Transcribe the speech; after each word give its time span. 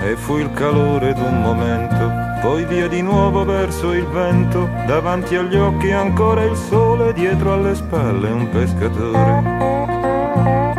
e 0.00 0.16
fu 0.16 0.38
il 0.38 0.50
calore 0.52 1.12
d'un 1.12 1.40
momento, 1.40 2.10
poi 2.40 2.64
via 2.64 2.88
di 2.88 3.02
nuovo 3.02 3.44
verso 3.44 3.92
il 3.92 4.06
vento, 4.06 4.68
davanti 4.86 5.36
agli 5.36 5.56
occhi 5.56 5.90
ancora 5.92 6.42
il 6.44 6.56
sole, 6.56 7.12
dietro 7.12 7.52
alle 7.52 7.74
spalle 7.74 8.30
un 8.30 8.48
pescatore. 8.48 9.58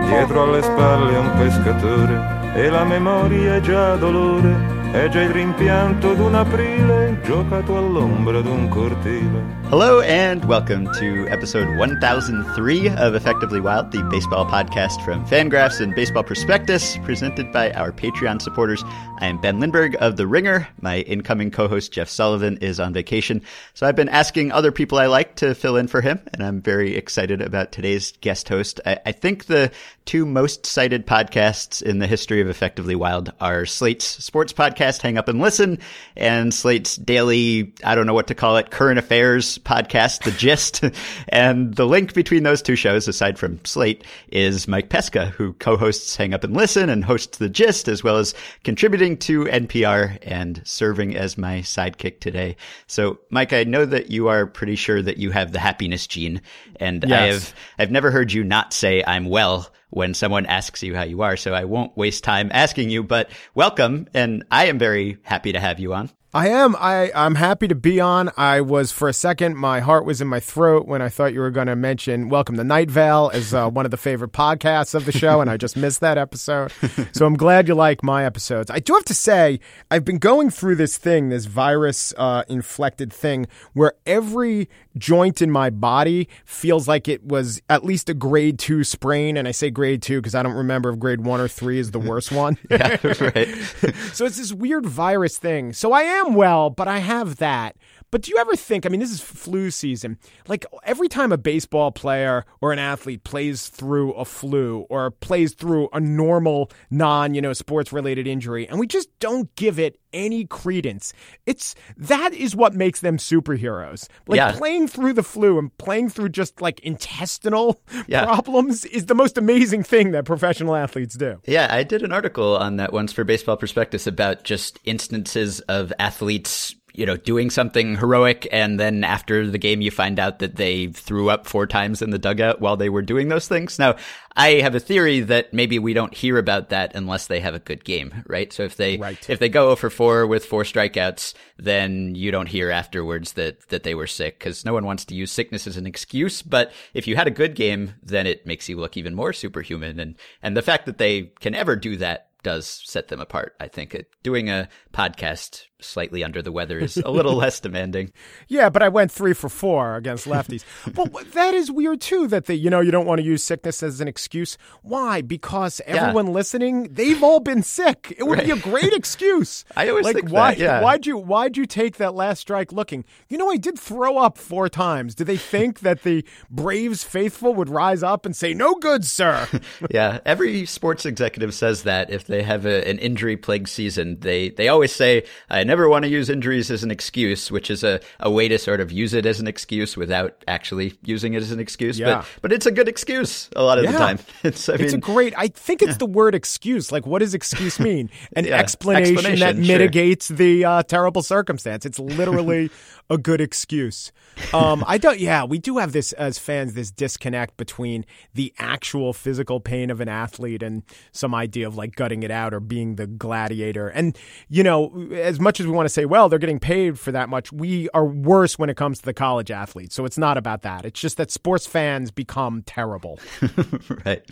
Dietro 0.07 0.43
alle 0.43 0.61
spalle 0.61 1.17
un 1.17 1.31
pescatore 1.37 2.53
e 2.55 2.69
la 2.69 2.83
memoria 2.83 3.55
è 3.55 3.59
già 3.61 3.95
dolore 3.95 4.80
è 4.91 5.07
già 5.07 5.21
il 5.21 5.29
rimpianto 5.29 6.13
d'un 6.13 6.35
aprile 6.35 7.17
giocato 7.23 7.77
all'ombra 7.77 8.41
d'un 8.41 8.67
cortile. 8.67 9.59
Hello 9.69 10.01
and 10.01 10.43
welcome 10.43 10.83
to 10.99 11.25
episode 11.29 11.65
1003 11.77 12.89
of 12.89 13.15
Effectively 13.15 13.61
Wild, 13.61 13.91
the 13.91 14.03
baseball 14.09 14.45
podcast 14.45 15.01
from 15.05 15.25
Fangraphs 15.25 15.79
and 15.79 15.95
Baseball 15.95 16.23
Prospectus, 16.23 16.97
presented 17.05 17.53
by 17.53 17.71
our 17.71 17.93
Patreon 17.93 18.41
supporters. 18.41 18.83
I 19.19 19.27
am 19.27 19.39
Ben 19.39 19.61
Lindbergh 19.61 19.95
of 20.01 20.17
The 20.17 20.27
Ringer. 20.27 20.67
My 20.81 20.99
incoming 21.01 21.51
co-host 21.51 21.93
Jeff 21.93 22.09
Sullivan 22.09 22.57
is 22.57 22.81
on 22.81 22.91
vacation, 22.91 23.43
so 23.73 23.87
I've 23.87 23.95
been 23.95 24.09
asking 24.09 24.51
other 24.51 24.73
people 24.73 24.97
I 24.97 25.05
like 25.05 25.35
to 25.37 25.55
fill 25.55 25.77
in 25.77 25.87
for 25.87 26.01
him, 26.01 26.19
and 26.33 26.43
I'm 26.43 26.59
very 26.59 26.97
excited 26.97 27.41
about 27.41 27.71
today's 27.71 28.11
guest 28.19 28.49
host. 28.49 28.81
I, 28.85 28.99
I 29.05 29.11
think 29.13 29.45
the 29.45 29.71
two 30.03 30.25
most 30.25 30.65
cited 30.65 31.07
podcasts 31.07 31.81
in 31.81 31.99
the 31.99 32.07
history 32.07 32.41
of 32.41 32.49
Effectively 32.49 32.95
Wild 32.95 33.31
are 33.39 33.65
Slate's 33.65 34.05
sports 34.05 34.51
podcast, 34.51 34.80
Hang 34.81 35.17
Up 35.17 35.27
and 35.27 35.39
Listen, 35.39 35.77
and 36.15 36.53
Slate's 36.53 36.95
daily, 36.95 37.73
I 37.83 37.93
don't 37.93 38.07
know 38.07 38.13
what 38.13 38.27
to 38.27 38.35
call 38.35 38.57
it, 38.57 38.71
current 38.71 38.97
affairs 38.97 39.59
podcast, 39.59 40.23
The 40.23 40.31
Gist. 40.31 40.83
and 41.29 41.75
the 41.75 41.85
link 41.85 42.13
between 42.13 42.43
those 42.43 42.61
two 42.61 42.75
shows, 42.75 43.07
aside 43.07 43.37
from 43.37 43.63
Slate, 43.63 44.03
is 44.29 44.67
Mike 44.67 44.89
Pesca, 44.89 45.27
who 45.27 45.53
co-hosts 45.53 46.15
Hang 46.15 46.33
Up 46.33 46.43
and 46.43 46.55
Listen 46.55 46.89
and 46.89 47.05
hosts 47.05 47.37
The 47.37 47.49
Gist, 47.49 47.87
as 47.87 48.03
well 48.03 48.17
as 48.17 48.33
contributing 48.63 49.17
to 49.17 49.45
NPR 49.45 50.17
and 50.23 50.61
serving 50.65 51.15
as 51.15 51.37
my 51.37 51.59
sidekick 51.59 52.19
today. 52.19 52.55
So, 52.87 53.19
Mike, 53.29 53.53
I 53.53 53.63
know 53.63 53.85
that 53.85 54.09
you 54.09 54.29
are 54.29 54.47
pretty 54.47 54.75
sure 54.75 55.01
that 55.01 55.17
you 55.17 55.29
have 55.29 55.51
the 55.51 55.59
happiness 55.59 56.07
gene, 56.07 56.41
and 56.79 57.05
yes. 57.07 57.11
I 57.11 57.25
have 57.27 57.53
I've 57.77 57.91
never 57.91 58.09
heard 58.09 58.33
you 58.33 58.43
not 58.43 58.73
say 58.73 59.03
I'm 59.05 59.25
well 59.25 59.69
when 59.91 60.15
someone 60.15 60.47
asks 60.47 60.81
you 60.81 60.95
how 60.95 61.03
you 61.03 61.21
are. 61.21 61.37
So 61.37 61.53
I 61.53 61.65
won't 61.65 61.95
waste 61.95 62.23
time 62.23 62.49
asking 62.51 62.89
you, 62.89 63.03
but 63.03 63.29
welcome. 63.53 64.07
And 64.13 64.43
I 64.49 64.65
am 64.65 64.79
very 64.79 65.19
happy 65.21 65.51
to 65.51 65.59
have 65.59 65.79
you 65.79 65.93
on. 65.93 66.09
I 66.33 66.47
am. 66.47 66.77
I, 66.79 67.11
I'm 67.13 67.35
happy 67.35 67.67
to 67.67 67.75
be 67.75 67.99
on. 67.99 68.31
I 68.37 68.61
was, 68.61 68.93
for 68.93 69.09
a 69.09 69.13
second, 69.13 69.57
my 69.57 69.81
heart 69.81 70.05
was 70.05 70.21
in 70.21 70.29
my 70.29 70.39
throat 70.39 70.87
when 70.87 71.01
I 71.01 71.09
thought 71.09 71.33
you 71.33 71.41
were 71.41 71.51
going 71.51 71.67
to 71.67 71.75
mention 71.75 72.29
Welcome 72.29 72.55
to 72.55 72.63
Night 72.63 72.89
Vale 72.89 73.31
as 73.33 73.53
uh, 73.53 73.69
one 73.69 73.83
of 73.83 73.91
the 73.91 73.97
favorite 73.97 74.31
podcasts 74.31 74.95
of 74.95 75.03
the 75.03 75.11
show, 75.11 75.41
and 75.41 75.49
I 75.49 75.57
just 75.57 75.75
missed 75.75 75.99
that 75.99 76.17
episode. 76.17 76.71
So 77.13 77.25
I'm 77.25 77.35
glad 77.35 77.67
you 77.67 77.75
like 77.75 78.03
my 78.03 78.25
episodes. 78.25 78.71
I 78.71 78.79
do 78.79 78.93
have 78.93 79.05
to 79.05 79.13
say, 79.13 79.59
I've 79.89 80.05
been 80.05 80.17
going 80.17 80.49
through 80.49 80.75
this 80.75 80.97
thing, 80.97 81.29
this 81.29 81.45
virus 81.45 82.13
uh, 82.17 82.43
inflected 82.47 83.11
thing, 83.11 83.47
where 83.73 83.93
every 84.05 84.69
joint 84.97 85.41
in 85.41 85.49
my 85.51 85.69
body 85.69 86.27
feels 86.45 86.87
like 86.87 87.07
it 87.07 87.23
was 87.25 87.61
at 87.69 87.83
least 87.83 88.09
a 88.09 88.13
grade 88.13 88.59
two 88.59 88.83
sprain. 88.83 89.37
And 89.37 89.47
I 89.47 89.51
say 89.51 89.69
grade 89.69 90.01
two 90.01 90.19
because 90.19 90.35
I 90.35 90.43
don't 90.43 90.53
remember 90.53 90.91
if 90.91 90.99
grade 90.99 91.21
one 91.21 91.39
or 91.39 91.47
three 91.47 91.79
is 91.79 91.91
the 91.91 91.99
worst 91.99 92.31
one. 92.31 92.57
yeah, 92.69 92.97
right. 93.03 93.47
so 94.13 94.25
it's 94.25 94.37
this 94.37 94.53
weird 94.53 94.85
virus 94.85 95.37
thing. 95.37 95.73
So 95.73 95.91
I 95.91 96.01
am 96.01 96.20
well, 96.29 96.69
but 96.69 96.87
I 96.87 96.99
have 96.99 97.37
that. 97.37 97.75
But 98.11 98.23
do 98.23 98.31
you 98.31 98.37
ever 98.37 98.55
think, 98.55 98.85
I 98.85 98.89
mean, 98.89 98.99
this 98.99 99.11
is 99.11 99.21
flu 99.21 99.71
season. 99.71 100.17
Like 100.47 100.65
every 100.83 101.07
time 101.07 101.31
a 101.31 101.37
baseball 101.37 101.91
player 101.91 102.45
or 102.59 102.73
an 102.73 102.79
athlete 102.79 103.23
plays 103.23 103.67
through 103.69 104.13
a 104.13 104.25
flu 104.25 104.85
or 104.89 105.11
plays 105.11 105.53
through 105.53 105.87
a 105.93 105.99
normal, 105.99 106.69
non, 106.89 107.33
you 107.33 107.41
know, 107.41 107.53
sports 107.53 107.93
related 107.93 108.27
injury, 108.27 108.67
and 108.67 108.79
we 108.79 108.85
just 108.87 109.07
don't 109.19 109.53
give 109.55 109.79
it 109.79 109.97
any 110.13 110.43
credence. 110.43 111.13
It's 111.45 111.73
that 111.95 112.33
is 112.33 112.53
what 112.53 112.73
makes 112.73 112.99
them 112.99 113.15
superheroes. 113.15 114.09
Like 114.27 114.37
Yeah. 114.37 114.51
playing 114.51 114.89
through 114.89 115.13
the 115.13 115.23
flu 115.23 115.57
and 115.57 115.75
playing 115.77 116.09
through 116.09 116.29
just 116.29 116.61
like 116.61 116.81
intestinal 116.81 117.79
Yeah. 118.07 118.25
problems 118.25 118.83
is 118.83 119.05
the 119.05 119.15
most 119.15 119.37
amazing 119.37 119.83
thing 119.83 120.11
that 120.11 120.25
professional 120.25 120.75
athletes 120.75 121.15
do. 121.15 121.39
Yeah, 121.47 121.67
I 121.69 121.83
did 121.83 122.03
an 122.03 122.11
article 122.11 122.57
on 122.57 122.75
that 122.75 122.91
once 122.91 123.13
for 123.13 123.23
Baseball 123.23 123.55
Prospectus 123.55 124.05
about 124.05 124.43
just 124.43 124.79
instances 124.83 125.61
of 125.61 125.93
athletes, 125.97 126.75
you 126.93 127.05
know, 127.05 127.17
doing 127.17 127.49
something 127.49 127.97
heroic 127.97 128.47
and 128.51 128.79
then 128.79 129.03
after 129.03 129.47
the 129.47 129.57
game 129.57 129.81
you 129.81 129.91
find 129.91 130.19
out 130.19 130.39
that 130.39 130.55
they 130.55 130.87
threw 130.87 131.29
up 131.29 131.47
four 131.47 131.67
times 131.67 132.01
in 132.01 132.09
the 132.09 132.19
dugout 132.19 132.59
while 132.61 132.77
they 132.77 132.89
were 132.89 133.01
doing 133.01 133.29
those 133.29 133.47
things. 133.47 133.79
Now, 133.79 133.95
I 134.35 134.61
have 134.61 134.75
a 134.75 134.79
theory 134.79 135.19
that 135.21 135.53
maybe 135.53 135.77
we 135.77 135.93
don't 135.93 136.13
hear 136.13 136.37
about 136.37 136.69
that 136.69 136.95
unless 136.95 137.27
they 137.27 137.41
have 137.41 137.53
a 137.53 137.59
good 137.59 137.83
game, 137.83 138.23
right? 138.27 138.51
So 138.53 138.63
if 138.63 138.77
they 138.77 138.97
Right. 138.97 139.29
if 139.29 139.39
they 139.39 139.49
go 139.49 139.75
for 139.75 139.89
4 139.89 140.25
with 140.27 140.45
four 140.45 140.63
strikeouts, 140.63 141.33
then 141.57 142.15
you 142.15 142.31
don't 142.31 142.47
hear 142.47 142.71
afterwards 142.71 143.33
that 143.33 143.67
that 143.69 143.83
they 143.83 143.93
were 143.95 144.07
sick 144.07 144.39
cuz 144.39 144.63
no 144.65 144.73
one 144.73 144.85
wants 144.85 145.05
to 145.05 145.15
use 145.15 145.31
sickness 145.31 145.67
as 145.67 145.77
an 145.77 145.85
excuse, 145.87 146.41
but 146.41 146.71
if 146.93 147.07
you 147.07 147.15
had 147.15 147.27
a 147.27 147.31
good 147.31 147.55
game, 147.55 147.93
then 148.01 148.25
it 148.25 148.45
makes 148.45 148.69
you 148.69 148.77
look 148.77 148.95
even 148.97 149.15
more 149.15 149.33
superhuman 149.33 149.99
and 149.99 150.15
and 150.41 150.55
the 150.55 150.61
fact 150.61 150.85
that 150.85 150.97
they 150.97 151.31
can 151.39 151.53
ever 151.55 151.75
do 151.75 151.97
that 151.97 152.27
does 152.43 152.81
set 152.85 153.09
them 153.09 153.19
apart. 153.21 153.53
I 153.59 153.67
think 153.67 153.95
doing 154.23 154.49
a 154.49 154.67
podcast 154.93 155.65
slightly 155.81 156.23
under 156.23 156.41
the 156.41 156.51
weather 156.51 156.79
is 156.79 156.97
a 156.97 157.09
little 157.11 157.35
less 157.35 157.59
demanding. 157.59 158.11
Yeah, 158.47 158.69
but 158.69 158.81
I 158.83 158.89
went 158.89 159.11
three 159.11 159.33
for 159.33 159.49
four 159.49 159.95
against 159.95 160.27
lefties. 160.27 160.63
but 160.93 161.31
that 161.33 161.53
is 161.53 161.71
weird 161.71 162.01
too. 162.01 162.27
That 162.27 162.45
the 162.45 162.55
you 162.55 162.69
know 162.69 162.79
you 162.81 162.91
don't 162.91 163.05
want 163.05 163.19
to 163.19 163.25
use 163.25 163.43
sickness 163.43 163.81
as 163.83 164.01
an 164.01 164.07
excuse. 164.07 164.57
Why? 164.81 165.21
Because 165.21 165.81
Yeah. 165.87 165.95
everyone 166.07 166.27
listening, 166.33 166.89
they've 166.93 167.21
all 167.23 167.39
been 167.39 167.63
sick. 167.63 168.13
It 168.17 168.23
would 168.23 168.43
be 168.43 168.51
a 168.51 168.55
great 168.57 168.93
excuse. 168.93 169.65
I 169.75 169.89
always 169.89 170.05
like 170.05 170.15
think 170.15 170.29
why? 170.31 170.53
that, 170.55 170.59
yeah. 170.59 170.81
Why'd 170.81 171.05
you 171.05 171.17
Why'd 171.17 171.57
you 171.57 171.65
take 171.65 171.97
that 171.97 172.13
last 172.15 172.39
strike 172.39 172.71
looking? 172.71 173.05
You 173.29 173.37
know, 173.37 173.49
I 173.51 173.57
did 173.57 173.77
throw 173.79 174.17
up 174.17 174.37
four 174.37 174.69
times. 174.69 175.15
Do 175.15 175.23
they 175.23 175.37
think 175.37 175.79
that 175.81 176.03
the 176.03 176.23
Braves 176.49 177.03
faithful 177.03 177.53
would 177.55 177.69
rise 177.69 178.03
up 178.03 178.25
and 178.25 178.35
say, 178.35 178.53
"No 178.53 178.75
good, 178.75 179.05
sir"? 179.05 179.47
yeah, 179.89 180.19
every 180.25 180.65
sports 180.65 181.05
executive 181.05 181.53
says 181.53 181.83
that 181.83 182.09
if 182.09 182.25
they 182.25 182.43
have 182.43 182.65
a, 182.65 182.87
an 182.87 182.99
injury 182.99 183.37
plagued 183.37 183.69
season, 183.69 184.19
they 184.19 184.49
they 184.49 184.67
always 184.67 184.91
say, 184.91 185.23
"I 185.49 185.63
never 185.71 185.87
want 185.89 186.03
to 186.03 186.09
use 186.09 186.29
injuries 186.29 186.69
as 186.75 186.83
an 186.83 186.91
excuse," 186.91 187.51
which 187.55 187.69
is 187.75 187.83
a, 187.83 187.99
a 188.19 188.29
way 188.29 188.47
to 188.47 188.57
sort 188.57 188.81
of 188.83 188.91
use 188.91 189.13
it 189.13 189.25
as 189.25 189.39
an 189.39 189.47
excuse 189.47 189.95
without 189.97 190.33
actually 190.47 190.93
using 191.03 191.33
it 191.33 191.41
as 191.41 191.51
an 191.51 191.59
excuse. 191.59 191.97
Yeah. 191.97 192.07
But 192.07 192.25
but 192.41 192.51
it's 192.51 192.65
a 192.65 192.71
good 192.71 192.87
excuse 192.87 193.49
a 193.55 193.63
lot 193.63 193.77
of 193.79 193.85
the 193.85 193.97
time. 193.97 194.19
It's 194.43 194.67
I 194.67 194.75
It's 194.75 194.93
a 194.93 194.97
great. 194.97 195.33
I 195.37 195.47
think 195.47 195.81
it's 195.81 195.97
the 195.97 196.05
word 196.05 196.35
excuse. 196.35 196.91
Like, 196.91 197.05
what 197.05 197.19
does 197.19 197.33
excuse 197.33 197.79
mean? 197.89 198.09
An 198.35 198.45
Yeah, 198.45 198.57
explanation, 198.59 199.39
that 199.39 199.55
sure. 199.55 199.65
mitigates 199.65 200.27
the 200.27 200.65
uh, 200.65 200.83
terrible 200.83 201.21
circumstance. 201.23 201.85
It's 201.85 201.99
literally 201.99 202.69
a 203.09 203.17
good 203.17 203.39
excuse. 203.41 204.11
Um, 204.53 204.83
I 204.87 204.97
don't. 204.97 205.19
Yeah, 205.19 205.43
we 205.45 205.57
do 205.59 205.77
have 205.77 205.91
this 205.93 206.11
as 206.13 206.39
fans. 206.39 206.73
This 206.73 206.91
disconnect 206.91 207.57
between 207.57 208.05
the 208.33 208.53
actual 208.57 209.13
physical 209.13 209.59
pain 209.59 209.89
of 209.91 210.01
an 210.01 210.09
athlete 210.09 210.63
and 210.63 210.83
some 211.11 211.35
idea 211.35 211.67
of 211.67 211.75
like 211.75 211.95
gutting 211.95 212.23
it 212.23 212.31
out 212.31 212.53
or 212.53 212.59
being 212.59 212.95
the 212.95 213.07
gladiator. 213.07 213.87
And 213.87 214.17
you 214.49 214.63
know, 214.63 215.07
as 215.13 215.39
much 215.39 215.59
as 215.61 215.67
we 215.67 215.71
want 215.73 215.85
to 215.85 215.89
say, 215.93 216.05
well, 216.05 216.29
they're 216.29 216.39
getting 216.39 216.59
paid 216.59 216.99
for 216.99 217.11
that 217.11 217.29
much, 217.29 217.51
we 217.51 217.89
are 217.89 218.05
worse 218.05 218.59
when 218.59 218.69
it 218.69 218.75
comes 218.77 218.99
to 218.99 219.05
the 219.05 219.13
college 219.13 219.49
athletes. 219.49 219.95
So 219.95 220.05
it's 220.05 220.17
not 220.17 220.37
about 220.37 220.63
that. 220.63 220.85
It's 220.85 220.99
just 220.99 221.17
that 221.17 221.31
sports 221.31 221.65
fans 221.65 222.11
become 222.11 222.63
terrible. 222.63 223.19
right. 224.05 224.23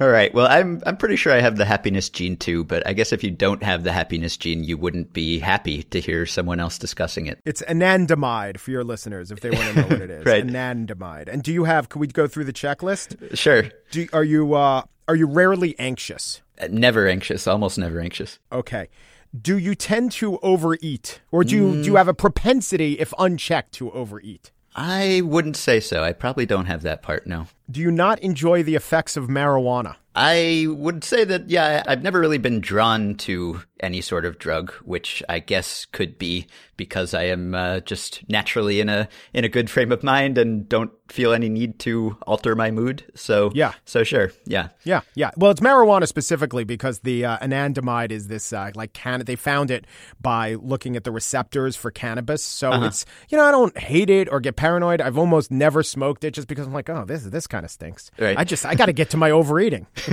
All 0.00 0.08
right. 0.08 0.34
Well, 0.34 0.46
I'm 0.46 0.82
I'm 0.84 0.96
pretty 0.96 1.16
sure 1.16 1.32
I 1.32 1.40
have 1.40 1.56
the 1.56 1.64
happiness 1.64 2.08
gene 2.08 2.36
too, 2.36 2.64
but 2.64 2.84
I 2.86 2.92
guess 2.92 3.12
if 3.12 3.22
you 3.22 3.30
don't 3.30 3.62
have 3.62 3.84
the 3.84 3.92
happiness 3.92 4.36
gene, 4.36 4.64
you 4.64 4.76
wouldn't 4.76 5.12
be 5.12 5.38
happy 5.38 5.84
to 5.84 6.00
hear 6.00 6.26
someone 6.26 6.58
else 6.58 6.78
discussing 6.78 7.26
it. 7.26 7.38
It's 7.44 7.62
anandamide 7.62 8.58
for 8.58 8.70
your 8.72 8.82
listeners 8.82 9.30
if 9.30 9.40
they 9.40 9.50
want 9.50 9.62
to 9.68 9.74
know 9.76 9.86
what 9.86 10.00
it 10.00 10.10
is. 10.10 10.24
Right. 10.24 10.44
Anandamide. 10.44 11.28
And 11.28 11.42
do 11.42 11.52
you 11.52 11.64
have? 11.64 11.88
Can 11.88 12.00
we 12.00 12.08
go 12.08 12.26
through 12.26 12.44
the 12.44 12.52
checklist? 12.52 13.36
Sure. 13.36 13.64
Do 13.90 14.08
are 14.12 14.24
you 14.24 14.54
uh, 14.54 14.82
are 15.06 15.14
you 15.14 15.26
rarely 15.26 15.78
anxious? 15.78 16.40
Never 16.70 17.06
anxious, 17.06 17.46
almost 17.46 17.78
never 17.78 18.00
anxious. 18.00 18.38
Okay. 18.50 18.88
Do 19.38 19.56
you 19.56 19.74
tend 19.74 20.12
to 20.12 20.38
overeat, 20.40 21.20
or 21.30 21.42
do 21.42 21.56
you 21.56 21.72
do 21.72 21.84
you 21.84 21.92
mm. 21.92 21.98
have 21.98 22.08
a 22.08 22.14
propensity, 22.14 22.98
if 22.98 23.14
unchecked, 23.18 23.72
to 23.74 23.90
overeat? 23.92 24.50
I 24.74 25.22
wouldn't 25.24 25.56
say 25.56 25.80
so. 25.80 26.02
I 26.02 26.12
probably 26.12 26.46
don't 26.46 26.66
have 26.66 26.82
that 26.82 27.02
part, 27.02 27.26
no. 27.26 27.46
Do 27.70 27.80
you 27.80 27.90
not 27.90 28.18
enjoy 28.20 28.62
the 28.62 28.74
effects 28.74 29.16
of 29.16 29.28
marijuana? 29.28 29.96
I 30.14 30.66
would 30.68 31.04
say 31.04 31.24
that, 31.24 31.48
yeah, 31.48 31.82
I've 31.86 32.02
never 32.02 32.20
really 32.20 32.38
been 32.38 32.60
drawn 32.60 33.14
to 33.16 33.62
any 33.82 34.00
sort 34.00 34.24
of 34.24 34.38
drug, 34.38 34.72
which 34.84 35.22
I 35.28 35.38
guess 35.40 35.86
could 35.86 36.18
be 36.18 36.46
because 36.76 37.14
I 37.14 37.24
am 37.24 37.54
uh, 37.54 37.80
just 37.80 38.28
naturally 38.28 38.80
in 38.80 38.88
a 38.88 39.08
in 39.32 39.44
a 39.44 39.48
good 39.48 39.68
frame 39.70 39.92
of 39.92 40.02
mind 40.02 40.38
and 40.38 40.68
don't 40.68 40.90
feel 41.08 41.32
any 41.32 41.48
need 41.50 41.78
to 41.80 42.16
alter 42.26 42.54
my 42.56 42.70
mood. 42.70 43.04
So 43.14 43.50
Yeah. 43.54 43.72
so 43.84 44.02
sure, 44.02 44.32
yeah, 44.46 44.68
Yeah, 44.84 45.02
yeah. 45.14 45.30
Well, 45.36 45.50
it's 45.50 45.60
marijuana 45.60 46.08
specifically 46.08 46.64
because 46.64 47.00
the 47.00 47.24
uh, 47.26 47.38
anandamide 47.38 48.10
is 48.10 48.28
this 48.28 48.52
uh, 48.52 48.70
like 48.74 48.94
can 48.94 49.20
they 49.26 49.36
found 49.36 49.70
it 49.70 49.86
by 50.20 50.54
looking 50.54 50.96
at 50.96 51.04
the 51.04 51.12
receptors 51.12 51.76
for 51.76 51.90
cannabis. 51.90 52.42
So 52.42 52.72
it's 52.84 53.04
you 53.28 53.36
know 53.36 53.44
I 53.44 53.50
don't 53.50 53.76
hate 53.76 54.10
it 54.10 54.28
or 54.32 54.40
get 54.40 54.56
paranoid. 54.56 55.00
I've 55.00 55.18
almost 55.18 55.50
never 55.50 55.82
smoked 55.82 56.24
it 56.24 56.32
just 56.32 56.48
because 56.48 56.66
I'm 56.66 56.72
like, 56.72 56.88
oh, 56.88 57.04
this 57.04 57.24
this 57.24 57.46
kind 57.46 57.64
of 57.64 57.70
stinks. 57.70 58.10
Right. 58.18 58.38
I 58.38 58.44
just 58.44 58.64
I 58.64 58.74
got 58.74 58.86
to 58.86 58.92
get 58.92 59.10
to 59.10 59.16
my 59.16 59.30
overeating. 59.30 59.86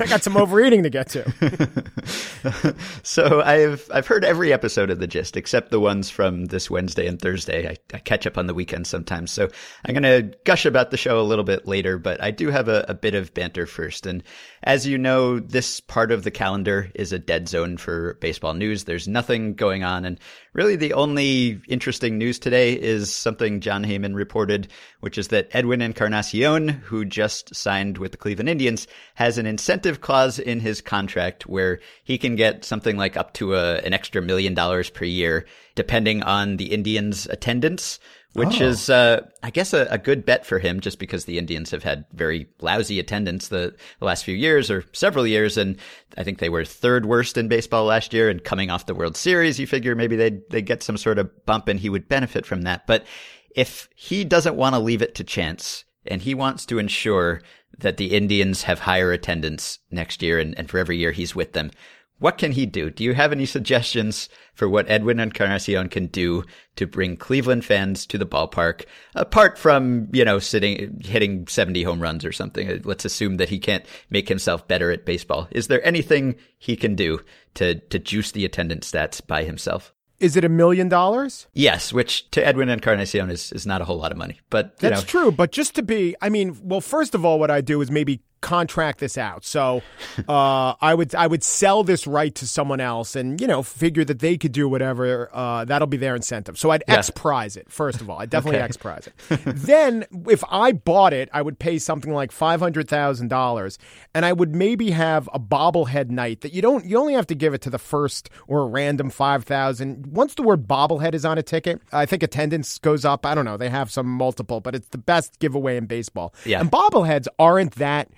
I 0.00 0.06
got 0.08 0.22
some 0.22 0.36
overeating 0.36 0.82
to 0.84 0.90
get 0.90 1.08
to. 1.10 1.24
so 3.02 3.42
I've 3.42 3.88
I've 3.92 4.06
heard 4.06 4.24
every 4.24 4.52
episode 4.52 4.90
of 4.90 4.98
the 4.98 5.06
Gist 5.06 5.36
except 5.36 5.70
the 5.70 5.80
ones 5.80 6.10
from 6.10 6.46
this 6.46 6.70
Wednesday 6.70 7.06
and 7.06 7.20
Thursday. 7.20 7.68
I, 7.68 7.76
I 7.94 7.98
catch 7.98 8.26
up 8.26 8.38
on 8.38 8.46
the 8.46 8.54
weekend 8.54 8.86
sometimes, 8.86 9.30
so 9.30 9.48
I'm 9.84 9.94
going 9.94 10.02
to 10.02 10.36
gush 10.44 10.66
about 10.66 10.90
the 10.90 10.96
show 10.96 11.20
a 11.20 11.22
little 11.22 11.44
bit 11.44 11.66
later. 11.66 11.98
But 11.98 12.22
I 12.22 12.30
do 12.30 12.50
have 12.50 12.68
a, 12.68 12.84
a 12.88 12.94
bit 12.94 13.14
of 13.14 13.34
banter 13.34 13.66
first, 13.66 14.06
and 14.06 14.22
as 14.66 14.84
you 14.84 14.98
know, 14.98 15.38
this 15.38 15.78
part 15.78 16.10
of 16.10 16.24
the 16.24 16.30
calendar 16.32 16.90
is 16.96 17.12
a 17.12 17.20
dead 17.20 17.48
zone 17.48 17.76
for 17.76 18.14
baseball 18.14 18.52
news. 18.52 18.82
There's 18.82 19.06
nothing 19.06 19.54
going 19.54 19.84
on, 19.84 20.04
and 20.04 20.18
really 20.54 20.74
the 20.74 20.92
only 20.92 21.60
interesting 21.68 22.18
news 22.18 22.40
today 22.40 22.72
is 22.72 23.14
something 23.14 23.60
Jon 23.60 23.84
Heyman 23.84 24.16
reported, 24.16 24.66
which 25.00 25.18
is 25.18 25.28
that 25.28 25.48
Edwin 25.52 25.82
Encarnacion, 25.82 26.68
who 26.68 27.04
just 27.04 27.54
signed 27.54 27.98
with 27.98 28.10
the 28.10 28.18
Cleveland 28.18 28.48
Indians, 28.48 28.88
has 29.14 29.38
an 29.38 29.46
incentive 29.46 30.00
clause 30.00 30.40
in 30.40 30.58
his 30.58 30.80
contract 30.80 31.46
where 31.46 31.78
he 32.02 32.18
can 32.18 32.34
get 32.34 32.64
something 32.64 32.96
like 32.96 33.16
up 33.16 33.34
to 33.34 33.54
a, 33.54 33.76
an 33.76 33.94
extra 33.94 34.20
million 34.20 34.52
dollars 34.52 34.90
per 34.90 35.04
year, 35.04 35.46
depending 35.76 36.22
on 36.24 36.56
the 36.56 36.72
Indians' 36.72 37.26
attendance 37.26 38.00
which 38.36 38.60
oh. 38.60 38.66
is, 38.66 38.90
uh, 38.90 39.22
I 39.42 39.48
guess, 39.48 39.72
a, 39.72 39.86
a, 39.90 39.96
good 39.96 40.26
bet 40.26 40.44
for 40.44 40.58
him 40.58 40.80
just 40.80 40.98
because 40.98 41.24
the 41.24 41.38
Indians 41.38 41.70
have 41.70 41.82
had 41.82 42.04
very 42.12 42.46
lousy 42.60 43.00
attendance 43.00 43.48
the, 43.48 43.74
the, 43.98 44.04
last 44.04 44.24
few 44.24 44.34
years 44.34 44.70
or 44.70 44.84
several 44.92 45.26
years. 45.26 45.56
And 45.56 45.78
I 46.18 46.22
think 46.22 46.38
they 46.38 46.50
were 46.50 46.64
third 46.64 47.06
worst 47.06 47.38
in 47.38 47.48
baseball 47.48 47.86
last 47.86 48.12
year. 48.12 48.28
And 48.28 48.44
coming 48.44 48.70
off 48.70 48.84
the 48.84 48.94
World 48.94 49.16
Series, 49.16 49.58
you 49.58 49.66
figure 49.66 49.94
maybe 49.94 50.16
they'd, 50.16 50.42
they'd 50.50 50.66
get 50.66 50.82
some 50.82 50.98
sort 50.98 51.18
of 51.18 51.46
bump 51.46 51.66
and 51.66 51.80
he 51.80 51.88
would 51.88 52.10
benefit 52.10 52.44
from 52.44 52.62
that. 52.62 52.86
But 52.86 53.06
if 53.54 53.88
he 53.96 54.22
doesn't 54.22 54.54
want 54.54 54.74
to 54.74 54.80
leave 54.80 55.00
it 55.00 55.14
to 55.14 55.24
chance 55.24 55.84
and 56.04 56.20
he 56.20 56.34
wants 56.34 56.66
to 56.66 56.78
ensure 56.78 57.40
that 57.78 57.96
the 57.96 58.14
Indians 58.14 58.64
have 58.64 58.80
higher 58.80 59.12
attendance 59.12 59.78
next 59.90 60.20
year 60.20 60.38
and, 60.38 60.56
and 60.58 60.68
for 60.68 60.76
every 60.76 60.98
year 60.98 61.12
he's 61.12 61.34
with 61.34 61.54
them, 61.54 61.70
what 62.18 62.38
can 62.38 62.52
he 62.52 62.64
do? 62.64 62.90
Do 62.90 63.04
you 63.04 63.14
have 63.14 63.32
any 63.32 63.44
suggestions 63.44 64.28
for 64.54 64.68
what 64.68 64.88
Edwin 64.88 65.20
Encarnacion 65.20 65.88
can 65.88 66.06
do 66.06 66.44
to 66.76 66.86
bring 66.86 67.16
Cleveland 67.16 67.64
fans 67.64 68.06
to 68.06 68.18
the 68.18 68.26
ballpark, 68.26 68.84
apart 69.14 69.58
from, 69.58 70.08
you 70.12 70.24
know, 70.24 70.38
sitting, 70.38 71.00
hitting 71.04 71.46
70 71.46 71.82
home 71.82 72.00
runs 72.00 72.24
or 72.24 72.32
something? 72.32 72.80
Let's 72.84 73.04
assume 73.04 73.36
that 73.36 73.50
he 73.50 73.58
can't 73.58 73.84
make 74.08 74.28
himself 74.28 74.66
better 74.66 74.90
at 74.90 75.04
baseball. 75.04 75.48
Is 75.50 75.68
there 75.68 75.86
anything 75.86 76.36
he 76.58 76.76
can 76.76 76.94
do 76.94 77.20
to, 77.54 77.74
to 77.74 77.98
juice 77.98 78.30
the 78.30 78.44
attendance 78.44 78.90
stats 78.90 79.24
by 79.24 79.44
himself? 79.44 79.92
Is 80.18 80.34
it 80.34 80.44
a 80.44 80.48
million 80.48 80.88
dollars? 80.88 81.46
Yes, 81.52 81.92
which 81.92 82.30
to 82.30 82.46
Edwin 82.46 82.70
Encarnacion 82.70 83.28
is, 83.28 83.52
is 83.52 83.66
not 83.66 83.82
a 83.82 83.84
whole 83.84 83.98
lot 83.98 84.12
of 84.12 84.16
money. 84.16 84.40
But 84.48 84.78
that's 84.78 85.02
know. 85.02 85.06
true. 85.06 85.32
But 85.32 85.52
just 85.52 85.74
to 85.74 85.82
be, 85.82 86.16
I 86.22 86.30
mean, 86.30 86.56
well, 86.62 86.80
first 86.80 87.14
of 87.14 87.26
all, 87.26 87.38
what 87.38 87.50
I 87.50 87.60
do 87.60 87.82
is 87.82 87.90
maybe 87.90 88.22
contract 88.46 89.00
this 89.00 89.18
out. 89.18 89.44
So 89.44 89.82
uh, 90.28 90.74
I 90.80 90.94
would 90.94 91.14
I 91.16 91.26
would 91.26 91.42
sell 91.42 91.82
this 91.82 92.06
right 92.06 92.32
to 92.36 92.46
someone 92.46 92.80
else, 92.80 93.16
and 93.16 93.40
you 93.40 93.48
know 93.48 93.62
figure 93.62 94.04
that 94.04 94.20
they 94.20 94.38
could 94.38 94.52
do 94.52 94.68
whatever. 94.68 95.28
Uh, 95.32 95.64
that'll 95.64 95.88
be 95.88 95.96
their 95.96 96.14
incentive. 96.14 96.56
So 96.56 96.70
I'd 96.70 96.84
yeah. 96.86 96.98
X 96.98 97.10
prize 97.10 97.56
it. 97.56 97.70
First 97.70 98.00
of 98.00 98.08
all, 98.08 98.18
I 98.18 98.26
definitely 98.26 98.58
okay. 98.58 98.66
X 98.66 98.76
prize 98.76 99.08
it. 99.08 99.42
then 99.44 100.06
if 100.28 100.44
I 100.48 100.72
bought 100.72 101.12
it, 101.12 101.28
I 101.32 101.42
would 101.42 101.58
pay 101.58 101.78
something 101.78 102.12
like 102.12 102.30
five 102.30 102.60
hundred 102.60 102.88
thousand 102.88 103.28
dollars, 103.28 103.78
and 104.14 104.24
I 104.24 104.32
would 104.32 104.54
maybe 104.54 104.92
have 104.92 105.28
a 105.34 105.40
bobblehead 105.40 106.10
night 106.10 106.42
that 106.42 106.52
you 106.52 106.62
don't. 106.62 106.84
You 106.84 106.98
only 106.98 107.14
have 107.14 107.26
to 107.26 107.34
give 107.34 107.52
it 107.52 107.62
to 107.62 107.70
the 107.70 107.78
first 107.78 108.30
or 108.46 108.62
a 108.62 108.66
random 108.66 109.10
five 109.10 109.42
thousand. 109.42 110.06
Once 110.06 110.34
the 110.34 110.42
word 110.42 110.68
bobblehead 110.68 111.14
is 111.14 111.24
on 111.24 111.36
a 111.36 111.42
ticket, 111.42 111.82
I 111.92 112.06
think 112.06 112.22
attendance 112.22 112.78
goes 112.78 113.04
up. 113.04 113.26
I 113.26 113.34
don't 113.34 113.44
know. 113.44 113.56
They 113.56 113.70
have 113.70 113.90
some 113.90 114.06
multiple, 114.06 114.60
but 114.60 114.76
it's 114.76 114.88
the 114.88 114.98
best 114.98 115.40
giveaway 115.40 115.76
in 115.76 115.86
baseball. 115.86 116.32
Yeah. 116.44 116.60
And 116.60 116.70
bobbleheads 116.70 117.26
aren't 117.40 117.74
that 117.76 118.08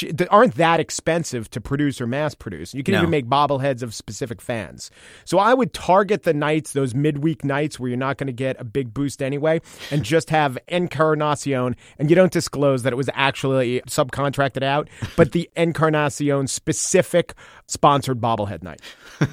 that 0.00 0.28
aren't 0.30 0.54
that 0.56 0.80
expensive 0.80 1.50
to 1.50 1.60
produce 1.60 2.00
or 2.00 2.06
mass 2.06 2.34
produce. 2.34 2.74
You 2.74 2.82
can 2.82 2.92
no. 2.92 2.98
even 2.98 3.10
make 3.10 3.26
bobbleheads 3.26 3.82
of 3.82 3.94
specific 3.94 4.40
fans. 4.40 4.90
So 5.24 5.38
I 5.38 5.54
would 5.54 5.72
target 5.72 6.24
the 6.24 6.34
nights, 6.34 6.72
those 6.72 6.94
midweek 6.94 7.44
nights 7.44 7.78
where 7.78 7.88
you're 7.88 7.98
not 7.98 8.18
going 8.18 8.26
to 8.26 8.32
get 8.32 8.60
a 8.60 8.64
big 8.64 8.92
boost 8.92 9.22
anyway, 9.22 9.60
and 9.90 10.02
just 10.02 10.30
have 10.30 10.58
Encarnacion, 10.68 11.76
and 11.98 12.10
you 12.10 12.16
don't 12.16 12.32
disclose 12.32 12.82
that 12.82 12.92
it 12.92 12.96
was 12.96 13.10
actually 13.14 13.80
subcontracted 13.82 14.62
out, 14.62 14.88
but 15.16 15.32
the 15.32 15.50
Encarnacion 15.56 16.46
specific 16.46 17.34
sponsored 17.66 18.20
bobblehead 18.20 18.62
night. 18.62 18.80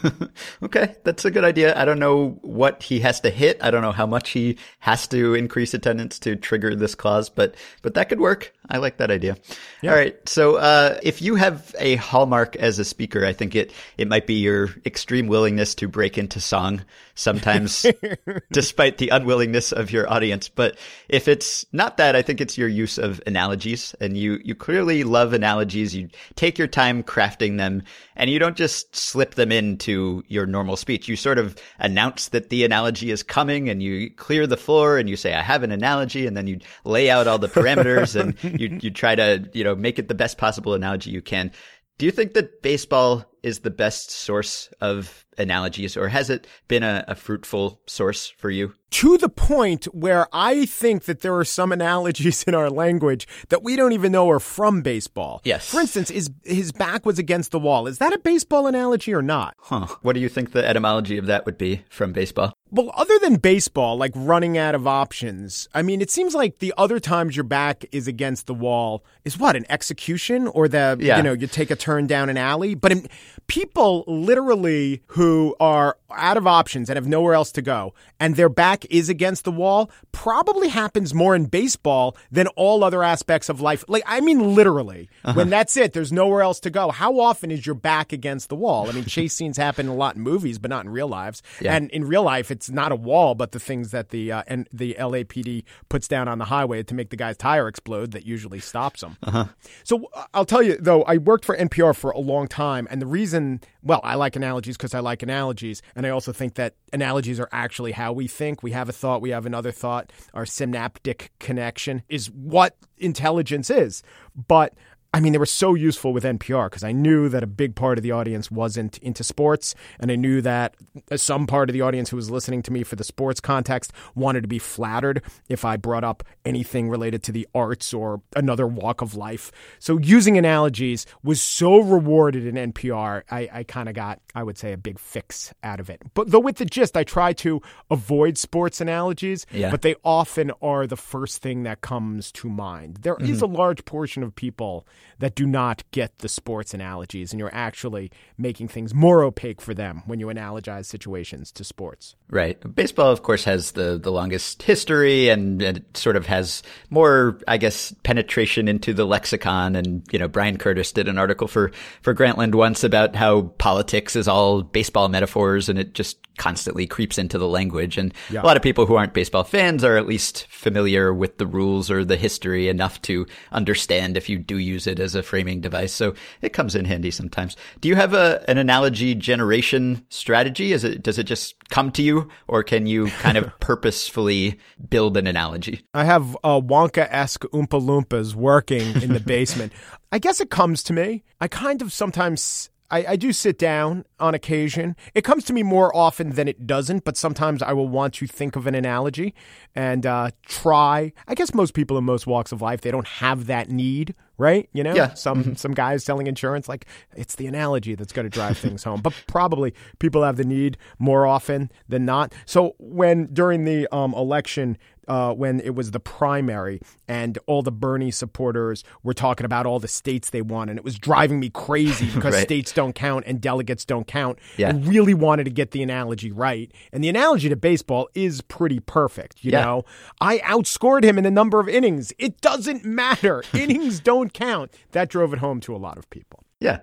okay, 0.63 0.95
that's 1.03 1.25
a 1.25 1.31
good 1.31 1.43
idea. 1.43 1.77
I 1.79 1.85
don't 1.85 1.99
know 1.99 2.39
what 2.41 2.83
he 2.83 2.99
has 3.01 3.19
to 3.21 3.29
hit. 3.29 3.57
I 3.61 3.71
don't 3.71 3.81
know 3.81 3.91
how 3.91 4.05
much 4.05 4.29
he 4.29 4.57
has 4.79 5.07
to 5.07 5.33
increase 5.35 5.73
attendance 5.73 6.19
to 6.19 6.35
trigger 6.35 6.75
this 6.75 6.95
clause, 6.95 7.29
but 7.29 7.55
but 7.81 7.93
that 7.95 8.09
could 8.09 8.19
work. 8.19 8.53
I 8.69 8.77
like 8.77 8.97
that 8.97 9.11
idea. 9.11 9.37
Yeah. 9.81 9.91
All 9.91 9.97
right. 9.97 10.29
So 10.29 10.48
uh, 10.55 10.99
if 11.03 11.21
you 11.21 11.35
have 11.35 11.75
a 11.79 11.95
hallmark 11.95 12.55
as 12.55 12.79
a 12.79 12.85
speaker, 12.85 13.25
I 13.25 13.33
think 13.33 13.55
it 13.55 13.71
it 13.97 14.07
might 14.07 14.27
be 14.27 14.35
your 14.35 14.69
extreme 14.85 15.27
willingness 15.27 15.75
to 15.75 15.87
break 15.87 16.17
into 16.17 16.39
song 16.39 16.83
sometimes, 17.19 17.85
despite 18.51 18.97
the 18.97 19.09
unwillingness 19.09 19.71
of 19.71 19.91
your 19.91 20.11
audience. 20.11 20.49
But 20.49 20.77
if 21.09 21.27
it's 21.27 21.65
not 21.71 21.97
that, 21.97 22.15
I 22.15 22.21
think 22.21 22.39
it's 22.41 22.57
your 22.57 22.67
use 22.67 22.97
of 22.97 23.21
analogies, 23.27 23.93
and 23.99 24.17
you 24.17 24.39
you 24.43 24.55
clearly 24.55 25.03
love 25.03 25.33
analogies. 25.33 25.95
You 25.95 26.09
take 26.35 26.57
your 26.57 26.67
time 26.67 27.03
crafting 27.03 27.57
them, 27.57 27.83
and 28.15 28.29
you 28.29 28.39
don't 28.39 28.57
just 28.57 28.95
slip 28.95 29.35
them 29.35 29.51
into 29.51 30.23
your 30.27 30.45
normal 30.45 30.77
speech. 30.77 31.07
You 31.07 31.15
sort 31.15 31.37
of 31.37 31.55
announce 31.79 32.29
that 32.29 32.49
the 32.49 32.63
analogy 32.63 33.11
is 33.11 33.21
coming, 33.21 33.69
and 33.69 33.83
you 33.83 34.09
clear 34.11 34.47
the 34.47 34.57
floor, 34.57 34.97
and 34.97 35.09
you 35.09 35.17
say, 35.17 35.33
"I 35.33 35.41
have 35.41 35.63
an 35.63 35.71
analogy," 35.71 36.25
and 36.25 36.37
then 36.37 36.47
you 36.47 36.59
lay 36.85 37.09
out 37.09 37.27
all 37.27 37.39
the 37.39 37.49
parameters 37.49 38.19
and 38.19 38.35
you 38.59 38.77
you 38.81 38.91
try 38.91 39.15
to 39.15 39.49
you 39.53 39.63
know 39.63 39.75
make 39.75 39.99
it 39.99 40.07
the 40.07 40.15
best 40.15 40.37
possible 40.37 40.73
analogy 40.73 41.11
you 41.11 41.21
can. 41.21 41.51
Do 41.97 42.05
you 42.05 42.11
think 42.11 42.33
that 42.33 42.61
baseball 42.61 43.25
is 43.43 43.59
the 43.59 43.69
best 43.69 44.09
source 44.09 44.69
of 44.79 45.25
analogies, 45.39 45.97
or 45.97 46.09
has 46.09 46.29
it 46.29 46.45
been 46.67 46.83
a, 46.83 47.03
a, 47.07 47.15
fruitful 47.15 47.79
source 47.87 48.27
for 48.27 48.49
you? 48.49 48.73
To 48.91 49.17
the 49.17 49.29
point 49.29 49.85
where 49.85 50.27
I 50.33 50.65
think 50.65 51.05
that 51.05 51.21
there 51.21 51.35
are 51.35 51.45
some 51.45 51.71
analogies 51.71 52.43
in 52.47 52.55
our 52.55 52.69
language 52.69 53.27
that 53.49 53.63
we 53.63 53.75
don't 53.75 53.93
even 53.93 54.11
know 54.11 54.29
are 54.29 54.39
from 54.39 54.81
baseball. 54.81 55.41
Yes. 55.43 55.69
For 55.69 55.79
instance, 55.79 56.11
is 56.11 56.29
his 56.43 56.71
back 56.71 57.05
was 57.05 57.19
against 57.19 57.51
the 57.51 57.59
wall. 57.59 57.87
Is 57.87 57.99
that 57.99 58.13
a 58.13 58.19
baseball 58.19 58.67
analogy 58.67 59.13
or 59.13 59.21
not? 59.21 59.55
Huh. 59.59 59.87
What 60.01 60.13
do 60.13 60.19
you 60.19 60.29
think 60.29 60.51
the 60.51 60.67
etymology 60.67 61.17
of 61.17 61.27
that 61.27 61.45
would 61.45 61.57
be 61.57 61.83
from 61.89 62.13
baseball? 62.13 62.53
Well, 62.71 62.91
other 62.95 63.17
than 63.19 63.37
baseball, 63.37 63.97
like 63.97 64.11
running 64.15 64.57
out 64.57 64.75
of 64.75 64.85
options, 64.85 65.67
I 65.73 65.81
mean, 65.81 66.01
it 66.01 66.11
seems 66.11 66.35
like 66.35 66.59
the 66.59 66.73
other 66.77 66.99
times 66.99 67.35
your 67.35 67.43
back 67.43 67.83
is 67.91 68.07
against 68.07 68.45
the 68.45 68.53
wall 68.53 69.03
is 69.25 69.39
what, 69.39 69.55
an 69.55 69.65
execution 69.69 70.47
or 70.47 70.67
the, 70.67 70.97
yeah. 70.99 71.17
you 71.17 71.23
know, 71.23 71.33
you 71.33 71.47
take 71.47 71.71
a 71.71 71.75
turn 71.75 72.05
down 72.05 72.29
an 72.29 72.37
alley. 72.37 72.75
But 72.75 72.91
in, 72.91 73.07
people 73.47 74.03
literally 74.07 75.01
who 75.07 75.28
are 75.59 75.97
out 76.15 76.37
of 76.37 76.47
options 76.47 76.89
and 76.89 76.97
have 76.97 77.07
nowhere 77.07 77.33
else 77.33 77.51
to 77.53 77.61
go 77.61 77.93
and 78.19 78.35
their 78.35 78.49
back 78.49 78.85
is 78.89 79.09
against 79.09 79.45
the 79.45 79.51
wall 79.51 79.89
probably 80.11 80.67
happens 80.67 81.13
more 81.13 81.35
in 81.35 81.45
baseball 81.45 82.17
than 82.31 82.47
all 82.47 82.83
other 82.83 83.03
aspects 83.03 83.49
of 83.49 83.61
life. 83.61 83.85
Like, 83.87 84.03
I 84.05 84.21
mean, 84.21 84.55
literally, 84.55 85.09
uh-huh. 85.23 85.35
when 85.35 85.49
that's 85.49 85.77
it, 85.77 85.93
there's 85.93 86.11
nowhere 86.11 86.41
else 86.41 86.59
to 86.61 86.69
go. 86.69 86.89
How 86.89 87.19
often 87.19 87.51
is 87.51 87.65
your 87.65 87.75
back 87.75 88.11
against 88.11 88.49
the 88.49 88.55
wall? 88.55 88.89
I 88.89 88.91
mean, 88.91 89.05
chase 89.05 89.33
scenes 89.33 89.57
happen 89.57 89.87
a 89.87 89.95
lot 89.95 90.15
in 90.15 90.21
movies, 90.21 90.59
but 90.59 90.69
not 90.69 90.85
in 90.85 90.91
real 90.91 91.07
lives. 91.07 91.41
Yeah. 91.61 91.75
And 91.75 91.89
in 91.91 92.05
real 92.05 92.23
life, 92.23 92.51
it's 92.51 92.69
not 92.69 92.91
a 92.91 92.95
wall, 92.95 93.35
but 93.35 93.51
the 93.51 93.59
things 93.59 93.91
that 93.91 94.09
the 94.09 94.31
uh, 94.31 94.43
and 94.47 94.67
the 94.73 94.95
LAPD 94.99 95.63
puts 95.87 96.07
down 96.07 96.27
on 96.27 96.37
the 96.39 96.45
highway 96.45 96.83
to 96.83 96.93
make 96.93 97.09
the 97.09 97.15
guy's 97.15 97.37
tire 97.37 97.67
explode 97.67 98.11
that 98.11 98.25
usually 98.25 98.59
stops 98.59 99.03
him. 99.03 99.17
Uh-huh. 99.23 99.45
So 99.83 100.09
uh, 100.13 100.25
I'll 100.33 100.45
tell 100.45 100.61
you 100.61 100.77
though, 100.77 101.03
I 101.03 101.17
worked 101.17 101.45
for 101.45 101.55
NPR 101.55 101.95
for 101.95 102.11
a 102.11 102.19
long 102.19 102.47
time, 102.47 102.87
and 102.89 103.01
the 103.01 103.07
reason, 103.07 103.61
well, 103.81 104.01
I 104.03 104.15
like 104.15 104.35
analogies 104.35 104.75
because 104.75 104.93
I 104.93 104.99
like 104.99 105.23
analogies, 105.23 105.81
and 105.99 106.07
I 106.07 106.11
also 106.11 106.31
think 106.31 106.53
that 106.53 106.75
analogies 106.93 107.41
are 107.41 107.49
actually 107.51 107.91
how 107.91 108.13
we 108.13 108.25
think. 108.25 108.63
We 108.63 108.71
have 108.71 108.87
a 108.87 108.93
thought, 108.93 109.21
we 109.21 109.31
have 109.31 109.45
another 109.45 109.69
thought. 109.69 110.13
Our 110.33 110.45
synaptic 110.45 111.33
connection 111.39 112.03
is 112.07 112.31
what 112.31 112.77
intelligence 112.99 113.69
is, 113.69 114.01
but 114.47 114.75
I 115.11 115.19
mean, 115.21 115.33
they 115.33 115.39
were 115.39 115.47
so 115.47 115.73
useful 115.73 116.13
with 116.13 116.23
NPR 116.23 116.67
because 116.67 116.83
I 116.83 116.91
knew 116.91 117.29
that 117.29 117.41
a 117.41 117.47
big 117.47 117.73
part 117.73 117.97
of 117.97 118.03
the 118.03 118.11
audience 118.11 118.51
wasn't 118.51 118.99
into 118.99 119.23
sports. 119.23 119.73
And 119.99 120.11
I 120.11 120.15
knew 120.15 120.39
that 120.41 120.75
some 121.15 121.47
part 121.47 121.67
of 121.67 121.73
the 121.73 121.81
audience 121.81 122.11
who 122.11 122.15
was 122.15 122.29
listening 122.29 122.61
to 122.63 122.71
me 122.71 122.83
for 122.83 122.95
the 122.95 123.03
sports 123.03 123.39
context 123.39 123.91
wanted 124.13 124.41
to 124.41 124.47
be 124.47 124.59
flattered 124.59 125.23
if 125.47 125.65
I 125.65 125.77
brought 125.77 126.03
up 126.03 126.23
anything 126.45 126.89
related 126.89 127.23
to 127.23 127.31
the 127.31 127.47
arts 127.55 127.91
or 127.91 128.21
another 128.35 128.67
walk 128.67 129.01
of 129.01 129.15
life. 129.15 129.51
So 129.79 129.97
using 129.97 130.37
analogies 130.37 131.07
was 131.23 131.41
so 131.41 131.79
rewarded 131.79 132.45
in 132.45 132.71
NPR. 132.71 133.23
I, 133.31 133.49
I 133.51 133.63
kind 133.63 133.89
of 133.89 133.95
got, 133.95 134.21
I 134.35 134.43
would 134.43 134.59
say, 134.59 134.73
a 134.73 134.77
big 134.77 134.99
fix 134.99 135.51
out 135.63 135.79
of 135.79 135.89
it. 135.89 136.03
But 136.13 136.29
though 136.29 136.39
with 136.39 136.57
the 136.57 136.65
gist, 136.65 136.95
I 136.95 137.03
try 137.03 137.33
to 137.33 137.63
avoid 137.89 138.37
sports 138.37 138.79
analogies, 138.79 139.47
yeah. 139.51 139.71
but 139.71 139.81
they 139.81 139.95
often 140.03 140.51
are 140.61 140.85
the 140.85 140.97
first 140.97 141.41
thing 141.41 141.63
that 141.63 141.81
comes 141.81 142.31
to 142.33 142.47
mind. 142.47 142.97
There 143.01 143.15
mm-hmm. 143.15 143.31
is 143.31 143.41
a 143.41 143.47
large 143.47 143.85
portion 143.85 144.21
of 144.21 144.35
people 144.35 144.85
that 145.19 145.35
do 145.35 145.45
not 145.45 145.83
get 145.91 146.19
the 146.19 146.29
sports 146.29 146.73
analogies, 146.73 147.31
and 147.31 147.39
you're 147.39 147.53
actually 147.53 148.11
making 148.37 148.67
things 148.67 148.93
more 148.93 149.23
opaque 149.23 149.61
for 149.61 149.73
them 149.73 150.03
when 150.05 150.19
you 150.19 150.27
analogize 150.27 150.85
situations 150.85 151.51
to 151.51 151.63
sports. 151.63 152.15
Right. 152.29 152.59
Baseball, 152.75 153.11
of 153.11 153.23
course, 153.23 153.43
has 153.43 153.71
the, 153.71 153.99
the 154.01 154.11
longest 154.11 154.63
history 154.63 155.29
and, 155.29 155.61
and 155.61 155.77
it 155.77 155.97
sort 155.97 156.15
of 156.15 156.25
has 156.27 156.63
more, 156.89 157.39
I 157.47 157.57
guess, 157.57 157.93
penetration 158.03 158.67
into 158.67 158.93
the 158.93 159.05
lexicon. 159.05 159.75
And, 159.75 160.03
you 160.11 160.19
know, 160.19 160.27
Bryan 160.27 160.57
Curtis 160.57 160.91
did 160.91 161.07
an 161.07 161.17
article 161.17 161.47
for, 161.47 161.71
for 162.01 162.15
Grantland 162.15 162.55
once 162.55 162.83
about 162.83 163.15
how 163.15 163.43
politics 163.57 164.15
is 164.15 164.27
all 164.27 164.61
baseball 164.61 165.09
metaphors 165.09 165.69
and 165.69 165.77
it 165.77 165.93
just 165.93 166.17
constantly 166.37 166.87
creeps 166.87 167.19
into 167.19 167.37
the 167.37 167.47
language. 167.47 167.97
And 167.97 168.13
yeah. 168.31 168.41
a 168.41 168.45
lot 168.45 168.57
of 168.57 168.63
people 168.63 168.87
who 168.87 168.95
aren't 168.95 169.13
baseball 169.13 169.43
fans 169.43 169.83
are 169.83 169.97
at 169.97 170.07
least 170.07 170.47
familiar 170.47 171.13
with 171.13 171.37
the 171.37 171.45
rules 171.45 171.91
or 171.91 172.03
the 172.03 172.17
history 172.17 172.69
enough 172.69 172.99
to 173.03 173.27
understand 173.51 174.17
if 174.17 174.29
you 174.29 174.39
do 174.39 174.57
use 174.57 174.87
it 174.87 174.88
as 174.97 175.13
a 175.13 175.21
framing 175.21 175.59
device. 175.59 175.91
So 175.91 176.13
it 176.41 176.53
comes 176.53 176.73
in 176.73 176.85
handy 176.85 177.11
sometimes. 177.11 177.57
Do 177.81 177.89
you 177.89 177.95
have 177.95 178.13
a, 178.13 178.43
an 178.49 178.57
analogy 178.57 179.13
generation 179.13 180.05
strategy? 180.07 180.71
Is 180.71 180.85
it, 180.85 181.03
does 181.03 181.19
it 181.19 181.25
just 181.25 181.55
come 181.67 181.91
to 181.91 182.01
you 182.01 182.29
or 182.47 182.63
can 182.63 182.87
you 182.87 183.07
kind 183.07 183.37
of 183.37 183.51
purposefully 183.59 184.57
build 184.89 185.17
an 185.17 185.27
analogy? 185.27 185.81
I 185.93 186.05
have 186.05 186.37
uh, 186.43 186.61
Wonka-esque 186.61 187.43
Oompa 187.51 187.81
Loompas 187.81 188.35
working 188.35 189.01
in 189.01 189.11
the 189.11 189.19
basement. 189.19 189.73
I 190.11 190.19
guess 190.19 190.39
it 190.39 190.49
comes 190.49 190.83
to 190.83 190.93
me. 190.93 191.23
I 191.41 191.47
kind 191.47 191.81
of 191.81 191.91
sometimes 191.91 192.69
I, 192.91 193.05
I, 193.09 193.15
do 193.15 193.31
sit 193.31 193.59
down 193.59 194.05
on 194.19 194.33
occasion. 194.33 194.95
It 195.13 195.23
comes 195.23 195.43
to 195.45 195.53
me 195.53 195.63
more 195.63 195.95
often 195.95 196.31
than 196.31 196.47
it 196.47 196.65
doesn't, 196.65 197.03
but 197.03 197.17
sometimes 197.17 197.61
I 197.61 197.73
will 197.73 197.87
want 197.87 198.15
to 198.15 198.27
think 198.27 198.55
of 198.55 198.65
an 198.65 198.75
analogy 198.75 199.35
and 199.75 200.05
uh, 200.05 200.31
try. 200.45 201.13
I 201.27 201.35
guess 201.35 201.53
most 201.53 201.73
people 201.73 201.97
in 201.97 202.03
most 202.03 202.25
walks 202.25 202.51
of 202.51 202.61
life 202.61 202.81
they 202.81 202.91
don't 202.91 203.07
have 203.07 203.45
that 203.45 203.69
need, 203.69 204.15
right? 204.39 204.67
You 204.73 204.83
know, 204.83 204.95
yeah. 204.95 205.13
Some 205.13 205.43
mm-hmm. 205.43 205.53
some 205.53 205.73
guys 205.73 206.03
selling 206.03 206.25
insurance, 206.25 206.67
like 206.67 206.87
it's 207.15 207.35
the 207.35 207.45
analogy 207.45 207.93
that's 207.93 208.13
going 208.13 208.25
to 208.25 208.29
drive 208.29 208.57
things 208.57 208.83
home. 208.83 209.01
But 209.01 209.13
probably 209.27 209.75
people 209.99 210.23
have 210.23 210.37
the 210.37 210.45
need 210.45 210.77
more 210.97 211.27
often 211.27 211.71
than 211.87 212.05
not. 212.05 212.33
So 212.45 212.75
when 212.79 213.27
during 213.33 213.65
the 213.65 213.93
um, 213.93 214.13
election, 214.15 214.77
uh, 215.09 215.33
when 215.33 215.59
it 215.61 215.73
was 215.73 215.91
the 215.91 215.99
primary 215.99 216.79
and 217.07 217.37
all 217.47 217.63
the 217.63 217.71
Bernie 217.71 218.11
supporters 218.11 218.83
were 219.03 219.13
talking 219.13 219.43
about 219.43 219.65
all 219.65 219.79
the 219.79 219.87
states 219.87 220.29
they 220.29 220.41
won, 220.41 220.69
and 220.69 220.77
it 220.77 220.85
was 220.85 220.97
driving 220.97 221.39
me 221.39 221.49
crazy 221.49 222.05
because 222.13 222.35
right. 222.35 222.43
states 222.43 222.71
don't 222.71 222.93
count 222.93 223.25
and 223.27 223.41
delegates 223.41 223.83
don't 223.83 224.07
count. 224.07 224.37
Yeah. 224.57 224.69
And 224.69 224.87
really 224.87 225.15
wanted 225.15 225.45
to 225.45 225.51
get 225.51 225.71
the 225.71 225.81
analogy 225.81 226.31
right. 226.31 226.71
And 226.93 227.03
the 227.03 227.09
analogy 227.09 227.49
to 227.49 227.55
baseball 227.55 228.07
is 228.13 228.41
pretty 228.41 228.79
perfect. 228.79 229.43
You 229.43 229.51
yeah. 229.51 229.65
know, 229.65 229.85
I 230.21 230.37
outscored 230.39 231.03
him 231.03 231.17
in 231.17 231.23
the 231.23 231.31
number 231.31 231.59
of 231.59 231.67
innings. 231.67 232.13
It 232.19 232.39
doesn't 232.39 232.85
matter. 232.85 233.43
innings 233.53 233.99
don't 233.99 234.28
count. 234.29 234.71
That 234.91 235.09
drove 235.09 235.33
it 235.33 235.39
home 235.39 235.59
to 235.61 235.75
a 235.75 235.77
lot 235.77 235.97
of 235.97 236.09
people. 236.09 236.43
Yeah. 236.59 236.79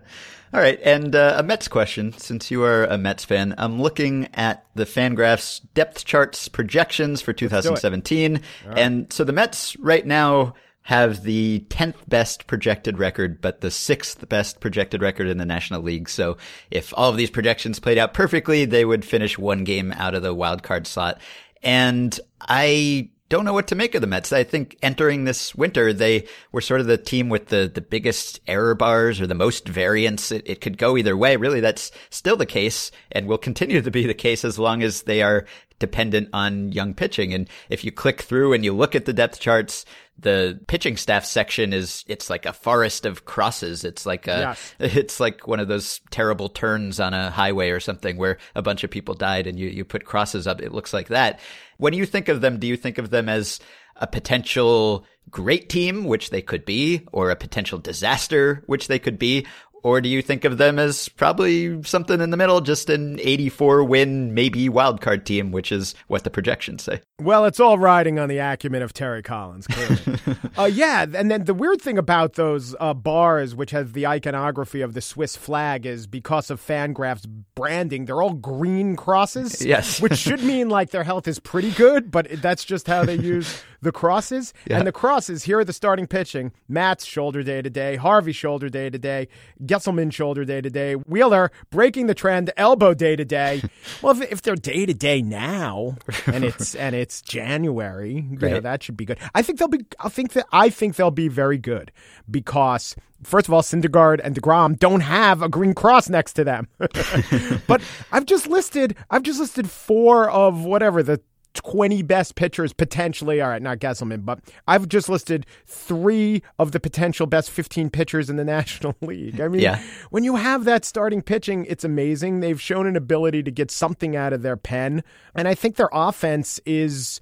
All 0.55 0.61
right. 0.61 0.81
And 0.83 1.15
uh, 1.15 1.37
a 1.38 1.43
Mets 1.43 1.69
question, 1.69 2.12
since 2.12 2.50
you 2.50 2.62
are 2.62 2.85
a 2.85 2.97
Mets 2.97 3.25
fan, 3.25 3.55
I'm 3.59 3.81
looking 3.81 4.29
at 4.33 4.65
the 4.75 4.85
Fangraphs 4.85 5.61
depth 5.75 6.05
charts 6.05 6.49
projections 6.49 7.21
for 7.21 7.33
2017. 7.33 8.41
Right. 8.67 8.79
And 8.79 9.12
so 9.12 9.25
the 9.25 9.33
Mets 9.35 9.76
right 9.76 10.07
now 10.07 10.55
have 10.87 11.25
the 11.25 11.67
10th 11.69 11.97
best 12.09 12.47
projected 12.47 12.97
record, 12.97 13.41
but 13.41 13.61
the 13.61 13.73
sixth 13.73 14.26
best 14.29 14.61
projected 14.61 15.03
record 15.03 15.26
in 15.26 15.37
the 15.37 15.45
National 15.45 15.83
League. 15.83 16.09
So 16.09 16.37
if 16.71 16.95
all 16.97 17.11
of 17.11 17.17
these 17.17 17.29
projections 17.29 17.81
played 17.81 17.99
out 17.99 18.15
perfectly, 18.15 18.65
they 18.67 18.85
would 18.85 19.05
finish 19.05 19.37
one 19.37 19.65
game 19.65 19.93
out 19.93 20.15
of 20.15 20.23
the 20.23 20.33
wild 20.33 20.62
card 20.62 20.87
slot. 20.87 21.21
And 21.61 22.19
I 22.41 23.11
don't 23.28 23.45
know 23.45 23.52
what 23.52 23.68
to 23.68 23.75
make 23.75 23.95
of 23.95 24.00
the 24.00 24.06
Mets. 24.06 24.33
I 24.33 24.45
think 24.45 24.76
entering 24.83 25.25
this 25.25 25.54
winter, 25.54 25.92
they 25.92 26.26
were 26.52 26.61
sort 26.61 26.80
of 26.80 26.87
the 26.87 26.97
team 26.97 27.28
with 27.28 27.47
the, 27.47 27.71
the 27.73 27.80
biggest 27.80 28.40
error 28.47 28.75
bars 28.75 29.21
or 29.21 29.26
the 29.26 29.35
most 29.35 29.68
variance. 29.68 30.30
It, 30.30 30.42
it 30.47 30.61
could 30.61 30.78
go 30.78 30.97
either 30.97 31.16
way. 31.16 31.37
Really, 31.37 31.61
that's 31.61 31.90
still 32.11 32.37
the 32.37 32.47
case 32.47 32.90
and 33.11 33.26
will 33.26 33.38
continue 33.38 33.83
to 33.83 33.90
be 33.90 34.06
the 34.06 34.14
case 34.14 34.45
as 34.45 34.59
long 34.59 34.83
as 34.83 35.02
they 35.02 35.23
are 35.23 35.45
dependent 35.78 36.30
on 36.33 36.73
young 36.73 36.95
pitching. 36.95 37.35
And 37.35 37.49
if 37.68 37.85
you 37.85 37.92
click 37.92 38.23
through 38.23 38.52
and 38.52 38.64
you 38.64 38.73
look 38.73 38.95
at 38.95 39.04
the 39.04 39.12
depth 39.12 39.40
charts, 39.40 39.85
the 40.18 40.59
pitching 40.66 40.97
staff 40.97 41.26
section 41.26 41.73
is 41.73 42.04
it's 42.09 42.30
like 42.30 42.47
a 42.47 42.52
forest 42.52 43.04
of 43.04 43.26
crosses. 43.26 43.85
It's 43.85 44.06
like 44.06 44.26
a 44.26 44.56
yes. 44.59 44.75
it's 44.97 45.21
like 45.21 45.47
one 45.47 45.61
of 45.61 45.68
those 45.68 46.00
terrible 46.11 46.49
turns 46.49 47.00
on 47.00 47.12
a 47.12 47.30
highway 47.30 47.71
or 47.71 47.80
something 47.80 48.16
where 48.16 48.38
a 48.54 48.62
bunch 48.62 48.83
of 48.83 48.90
people 48.90 49.14
died 49.14 49.47
and 49.47 49.59
you 49.59 49.68
you 49.68 49.85
put 49.85 50.06
crosses 50.06 50.47
up. 50.47 50.62
It 50.62 50.73
looks 50.73 50.95
like 50.95 51.09
that. 51.09 51.40
When 51.76 51.92
you 51.95 52.06
think 52.06 52.28
of 52.28 52.40
them, 52.40 52.59
do 52.59 52.66
you 52.66 52.76
think 52.76 52.99
of 52.99 53.11
them 53.11 53.28
as 53.28 53.61
a 53.97 54.06
potential 54.06 55.04
great 55.30 55.68
team, 55.68 56.04
which 56.04 56.30
they 56.30 56.42
could 56.42 56.64
be, 56.64 57.06
or 57.12 57.30
a 57.30 57.37
potential 57.37 57.78
disaster, 57.78 58.62
which 58.66 58.88
they 58.88 58.99
could 58.99 59.18
be? 59.18 59.47
Or 59.87 60.00
do 60.00 60.09
you 60.09 60.21
think 60.21 60.45
of 60.45 60.59
them 60.59 60.81
as 60.81 61.09
probably 61.11 61.81
something 61.85 62.21
in 62.21 62.31
the 62.31 62.37
middle, 62.37 62.61
just 62.61 62.90
an 62.90 63.21
84 63.21 63.85
win, 63.85 64.35
maybe 64.35 64.69
wildcard 64.69 65.25
team, 65.25 65.52
which 65.52 65.71
is 65.71 65.95
what 66.09 66.25
the 66.25 66.31
projections 66.31 66.83
say? 66.83 67.02
Well, 67.23 67.45
it's 67.45 67.61
all 67.61 67.78
riding 67.78 68.19
on 68.19 68.28
the 68.28 68.38
acumen 68.38 68.83
of 68.83 68.93
Terry 68.93 69.23
Collins, 69.23 69.69
clearly. 69.69 70.19
uh, 70.59 70.64
yeah, 70.64 71.07
and 71.14 71.31
then 71.31 71.45
the 71.45 71.55
weird 71.55 71.81
thing 71.81 71.99
about 71.99 72.33
those 72.33 72.75
uh, 72.81 72.95
bars, 72.95 73.55
which 73.55 73.71
have 73.71 73.93
the 73.93 74.09
iconography 74.09 74.81
of 74.81 74.93
the 74.95 75.00
Swiss 75.00 75.37
flag, 75.37 75.87
is 75.87 76.09
because 76.09 76.50
of 76.50 76.61
Fangraphs 76.61 77.25
branding, 77.55 78.07
they're 78.07 78.21
all 78.21 78.35
green 78.35 78.97
crosses. 78.97 79.64
Yes. 79.64 80.00
which 80.00 80.16
should 80.16 80.43
mean 80.43 80.69
like 80.69 80.90
their 80.90 81.05
health 81.05 81.28
is 81.28 81.38
pretty 81.38 81.71
good, 81.71 82.11
but 82.11 82.26
that's 82.43 82.64
just 82.64 82.88
how 82.88 83.05
they 83.05 83.14
use 83.21 83.62
the 83.87 83.93
crosses. 83.93 84.52
Yeah. 84.66 84.78
And 84.78 84.87
the 84.87 84.93
crosses, 84.93 85.45
here 85.45 85.61
are 85.61 85.64
the 85.64 85.73
starting 85.73 86.07
pitching 86.07 86.52
Matz 86.69 87.07
shoulder 87.07 87.43
day 87.43 87.62
to 87.62 87.71
day, 87.71 87.97
Harvey 87.97 88.33
shoulder 88.33 88.69
day 88.69 88.90
to 88.90 88.99
day, 88.99 89.28
Gsellman 89.64 90.12
shoulder 90.12 90.45
day 90.45 90.61
to 90.61 90.69
day, 90.69 90.95
Wheeler 90.95 91.50
breaking 91.71 92.09
the 92.09 92.14
trend, 92.14 92.52
elbow 92.57 92.93
day 92.93 93.16
to 93.16 93.25
day. 93.25 93.62
Well, 94.02 94.21
if, 94.21 94.33
if 94.33 94.43
they're 94.43 94.57
day 94.57 94.85
to 94.85 94.93
day 94.93 95.23
now 95.23 95.97
and 96.26 96.45
it's 96.45 96.75
and 96.75 96.95
it's 96.95 97.23
January, 97.23 98.26
you 98.31 98.38
right. 98.38 98.52
know, 98.52 98.61
that 98.61 98.83
should 98.83 98.97
be 98.97 99.05
good. 99.05 99.19
I 99.35 99.43
think 99.43 99.59
they'll 99.59 99.69
be 99.69 99.87
I 100.00 100.09
think 100.09 100.33
that 100.33 100.47
I 100.52 100.71
think 100.71 100.97
they'll 100.97 101.12
be 101.12 101.28
very 101.28 101.57
good 101.57 101.93
because 102.28 102.97
first 103.23 103.47
of 103.47 103.55
all, 103.55 103.62
Syndergaard 103.62 104.21
and 104.23 104.35
DeGrom 104.35 104.78
don't 104.78 105.00
have 105.00 105.40
a 105.40 105.49
green 105.49 105.73
cross 105.73 106.09
next 106.09 106.33
to 106.35 106.45
them. 106.45 106.69
but 107.66 107.81
I've 108.12 108.26
just 108.26 108.49
listed 108.49 108.97
I've 109.09 109.23
just 109.23 109.38
listed 109.38 109.71
four 109.71 110.28
of 110.28 110.64
whatever 110.64 111.02
the 111.02 111.21
20 111.57 112.03
best 112.03 112.35
pitchers 112.35 112.73
potentially. 112.73 113.41
All 113.41 113.49
right, 113.49 113.63
not 113.63 113.79
Gsellman, 113.79 114.25
but 114.25 114.41
I've 114.67 114.89
just 114.89 115.09
listed 115.09 115.47
three 115.67 116.43
of 116.59 116.73
the 116.73 116.81
potential 116.81 117.27
best 117.27 117.51
15 117.51 117.91
pitchers 117.91 118.31
in 118.31 118.37
the 118.37 118.45
National 118.57 118.95
League. 119.01 119.41
I 119.41 119.49
mean, 119.49 119.61
yeah. 119.61 119.83
when 120.11 120.25
you 120.25 120.37
have 120.37 120.65
that 120.65 120.85
starting 120.85 121.23
pitching, 121.23 121.67
it's 121.67 121.85
amazing. 121.85 122.41
They've 122.41 122.61
shown 122.61 122.87
an 122.87 122.97
ability 122.97 123.43
to 123.43 123.51
get 123.51 123.71
something 123.71 124.17
out 124.17 124.33
of 124.33 124.43
their 124.43 124.57
pen. 124.57 125.03
And 125.35 125.49
I 125.49 125.55
think 125.55 125.77
their 125.77 125.91
offense 125.93 126.61
is 126.65 127.21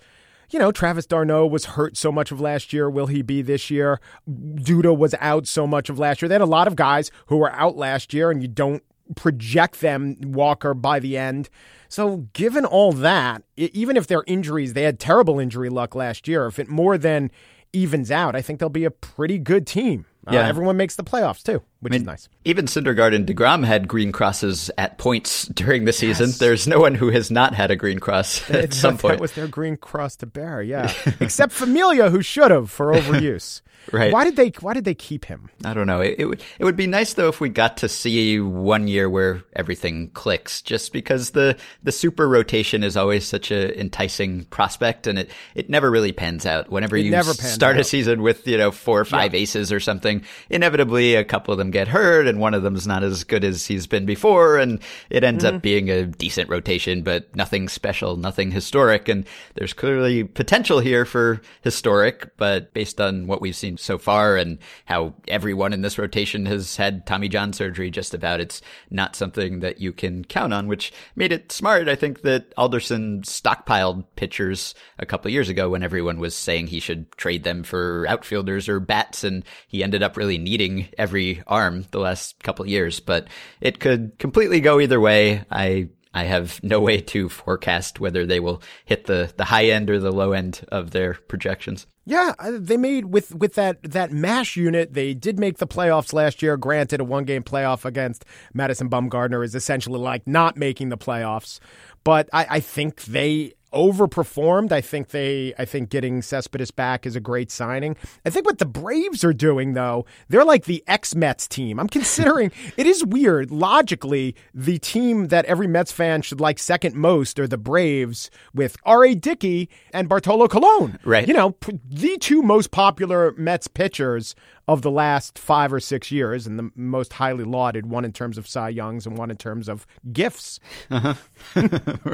you 0.51 0.59
know, 0.59 0.71
Travis 0.71 1.07
d'Arnaud 1.07 1.47
was 1.47 1.65
hurt 1.65 1.97
so 1.97 2.13
much 2.13 2.31
of 2.31 2.41
last 2.41 2.73
year. 2.73 2.89
Will 2.89 3.07
he 3.07 3.23
be 3.23 3.43
this 3.43 3.71
year? 3.71 4.01
Duda 4.29 4.97
was 4.97 5.15
out 5.21 5.49
so 5.49 5.67
much 5.67 5.89
of 5.89 5.99
last 5.99 6.23
year. 6.23 6.29
They 6.29 6.35
had 6.35 6.43
a 6.43 6.47
lot 6.47 6.69
of 6.69 6.77
guys 6.77 7.11
who 7.27 7.39
were 7.39 7.51
out 7.51 7.77
last 7.77 8.15
year, 8.15 8.31
and 8.31 8.41
you 8.41 8.47
don't 8.47 8.83
project 9.17 9.81
them, 9.81 10.17
Walker, 10.23 10.75
by 10.75 11.01
the 11.01 11.17
end. 11.17 11.49
So, 11.89 12.29
given 12.33 12.65
all 12.65 12.93
that, 12.93 13.43
even 13.57 13.97
if 13.97 14.07
they're 14.07 14.25
injuries, 14.27 14.73
they 14.73 14.83
had 14.83 14.99
terrible 14.99 15.39
injury 15.39 15.69
luck 15.69 15.95
last 15.95 16.27
year. 16.27 16.47
If 16.47 16.59
it 16.59 16.69
more 16.69 16.99
than 16.99 17.31
evens 17.73 18.11
out, 18.11 18.35
I 18.35 18.43
think 18.43 18.61
they'll 18.61 18.69
be 18.69 18.85
a 18.85 18.91
pretty 18.91 19.39
good 19.39 19.67
team. 19.67 20.07
Uh, 20.27 20.33
yeah, 20.33 20.47
uh, 20.47 20.49
everyone 20.49 20.77
makes 20.77 20.97
the 20.97 21.05
playoffs 21.05 21.43
too, 21.43 21.63
which 21.81 21.93
I 21.93 21.95
mean, 21.95 22.01
is 22.03 22.07
nice. 22.07 22.29
Even 22.45 22.65
Syndergaard 22.65 23.15
and 23.15 23.27
Degrom 23.27 23.65
had 23.65 23.87
green 23.89 24.11
crosses 24.11 24.71
at 24.79 24.97
points 24.97 25.47
during 25.55 25.85
the 25.85 25.93
season. 25.93 26.29
Yes. 26.29 26.39
There's 26.39 26.67
no 26.67 26.81
one 26.81 26.95
who 26.95 27.11
has 27.11 27.31
not 27.31 27.55
had 27.55 27.71
a 27.71 27.77
green 27.77 27.99
cross 27.99 28.49
at 28.51 28.73
some 28.73 28.95
that, 28.97 29.03
point. 29.03 29.15
That 29.15 29.21
was 29.21 29.33
their 29.33 29.49
green 29.49 29.77
cross 29.77 30.17
to 30.17 30.27
bear, 30.27 30.63
yeah. 30.63 30.93
Except 31.21 31.53
Familia, 31.53 32.11
who 32.11 32.23
should 32.23 32.51
have 32.51 32.71
for 32.71 32.93
overuse. 32.93 33.61
Right. 33.93 34.13
Why 34.13 34.25
did 34.25 34.37
they 34.37 34.49
Why 34.61 34.75
did 34.75 34.85
they 34.85 34.95
keep 34.95 35.27
him? 35.27 35.51
I 35.65 35.75
don't 35.75 35.87
know. 35.87 36.01
It, 36.01 36.19
it, 36.19 36.41
it 36.59 36.65
would 36.65 36.77
be 36.77 36.87
nice 36.87 37.15
though 37.15 37.29
if 37.29 37.41
we 37.41 37.49
got 37.49 37.77
to 37.79 37.89
see 37.89 38.41
one 38.41 38.89
year 38.89 39.09
where 39.09 39.43
everything 39.55 40.11
clicks. 40.11 40.63
Just 40.63 40.93
because 40.93 41.31
the 41.31 41.57
the 41.83 41.93
super 41.93 42.29
rotation 42.29 42.83
is 42.83 42.97
always 42.97 43.27
such 43.27 43.51
a 43.51 43.79
enticing 43.79 44.45
prospect, 44.47 45.07
and 45.07 45.19
it 45.19 45.31
it 45.55 45.71
never 45.71 45.91
really 45.91 46.13
pans 46.13 46.47
out. 46.47 46.71
Whenever 46.71 46.97
it 46.97 47.05
you 47.05 47.23
start 47.23 47.77
out. 47.77 47.81
a 47.81 47.85
season 47.85 48.23
with 48.23 48.47
you 48.49 48.59
know 48.59 48.71
four 48.73 49.01
or 49.01 49.05
five 49.05 49.35
yeah. 49.35 49.41
aces 49.41 49.71
or 49.71 49.79
something, 49.79 50.23
inevitably 50.51 51.15
a 51.15 51.25
couple 51.25 51.53
of 51.53 51.59
them 51.59 51.71
get 51.71 51.89
hurt 51.89 52.27
and 52.27 52.41
one 52.41 52.55
of 52.55 52.63
them's 52.63 52.87
not 52.87 53.03
as 53.05 53.25
good 53.25 53.45
as 53.45 53.67
he's 53.67 53.87
been 53.87 54.05
before. 54.07 54.59
And 54.59 54.81
it 55.11 55.23
ends 55.23 55.45
Mm-hmm. 55.45 55.57
up 55.57 55.63
being 55.63 55.91
a 55.91 56.07
decent 56.07 56.49
rotation, 56.49 57.03
but 57.03 57.35
nothing 57.37 57.69
special, 57.69 58.17
nothing 58.17 58.51
historic. 58.51 59.09
And 59.09 59.27
there's 59.55 59.73
clearly 59.73 60.25
potential 60.25 60.81
here 60.81 61.05
for 61.05 61.43
historic, 61.63 62.37
but 62.37 62.73
based 62.73 63.01
on 63.01 63.27
what 63.27 63.41
we've 63.41 63.57
seen 63.57 63.74
so 63.77 63.99
far 63.99 64.37
and 64.37 64.59
how 64.87 65.15
everyone 65.29 65.73
in 65.73 65.83
this 65.83 65.99
rotation 65.99 66.47
has 66.47 66.77
had 66.77 67.07
Tommy 67.07 67.29
John 67.29 67.53
surgery 67.53 67.91
just 67.91 68.15
about, 68.15 68.41
it's 68.41 68.63
not 68.91 69.17
something 69.17 69.61
that 69.61 69.81
you 69.81 69.93
can 69.93 70.25
count 70.25 70.53
on, 70.53 70.67
which 70.67 70.93
made 71.17 71.33
it 71.33 71.53
smart. 71.53 71.89
I 71.89 71.95
think 71.95 72.23
that 72.23 72.53
Alderson 72.57 73.23
stockpiled 73.23 74.05
pitchers 74.17 74.75
a 74.99 75.07
couple 75.07 75.31
years 75.31 75.49
ago 75.49 75.71
when 75.71 75.83
everyone 75.83 76.19
was 76.19 76.35
saying 76.35 76.67
he 76.67 76.81
should 76.81 77.11
trade 77.13 77.45
them 77.45 77.63
for 77.63 78.07
outfielders 78.09 78.69
or 78.69 78.81
bats, 78.81 79.25
and 79.25 79.45
he 79.69 79.83
ended 79.83 80.03
up 80.03 80.17
really 80.17 80.39
needing 80.39 80.89
every 80.99 81.43
arm 81.47 81.87
the 81.91 82.01
last 82.01 82.43
couple 82.43 82.67
years. 82.67 83.01
But 83.01 83.29
it 83.61 83.81
could 83.81 84.19
completely 84.19 84.61
go 84.61 84.81
either 84.81 85.01
way. 85.01 85.45
I 85.51 85.89
I 86.15 86.25
have 86.25 86.63
no 86.63 86.81
way 86.81 87.01
to 87.01 87.29
forecast 87.29 87.99
whether 87.99 88.25
they 88.25 88.39
will 88.39 88.63
hit 88.85 89.07
the, 89.07 89.33
the 89.37 89.45
high 89.45 89.67
end 89.67 89.91
or 89.91 89.99
the 89.99 90.13
low 90.13 90.33
end 90.33 90.65
of 90.69 90.93
their 90.93 91.15
projections. 91.15 91.87
Yeah, 92.07 92.35
they 92.51 92.77
made 92.77 93.07
with 93.07 93.35
with 93.35 93.55
that 93.55 93.83
that 93.83 94.13
mash 94.13 94.57
unit. 94.57 94.93
They 94.93 95.15
did 95.15 95.39
make 95.39 95.57
the 95.57 95.67
playoffs 95.67 96.13
last 96.13 96.43
year. 96.43 96.57
Granted, 96.59 97.01
a 97.01 97.05
one 97.05 97.25
game 97.25 97.43
playoff 97.43 97.87
against 97.87 98.27
Madison 98.53 98.91
Bumgarner 98.91 99.43
is 99.43 99.55
essentially 99.55 99.99
like 99.99 100.27
not 100.27 100.57
making 100.57 100.91
the 100.91 100.99
playoffs. 100.99 101.61
But 102.05 102.29
I, 102.33 102.47
I 102.51 102.61
think 102.61 103.05
they 103.05 103.55
overperformed. 103.75 104.73
I 104.73 104.81
think 104.81 105.09
they 105.09 105.53
I 105.59 105.65
think 105.65 105.91
getting 105.91 106.23
Cespedes 106.23 106.71
back 106.71 107.07
is 107.07 107.17
a 107.17 107.21
great 107.21 107.51
signing. 107.51 107.97
I 108.25 108.31
think 108.31 108.47
what 108.47 108.59
the 108.59 108.67
Braves 108.67 109.25
are 109.25 109.33
doing 109.33 109.75
though, 109.75 110.07
they're 110.29 110.45
like 110.45 110.65
the 110.65 110.83
ex 110.87 111.15
Mets 111.15 111.47
team. 111.47 111.79
I'm 111.79 111.89
considering 111.89 112.53
it 112.77 112.87
is 112.87 113.05
weird. 113.05 113.51
Logically, 113.51 114.35
the 114.55 114.79
team 114.79 115.29
that 115.29 115.45
every 115.47 115.67
Mets 115.67 115.93
fan 115.93 116.23
should 116.23 116.41
like 116.41 116.59
second 116.59 116.95
most 116.95 117.39
are 117.39 117.49
the 117.49 117.59
Braves 117.59 118.31
with 118.55 118.77
R.A. 118.85 119.15
Dickey 119.15 119.69
and 119.93 120.09
Bartolo 120.09 120.49
Colon. 120.49 120.99
Right. 121.05 121.27
You 121.27 121.35
know, 121.35 121.57
the 121.89 122.17
two 122.19 122.43
most 122.43 122.71
popular 122.71 123.33
Mets 123.37 123.69
pitchers 123.69 124.35
of 124.67 124.83
the 124.83 124.91
last 124.91 125.39
five 125.39 125.73
or 125.73 125.81
six 125.81 126.11
years, 126.11 126.47
and 126.47 126.59
the 126.59 126.71
most 126.75 127.15
highly 127.15 127.45
lauded, 127.45 127.87
one 127.87 128.05
in 128.05 128.13
terms 128.13 128.39
of 128.39 128.49
Cy 128.49 128.71
Youngs 128.71 129.07
and 129.07 129.19
one 129.19 129.31
in 129.31 129.37
terms 129.37 129.69
of 129.69 129.87
gifts. 130.13 130.59
Uh-huh. 130.91 131.15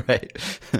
right. 0.08 0.32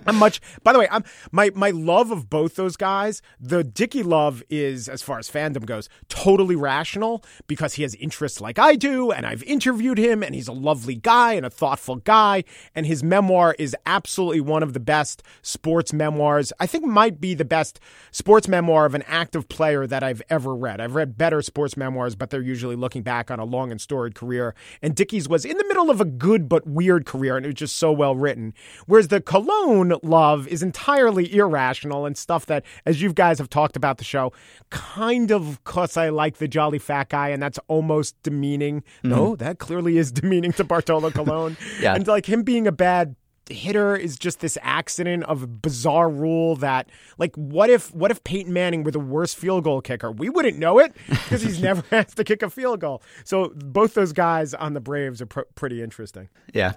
I'm 0.07 0.17
much. 0.17 0.41
By 0.65 0.73
the 0.73 0.81
way, 0.81 0.89
I'm 0.91 1.05
my 1.31 1.51
my 1.55 1.71
love 1.71 2.11
of 2.11 2.29
both 2.29 2.57
those 2.57 2.77
guys. 2.77 3.23
The 3.39 3.63
Dickey 3.63 4.03
love 4.03 4.43
is, 4.51 4.89
as 4.89 5.03
far 5.03 5.19
as 5.19 5.31
fandom 5.31 5.65
goes, 5.65 5.89
totally 6.09 6.57
rational 6.57 7.25
because 7.47 7.75
he 7.75 7.83
has 7.83 7.95
interests 7.97 8.41
like 8.41 8.59
I 8.59 8.75
do, 8.75 9.13
and 9.13 9.25
I've 9.25 9.43
interviewed 9.45 9.99
him, 9.99 10.23
and 10.23 10.35
he's 10.35 10.49
a 10.49 10.53
lovely 10.53 10.97
guy 10.97 11.35
and 11.35 11.47
a 11.47 11.51
thoughtful 11.51 11.97
guy, 11.97 12.45
and 12.75 12.87
his 12.87 13.03
memoir 13.05 13.55
is 13.59 13.77
absolutely 13.87 14.41
one 14.41 14.63
of 14.63 14.73
the 14.73 14.81
best 14.81 15.23
sports 15.43 15.93
memoirs. 15.93 16.53
I 16.59 16.67
think 16.67 16.85
might 16.85 17.21
be 17.21 17.35
the 17.35 17.45
best 17.45 17.79
sports 18.11 18.49
memoir 18.49 18.87
of 18.87 18.95
an 18.95 19.05
active 19.07 19.49
player 19.49 19.87
that 19.87 20.03
I've 20.03 20.23
ever 20.29 20.55
read. 20.55 20.81
I've 20.81 20.95
read 20.95 21.17
better 21.17 21.43
sports 21.43 21.60
memoirs, 21.77 22.15
but 22.15 22.31
they're 22.31 22.43
usually 22.43 22.77
looking 22.77 23.03
back 23.03 23.31
on 23.31 23.39
a 23.39 23.45
long 23.45 23.71
and 23.71 23.81
storied 23.81 24.15
career. 24.15 24.55
And 24.83 24.95
Dickey's 24.95 25.29
was 25.29 25.45
in 25.45 25.57
the 25.57 25.65
middle 25.67 25.91
of 25.91 26.01
a 26.01 26.05
good 26.05 26.49
but 26.49 26.67
weird 26.67 27.07
career, 27.07 27.37
and 27.37 27.45
it 27.45 27.51
was 27.51 27.55
just 27.55 27.77
so 27.77 27.93
well 27.93 28.15
written. 28.15 28.55
Whereas 28.87 29.09
the 29.09 29.21
Colon 29.21 29.95
love 30.03 30.49
is 30.49 30.63
entirely 30.63 31.35
irrational 31.35 32.07
and 32.07 32.17
stuff 32.17 32.47
that, 32.47 32.65
as 32.87 33.03
you 33.03 33.13
guys 33.13 33.39
have 33.39 33.51
talked 33.51 33.77
about 33.77 33.99
the 33.99 34.05
show, 34.05 34.33
kind 34.71 35.31
of 35.31 35.63
cause 35.65 35.97
I 35.97 36.09
like 36.09 36.39
the 36.39 36.49
jolly 36.49 36.79
fat 36.79 37.09
guy, 37.09 37.29
and 37.29 37.43
that's 37.43 37.59
almost 37.69 38.21
demeaning. 38.23 38.81
Mm-hmm. 38.81 39.11
No, 39.11 39.37
that 39.37 39.59
clearly 39.59 39.99
is 39.99 40.13
demeaning 40.13 40.53
to 40.55 40.65
Bartolo 40.65 41.11
Colon. 41.11 41.57
Yeah. 41.81 41.95
And 41.95 42.07
like 42.07 42.27
him 42.27 42.43
being 42.43 42.67
a 42.67 42.73
bad 42.73 43.17
hitter 43.51 43.97
is 43.97 44.19
just 44.19 44.41
this 44.41 44.57
accident 44.63 45.25
of 45.25 45.63
bizarre 45.63 46.09
rule 46.09 46.57
that 46.57 46.89
like 47.19 47.35
what 47.37 47.71
if 47.71 47.95
what 47.95 48.11
if 48.11 48.23
Peyton 48.25 48.53
Manning 48.53 48.85
were 48.85 48.91
the 48.91 49.01
worst 49.01 49.37
field 49.37 49.65
goal 49.65 49.81
kicker? 49.81 50.11
We 50.11 50.29
wouldn't 50.29 50.59
know 50.59 50.79
it 50.79 50.95
because 51.09 51.43
he's 51.43 51.61
never 51.61 51.83
has 51.91 52.15
to 52.15 52.25
kick 52.25 52.43
a 52.43 52.51
field 52.51 52.81
goal. 52.81 53.03
So 53.25 53.53
both 53.55 53.95
those 53.95 54.13
guys 54.13 54.55
on 54.55 54.75
the 54.75 54.81
Braves 54.81 55.21
are 55.21 55.27
pr- 55.27 55.41
pretty 55.55 55.83
interesting. 55.83 56.29
Yeah. 56.53 56.73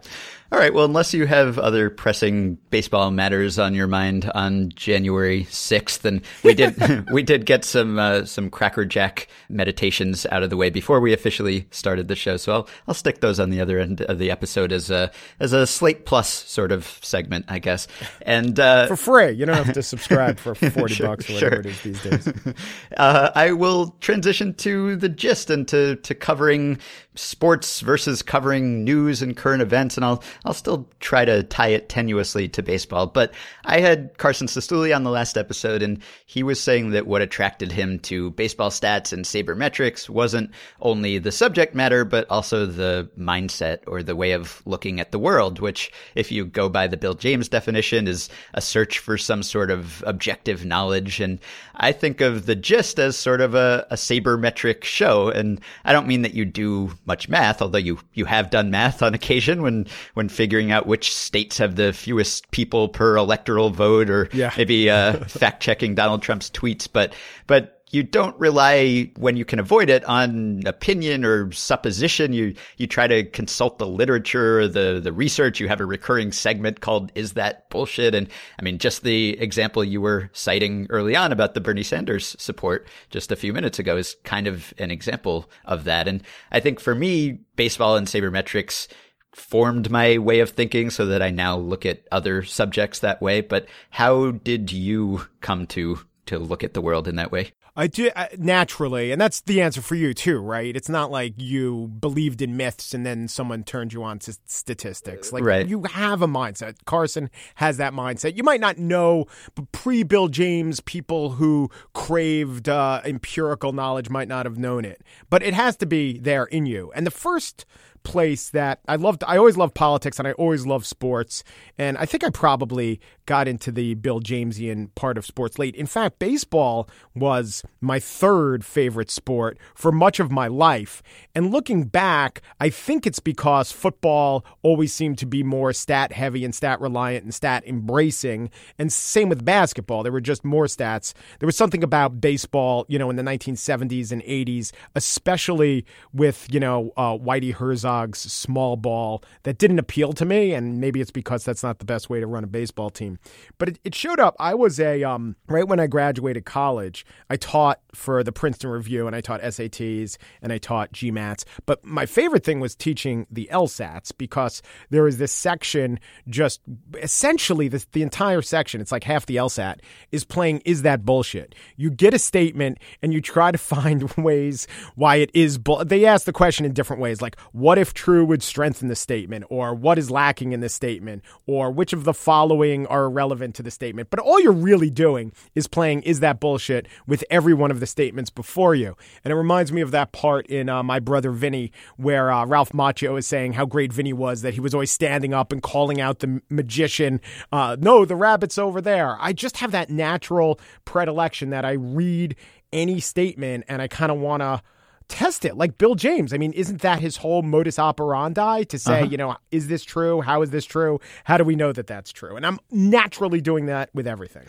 All 0.51 0.59
right. 0.59 0.73
Well, 0.73 0.85
unless 0.85 1.13
you 1.13 1.25
have 1.25 1.57
other 1.57 1.89
pressing 1.89 2.55
baseball 2.69 3.11
matters 3.11 3.57
on 3.57 3.73
your 3.73 3.87
mind 3.87 4.29
on 4.35 4.69
January 4.69 5.45
sixth, 5.45 6.05
and 6.05 6.21
we 6.43 6.53
did 6.53 7.09
we 7.11 7.23
did 7.23 7.45
get 7.45 7.65
some 7.65 7.99
uh, 7.99 8.25
some 8.25 8.49
Cracker 8.49 8.85
Jack 8.85 9.27
meditations 9.49 10.25
out 10.31 10.43
of 10.43 10.49
the 10.49 10.57
way 10.57 10.69
before 10.69 10.99
we 10.99 11.13
officially 11.13 11.67
started 11.71 12.07
the 12.07 12.15
show. 12.15 12.37
So 12.37 12.53
I'll 12.53 12.69
I'll 12.87 12.93
stick 12.93 13.21
those 13.21 13.39
on 13.39 13.49
the 13.49 13.61
other 13.61 13.79
end 13.79 14.01
of 14.01 14.19
the 14.19 14.31
episode 14.31 14.71
as 14.71 14.89
a 14.89 15.11
as 15.39 15.53
a 15.53 15.65
Slate 15.65 16.05
Plus 16.05 16.29
sort 16.29 16.62
of 16.71 16.99
segment, 17.01 17.45
I 17.47 17.59
guess. 17.59 17.87
And 18.21 18.59
uh, 18.59 18.87
For 18.87 18.95
free. 18.95 19.31
You 19.31 19.45
don't 19.45 19.55
have 19.63 19.73
to 19.73 19.83
subscribe 19.83 20.39
for 20.39 20.55
40 20.55 20.93
Sure, 20.93 21.07
bucks 21.07 21.29
or 21.29 21.33
whatever 21.33 21.55
sure. 21.55 21.59
it 21.59 21.65
is 21.65 21.81
these 21.81 22.01
days. 22.01 22.33
uh, 22.97 23.31
I 23.35 23.51
will 23.51 23.95
transition 23.99 24.53
to 24.55 24.95
the 24.95 25.09
gist 25.09 25.49
and 25.49 25.67
to, 25.69 25.95
to 25.97 26.15
covering 26.15 26.79
sports 27.15 27.81
versus 27.81 28.21
covering 28.21 28.83
news 28.83 29.21
and 29.21 29.37
current 29.37 29.61
events, 29.61 29.97
and 29.97 30.05
I'll 30.05 30.23
I'll 30.45 30.53
still 30.53 30.89
try 30.99 31.25
to 31.25 31.43
tie 31.43 31.67
it 31.69 31.89
tenuously 31.89 32.51
to 32.53 32.63
baseball. 32.63 33.07
But 33.07 33.33
I 33.65 33.79
had 33.79 34.17
Carson 34.17 34.47
Cistulli 34.47 34.95
on 34.95 35.03
the 35.03 35.11
last 35.11 35.37
episode, 35.37 35.81
and 35.81 36.01
he 36.25 36.43
was 36.43 36.59
saying 36.59 36.91
that 36.91 37.07
what 37.07 37.21
attracted 37.21 37.71
him 37.71 37.99
to 37.99 38.31
baseball 38.31 38.69
stats 38.69 39.13
and 39.13 39.25
sabermetrics 39.25 40.09
wasn't 40.09 40.51
only 40.81 41.19
the 41.19 41.31
subject 41.31 41.75
matter, 41.75 42.03
but 42.05 42.29
also 42.29 42.65
the 42.65 43.09
mindset 43.17 43.79
or 43.87 44.01
the 44.01 44.15
way 44.15 44.31
of 44.31 44.61
looking 44.65 44.99
at 44.99 45.11
the 45.11 45.19
world. 45.19 45.59
Which, 45.59 45.91
if 46.15 46.31
you 46.31 46.45
go 46.53 46.69
by 46.69 46.87
the 46.87 46.97
Bill 46.97 47.13
James 47.15 47.49
definition, 47.49 48.07
is 48.07 48.29
a 48.53 48.61
search 48.61 48.99
for 48.99 49.17
some 49.17 49.43
sort 49.43 49.71
of 49.71 50.03
objective 50.07 50.63
knowledge. 50.65 51.19
And 51.19 51.39
I 51.75 51.91
think 51.91 52.21
of 52.21 52.45
the 52.45 52.55
gist 52.55 52.99
as 52.99 53.17
sort 53.17 53.41
of 53.41 53.55
a, 53.55 53.85
a 53.89 53.95
sabermetric 53.95 54.83
show. 54.83 55.29
And 55.29 55.59
I 55.85 55.91
don't 55.93 56.07
mean 56.07 56.21
that 56.21 56.33
you 56.33 56.45
do 56.45 56.91
much 57.05 57.27
math, 57.29 57.61
although 57.61 57.77
you, 57.77 57.99
you 58.13 58.25
have 58.25 58.49
done 58.49 58.71
math 58.71 59.01
on 59.01 59.13
occasion 59.13 59.61
when, 59.61 59.87
when 60.13 60.29
figuring 60.29 60.71
out 60.71 60.87
which 60.87 61.13
states 61.13 61.57
have 61.57 61.75
the 61.75 61.91
fewest 61.93 62.49
people 62.51 62.89
per 62.89 63.17
electoral 63.17 63.69
vote 63.69 64.09
or 64.09 64.29
Yeah. 64.31 64.53
maybe 64.57 64.89
uh, 64.89 65.13
fact 65.27 65.61
checking 65.63 65.95
Donald 65.95 66.21
Trump's 66.21 66.49
tweets. 66.49 66.87
But, 66.91 67.13
but 67.47 67.72
you 67.93 68.01
don't 68.01 68.37
rely 68.39 69.11
when 69.17 69.37
you 69.37 69.45
can 69.45 69.59
avoid 69.59 69.87
it 69.87 70.03
on 70.05 70.63
opinion 70.65 71.23
or 71.23 71.51
supposition. 71.51 72.33
You 72.33 72.55
you 72.75 72.87
try 72.87 73.05
to 73.05 73.23
consult 73.23 73.77
the 73.77 73.87
literature, 73.87 74.67
the 74.67 74.99
the 75.01 75.13
research. 75.13 75.59
You 75.59 75.67
have 75.67 75.79
a 75.79 75.85
recurring 75.85 76.31
segment 76.31 76.81
called 76.81 77.11
"Is 77.13 77.33
that 77.33 77.69
bullshit?" 77.69 78.15
And 78.15 78.27
I 78.59 78.63
mean, 78.63 78.79
just 78.79 79.03
the 79.03 79.39
example 79.39 79.83
you 79.83 80.01
were 80.01 80.31
citing 80.33 80.87
early 80.89 81.15
on 81.15 81.31
about 81.31 81.53
the 81.53 81.61
Bernie 81.61 81.83
Sanders 81.83 82.35
support 82.39 82.87
just 83.11 83.31
a 83.31 83.35
few 83.35 83.53
minutes 83.53 83.77
ago 83.77 83.95
is 83.95 84.15
kind 84.23 84.47
of 84.47 84.73
an 84.79 84.89
example 84.89 85.49
of 85.65 85.83
that. 85.83 86.07
And 86.07 86.23
I 86.51 86.59
think 86.59 86.79
for 86.79 86.95
me, 86.95 87.41
baseball 87.55 87.95
and 87.95 88.07
sabermetrics 88.07 88.87
formed 89.33 89.91
my 89.91 90.17
way 90.17 90.39
of 90.39 90.49
thinking 90.49 90.89
so 90.89 91.05
that 91.05 91.21
I 91.21 91.29
now 91.29 91.57
look 91.57 91.85
at 91.85 92.07
other 92.11 92.41
subjects 92.41 92.99
that 92.99 93.21
way. 93.21 93.41
But 93.41 93.67
how 93.91 94.31
did 94.31 94.71
you 94.71 95.27
come 95.41 95.67
to 95.67 95.99
to 96.25 96.39
look 96.39 96.63
at 96.63 96.73
the 96.73 96.81
world 96.81 97.07
in 97.07 97.15
that 97.17 97.31
way? 97.31 97.51
I 97.75 97.87
do 97.87 98.11
uh, 98.15 98.27
naturally, 98.37 99.11
and 99.11 99.19
that's 99.19 99.41
the 99.41 99.59
answer 99.61 99.81
for 99.81 99.95
you 99.95 100.13
too, 100.13 100.37
right? 100.39 100.75
It's 100.75 100.89
not 100.89 101.09
like 101.09 101.33
you 101.37 101.87
believed 101.87 102.41
in 102.43 102.55
myths 102.55 102.93
and 102.93 103.03
then 103.03 103.27
someone 103.27 103.63
turned 103.63 103.93
you 103.93 104.03
on 104.03 104.19
to 104.19 104.37
statistics. 104.45 105.33
Like 105.33 105.43
Right. 105.43 105.67
you 105.67 105.83
have 105.83 106.21
a 106.21 106.27
mindset. 106.27 106.75
Carson 106.85 107.31
has 107.55 107.77
that 107.77 107.93
mindset. 107.93 108.37
You 108.37 108.43
might 108.43 108.59
not 108.59 108.77
know, 108.77 109.25
but 109.55 109.71
pre 109.71 110.03
Bill 110.03 110.27
James, 110.27 110.81
people 110.81 111.31
who 111.31 111.71
craved 111.93 112.69
uh, 112.69 113.01
empirical 113.03 113.73
knowledge 113.73 114.09
might 114.09 114.27
not 114.27 114.45
have 114.45 114.57
known 114.59 114.85
it, 114.85 115.01
but 115.31 115.41
it 115.41 115.55
has 115.55 115.75
to 115.77 115.87
be 115.87 116.19
there 116.19 116.45
in 116.45 116.67
you. 116.67 116.91
And 116.95 117.07
the 117.07 117.11
first 117.11 117.65
place 118.03 118.49
that 118.49 118.79
I 118.87 118.95
loved. 118.95 119.23
I 119.25 119.37
always 119.37 119.57
loved 119.57 119.75
politics 119.75 120.19
and 120.19 120.27
I 120.27 120.33
always 120.33 120.65
loved 120.65 120.85
sports. 120.85 121.43
And 121.77 121.97
I 121.97 122.05
think 122.05 122.23
I 122.23 122.29
probably 122.29 122.99
got 123.25 123.47
into 123.47 123.71
the 123.71 123.93
Bill 123.95 124.19
Jamesian 124.19 124.93
part 124.95 125.17
of 125.17 125.25
sports 125.25 125.57
late. 125.57 125.75
In 125.75 125.85
fact, 125.85 126.19
baseball 126.19 126.89
was 127.15 127.63
my 127.79 127.99
third 127.99 128.65
favorite 128.65 129.09
sport 129.09 129.57
for 129.73 129.91
much 129.91 130.19
of 130.19 130.31
my 130.31 130.47
life. 130.47 131.01
And 131.33 131.51
looking 131.51 131.85
back, 131.85 132.41
I 132.59 132.69
think 132.69 133.07
it's 133.07 133.19
because 133.19 133.71
football 133.71 134.45
always 134.61 134.93
seemed 134.93 135.17
to 135.19 135.25
be 135.25 135.43
more 135.43 135.71
stat 135.73 136.11
heavy 136.11 136.43
and 136.43 136.53
stat 136.53 136.81
reliant 136.81 137.23
and 137.23 137.33
stat 137.33 137.63
embracing. 137.65 138.49
And 138.77 138.91
same 138.91 139.29
with 139.29 139.45
basketball. 139.45 140.03
There 140.03 140.11
were 140.11 140.21
just 140.21 140.43
more 140.43 140.65
stats. 140.65 141.13
There 141.39 141.47
was 141.47 141.57
something 141.57 141.83
about 141.83 142.19
baseball, 142.19 142.85
you 142.89 142.99
know, 142.99 143.09
in 143.09 143.15
the 143.15 143.23
1970s 143.23 144.11
and 144.11 144.21
80s, 144.23 144.71
especially 144.95 145.85
with, 146.11 146.47
you 146.51 146.59
know, 146.59 146.91
uh, 146.97 147.17
Whitey 147.17 147.53
Herzog 147.53 147.92
small 148.13 148.75
ball 148.75 149.23
that 149.43 149.57
didn't 149.57 149.79
appeal 149.79 150.13
to 150.13 150.25
me, 150.25 150.53
and 150.53 150.79
maybe 150.79 151.01
it's 151.01 151.11
because 151.11 151.43
that's 151.43 151.63
not 151.63 151.79
the 151.79 151.85
best 151.85 152.09
way 152.09 152.19
to 152.19 152.27
run 152.27 152.43
a 152.43 152.47
baseball 152.47 152.89
team. 152.89 153.19
But 153.57 153.69
it, 153.69 153.79
it 153.83 153.95
showed 153.95 154.19
up. 154.19 154.35
I 154.39 154.53
was 154.53 154.79
a 154.79 155.03
um, 155.03 155.35
right 155.47 155.67
when 155.67 155.79
I 155.79 155.87
graduated 155.87 156.45
college. 156.45 157.05
I 157.29 157.35
taught 157.35 157.79
for 157.93 158.23
the 158.23 158.31
Princeton 158.31 158.69
Review, 158.69 159.07
and 159.07 159.15
I 159.15 159.21
taught 159.21 159.41
SATs 159.41 160.17
and 160.41 160.51
I 160.51 160.57
taught 160.57 160.93
GMATs. 160.93 161.45
But 161.65 161.83
my 161.85 162.05
favorite 162.05 162.43
thing 162.43 162.59
was 162.59 162.75
teaching 162.75 163.27
the 163.29 163.49
LSATs 163.51 164.11
because 164.17 164.61
there 164.89 165.07
is 165.07 165.17
this 165.17 165.31
section, 165.31 165.99
just 166.27 166.61
essentially 167.01 167.67
the, 167.67 167.85
the 167.91 168.01
entire 168.01 168.41
section. 168.41 168.81
It's 168.81 168.91
like 168.91 169.03
half 169.03 169.25
the 169.25 169.37
LSAT 169.37 169.79
is 170.11 170.23
playing. 170.23 170.61
Is 170.65 170.81
that 170.83 171.05
bullshit? 171.05 171.55
You 171.77 171.89
get 171.89 172.13
a 172.13 172.19
statement 172.19 172.79
and 173.01 173.13
you 173.13 173.21
try 173.21 173.51
to 173.51 173.57
find 173.73 174.09
ways 174.13 174.67
why 174.95 175.17
it 175.17 175.31
is. 175.33 175.57
Bu- 175.57 175.83
they 175.83 176.05
ask 176.05 176.25
the 176.25 176.33
question 176.33 176.65
in 176.65 176.73
different 176.73 177.01
ways, 177.01 177.21
like 177.21 177.39
what 177.51 177.77
if 177.77 177.82
true 177.91 178.23
would 178.23 178.43
strengthen 178.43 178.87
the 178.87 178.95
statement, 178.95 179.45
or 179.49 179.73
what 179.73 179.97
is 179.97 180.11
lacking 180.11 180.53
in 180.53 180.59
the 180.59 180.69
statement, 180.69 181.23
or 181.47 181.71
which 181.71 181.91
of 181.91 182.03
the 182.03 182.13
following 182.13 182.85
are 182.85 183.09
relevant 183.09 183.55
to 183.55 183.63
the 183.63 183.71
statement. 183.71 184.11
But 184.11 184.19
all 184.19 184.39
you're 184.39 184.51
really 184.51 184.91
doing 184.91 185.33
is 185.55 185.65
playing 185.65 186.03
is 186.03 186.19
that 186.19 186.39
bullshit 186.39 186.87
with 187.07 187.23
every 187.31 187.55
one 187.55 187.71
of 187.71 187.79
the 187.79 187.87
statements 187.87 188.29
before 188.29 188.75
you. 188.75 188.95
And 189.23 189.31
it 189.31 189.35
reminds 189.35 189.71
me 189.71 189.81
of 189.81 189.89
that 189.91 190.11
part 190.11 190.45
in 190.45 190.69
uh, 190.69 190.83
My 190.83 190.99
Brother 190.99 191.31
Vinny 191.31 191.71
where 191.97 192.31
uh, 192.31 192.45
Ralph 192.45 192.71
Macchio 192.71 193.17
is 193.17 193.25
saying 193.25 193.53
how 193.53 193.65
great 193.65 193.91
Vinny 193.91 194.13
was, 194.13 194.41
that 194.41 194.53
he 194.53 194.59
was 194.59 194.73
always 194.73 194.91
standing 194.91 195.33
up 195.33 195.51
and 195.51 195.63
calling 195.63 195.99
out 195.99 196.19
the 196.19 196.41
magician, 196.49 197.19
uh, 197.51 197.75
no, 197.79 198.05
the 198.05 198.15
rabbit's 198.15 198.57
over 198.57 198.81
there. 198.81 199.17
I 199.19 199.33
just 199.33 199.57
have 199.57 199.71
that 199.71 199.89
natural 199.89 200.59
predilection 200.85 201.49
that 201.49 201.65
I 201.65 201.71
read 201.71 202.35
any 202.71 202.99
statement 202.99 203.65
and 203.67 203.81
I 203.81 203.87
kind 203.87 204.11
of 204.11 204.19
want 204.19 204.41
to 204.41 204.61
test 205.07 205.45
it 205.45 205.55
like 205.55 205.77
Bill 205.77 205.95
James. 205.95 206.33
I 206.33 206.37
mean, 206.37 206.53
isn't 206.53 206.81
that 206.81 206.99
his 206.99 207.17
whole 207.17 207.41
modus 207.41 207.79
operandi 207.79 208.63
to 208.63 208.79
say, 208.79 209.01
uh-huh. 209.01 209.09
you 209.09 209.17
know, 209.17 209.35
is 209.51 209.67
this 209.67 209.83
true? 209.83 210.21
How 210.21 210.41
is 210.41 210.49
this 210.49 210.65
true? 210.65 210.99
How 211.23 211.37
do 211.37 211.43
we 211.43 211.55
know 211.55 211.71
that 211.71 211.87
that's 211.87 212.11
true? 212.11 212.35
And 212.35 212.45
I'm 212.45 212.59
naturally 212.71 213.41
doing 213.41 213.67
that 213.67 213.89
with 213.93 214.07
everything 214.07 214.45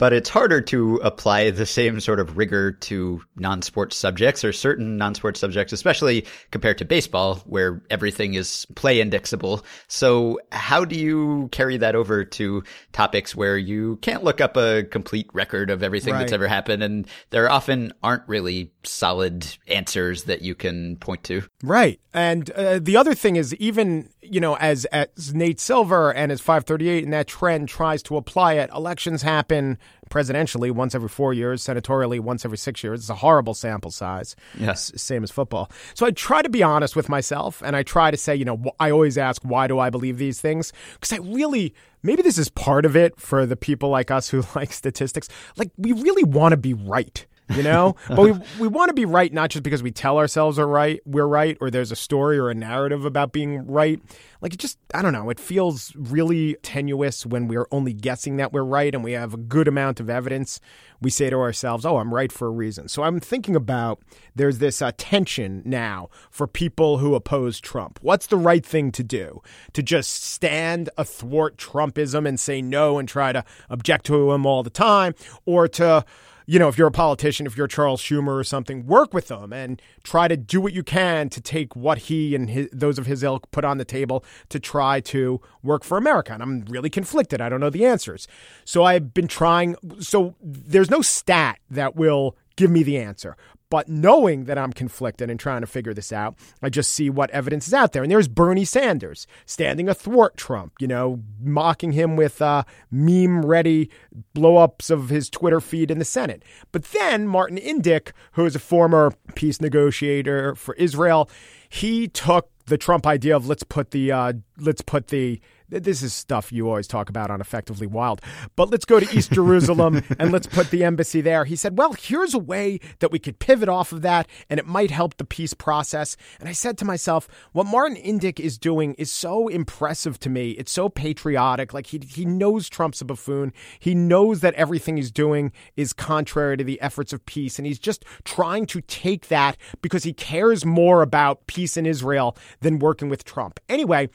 but 0.00 0.14
it's 0.14 0.30
harder 0.30 0.62
to 0.62 0.96
apply 1.04 1.50
the 1.50 1.66
same 1.66 2.00
sort 2.00 2.18
of 2.20 2.38
rigor 2.38 2.72
to 2.72 3.22
non-sports 3.36 3.94
subjects 3.94 4.42
or 4.42 4.50
certain 4.50 4.96
non-sports 4.96 5.38
subjects, 5.38 5.74
especially 5.74 6.24
compared 6.50 6.78
to 6.78 6.86
baseball, 6.86 7.36
where 7.44 7.82
everything 7.90 8.32
is 8.32 8.66
play 8.76 9.02
indexable. 9.02 9.62
So 9.88 10.40
how 10.52 10.86
do 10.86 10.98
you 10.98 11.50
carry 11.52 11.76
that 11.76 11.94
over 11.94 12.24
to 12.24 12.64
topics 12.92 13.36
where 13.36 13.58
you 13.58 13.96
can't 13.96 14.24
look 14.24 14.40
up 14.40 14.56
a 14.56 14.84
complete 14.84 15.28
record 15.34 15.68
of 15.68 15.82
everything 15.82 16.14
right. 16.14 16.20
that's 16.20 16.32
ever 16.32 16.48
happened? 16.48 16.82
And 16.82 17.06
there 17.28 17.50
often 17.50 17.92
aren't 18.02 18.26
really 18.26 18.72
solid 18.84 19.46
answers 19.68 20.24
that 20.24 20.42
you 20.42 20.54
can 20.54 20.96
point 20.96 21.24
to. 21.24 21.42
Right. 21.62 22.00
And 22.12 22.50
uh, 22.50 22.78
the 22.80 22.96
other 22.96 23.14
thing 23.14 23.36
is 23.36 23.54
even, 23.56 24.08
you 24.22 24.40
know, 24.40 24.56
as, 24.56 24.84
as 24.86 25.34
Nate 25.34 25.60
Silver 25.60 26.12
and 26.12 26.32
as 26.32 26.40
538 26.40 27.04
and 27.04 27.12
that 27.12 27.28
trend 27.28 27.68
tries 27.68 28.02
to 28.04 28.16
apply 28.16 28.54
it, 28.54 28.70
elections 28.70 29.22
happen 29.22 29.78
presidentially 30.10 30.72
once 30.72 30.94
every 30.94 31.08
four 31.08 31.32
years, 31.32 31.62
senatorially 31.62 32.18
once 32.18 32.44
every 32.44 32.58
six 32.58 32.82
years. 32.82 33.00
It's 33.00 33.10
a 33.10 33.14
horrible 33.14 33.54
sample 33.54 33.90
size. 33.90 34.34
Yes. 34.58 34.92
Same 34.96 35.22
as 35.22 35.30
football. 35.30 35.70
So 35.94 36.06
I 36.06 36.10
try 36.10 36.42
to 36.42 36.48
be 36.48 36.62
honest 36.62 36.96
with 36.96 37.08
myself 37.08 37.62
and 37.64 37.76
I 37.76 37.82
try 37.82 38.10
to 38.10 38.16
say, 38.16 38.34
you 38.34 38.44
know, 38.44 38.62
I 38.80 38.90
always 38.90 39.18
ask, 39.18 39.42
why 39.42 39.66
do 39.66 39.78
I 39.78 39.90
believe 39.90 40.18
these 40.18 40.40
things? 40.40 40.72
Because 40.94 41.12
I 41.12 41.22
really, 41.22 41.74
maybe 42.02 42.22
this 42.22 42.38
is 42.38 42.48
part 42.48 42.84
of 42.84 42.96
it 42.96 43.20
for 43.20 43.46
the 43.46 43.56
people 43.56 43.90
like 43.90 44.10
us 44.10 44.28
who 44.28 44.42
like 44.54 44.72
statistics. 44.72 45.28
Like, 45.56 45.70
we 45.76 45.92
really 45.92 46.24
want 46.24 46.52
to 46.52 46.56
be 46.56 46.74
right 46.74 47.26
you 47.50 47.62
know? 47.62 47.96
But 48.08 48.22
we, 48.22 48.32
we 48.58 48.68
want 48.68 48.88
to 48.88 48.94
be 48.94 49.04
right 49.04 49.32
not 49.32 49.50
just 49.50 49.62
because 49.62 49.82
we 49.82 49.92
tell 49.92 50.18
ourselves 50.18 50.58
are 50.58 50.66
right 50.66 51.00
we're 51.04 51.26
right 51.26 51.56
or 51.60 51.70
there's 51.70 51.92
a 51.92 51.96
story 51.96 52.38
or 52.38 52.50
a 52.50 52.54
narrative 52.54 53.04
about 53.04 53.32
being 53.32 53.66
right. 53.66 54.00
Like 54.40 54.54
it 54.54 54.58
just 54.58 54.78
i 54.94 55.02
don't 55.02 55.12
know 55.12 55.30
it 55.30 55.38
feels 55.38 55.92
really 55.96 56.56
tenuous 56.62 57.24
when 57.24 57.46
we're 57.46 57.68
only 57.70 57.92
guessing 57.92 58.36
that 58.38 58.52
we're 58.52 58.64
right 58.64 58.94
and 58.94 59.04
we 59.04 59.12
have 59.12 59.34
a 59.34 59.36
good 59.36 59.68
amount 59.68 60.00
of 60.00 60.10
evidence. 60.10 60.60
We 61.00 61.10
say 61.10 61.30
to 61.30 61.36
ourselves 61.36 61.86
oh 61.86 61.98
i'm 61.98 62.12
right 62.12 62.32
for 62.32 62.48
a 62.48 62.50
reason. 62.50 62.88
So 62.88 63.02
i'm 63.02 63.20
thinking 63.20 63.54
about 63.54 64.00
there's 64.34 64.58
this 64.58 64.82
uh, 64.82 64.92
tension 64.96 65.62
now 65.64 66.08
for 66.30 66.46
people 66.46 66.98
who 66.98 67.14
oppose 67.14 67.60
trump. 67.60 67.98
What's 68.02 68.26
the 68.26 68.36
right 68.36 68.64
thing 68.64 68.92
to 68.92 69.04
do? 69.04 69.40
To 69.74 69.82
just 69.82 70.24
stand 70.24 70.90
athwart 70.98 71.56
trumpism 71.56 72.26
and 72.26 72.38
say 72.40 72.60
no 72.60 72.98
and 72.98 73.08
try 73.08 73.32
to 73.32 73.44
object 73.68 74.06
to 74.06 74.32
him 74.32 74.46
all 74.46 74.62
the 74.62 74.70
time 74.70 75.14
or 75.46 75.68
to 75.68 76.04
you 76.50 76.58
know, 76.58 76.66
if 76.66 76.76
you're 76.76 76.88
a 76.88 76.90
politician, 76.90 77.46
if 77.46 77.56
you're 77.56 77.68
Charles 77.68 78.02
Schumer 78.02 78.36
or 78.36 78.42
something, 78.42 78.84
work 78.84 79.14
with 79.14 79.28
them 79.28 79.52
and 79.52 79.80
try 80.02 80.26
to 80.26 80.36
do 80.36 80.60
what 80.60 80.72
you 80.72 80.82
can 80.82 81.28
to 81.28 81.40
take 81.40 81.76
what 81.76 81.98
he 81.98 82.34
and 82.34 82.50
his, 82.50 82.68
those 82.72 82.98
of 82.98 83.06
his 83.06 83.22
ilk 83.22 83.48
put 83.52 83.64
on 83.64 83.78
the 83.78 83.84
table 83.84 84.24
to 84.48 84.58
try 84.58 84.98
to 84.98 85.40
work 85.62 85.84
for 85.84 85.96
America. 85.96 86.32
And 86.32 86.42
I'm 86.42 86.64
really 86.64 86.90
conflicted. 86.90 87.40
I 87.40 87.48
don't 87.48 87.60
know 87.60 87.70
the 87.70 87.86
answers. 87.86 88.26
So 88.64 88.82
I've 88.82 89.14
been 89.14 89.28
trying. 89.28 89.76
So 90.00 90.34
there's 90.42 90.90
no 90.90 91.02
stat 91.02 91.60
that 91.70 91.94
will 91.94 92.36
give 92.56 92.68
me 92.68 92.82
the 92.82 92.98
answer. 92.98 93.36
But 93.70 93.88
knowing 93.88 94.44
that 94.44 94.58
I'm 94.58 94.72
conflicted 94.72 95.30
and 95.30 95.38
trying 95.38 95.60
to 95.60 95.66
figure 95.66 95.94
this 95.94 96.12
out, 96.12 96.36
I 96.60 96.68
just 96.68 96.92
see 96.92 97.08
what 97.08 97.30
evidence 97.30 97.68
is 97.68 97.74
out 97.74 97.92
there. 97.92 98.02
And 98.02 98.10
there's 98.10 98.28
Bernie 98.28 98.64
Sanders 98.64 99.26
standing 99.46 99.88
athwart 99.88 100.36
Trump, 100.36 100.74
you 100.80 100.88
know, 100.88 101.20
mocking 101.40 101.92
him 101.92 102.16
with 102.16 102.42
uh, 102.42 102.64
meme 102.90 103.46
ready 103.46 103.88
blow 104.34 104.56
ups 104.56 104.90
of 104.90 105.08
his 105.08 105.30
Twitter 105.30 105.60
feed 105.60 105.90
in 105.90 105.98
the 106.00 106.04
Senate. 106.04 106.42
But 106.72 106.84
then 106.84 107.26
Martin 107.26 107.58
Indyk, 107.58 108.12
who 108.32 108.44
is 108.44 108.56
a 108.56 108.60
former 108.60 109.12
peace 109.34 109.60
negotiator 109.60 110.54
for 110.56 110.74
Israel, 110.74 111.30
he 111.68 112.08
took 112.08 112.50
the 112.66 112.78
Trump 112.78 113.06
idea 113.06 113.36
of 113.36 113.46
let's 113.46 113.62
put 113.62 113.92
the 113.92 114.10
uh, 114.10 114.32
let's 114.58 114.82
put 114.82 115.08
the 115.08 115.40
this 115.70 116.02
is 116.02 116.12
stuff 116.12 116.52
you 116.52 116.68
always 116.68 116.86
talk 116.86 117.08
about 117.08 117.30
on 117.30 117.40
Effectively 117.40 117.86
Wild. 117.86 118.20
But 118.56 118.70
let's 118.70 118.84
go 118.84 119.00
to 119.00 119.16
East 119.16 119.32
Jerusalem 119.32 120.02
and 120.18 120.32
let's 120.32 120.46
put 120.46 120.70
the 120.70 120.84
embassy 120.84 121.20
there. 121.20 121.44
He 121.44 121.56
said, 121.56 121.78
well, 121.78 121.92
here's 121.92 122.34
a 122.34 122.38
way 122.38 122.80
that 122.98 123.12
we 123.12 123.18
could 123.18 123.38
pivot 123.38 123.68
off 123.68 123.92
of 123.92 124.02
that 124.02 124.28
and 124.48 124.58
it 124.58 124.66
might 124.66 124.90
help 124.90 125.16
the 125.16 125.24
peace 125.24 125.54
process. 125.54 126.16
And 126.38 126.48
I 126.48 126.52
said 126.52 126.76
to 126.78 126.84
myself, 126.84 127.28
what 127.52 127.66
Martin 127.66 127.96
Indyk 127.96 128.40
is 128.40 128.58
doing 128.58 128.94
is 128.94 129.12
so 129.12 129.48
impressive 129.48 130.18
to 130.20 130.30
me. 130.30 130.50
It's 130.52 130.72
so 130.72 130.88
patriotic. 130.88 131.72
Like 131.72 131.86
he, 131.86 132.00
he 132.06 132.24
knows 132.24 132.68
Trump's 132.68 133.00
a 133.00 133.04
buffoon. 133.04 133.52
He 133.78 133.94
knows 133.94 134.40
that 134.40 134.54
everything 134.54 134.96
he's 134.96 135.10
doing 135.10 135.52
is 135.76 135.92
contrary 135.92 136.56
to 136.56 136.64
the 136.64 136.80
efforts 136.80 137.12
of 137.12 137.24
peace. 137.26 137.58
And 137.58 137.66
he's 137.66 137.78
just 137.78 138.04
trying 138.24 138.66
to 138.66 138.80
take 138.82 139.28
that 139.28 139.56
because 139.82 140.04
he 140.04 140.12
cares 140.12 140.64
more 140.64 141.02
about 141.02 141.46
peace 141.46 141.76
in 141.76 141.86
Israel 141.86 142.36
than 142.60 142.78
working 142.78 143.08
with 143.08 143.24
Trump. 143.24 143.60
Anyway, 143.68 144.08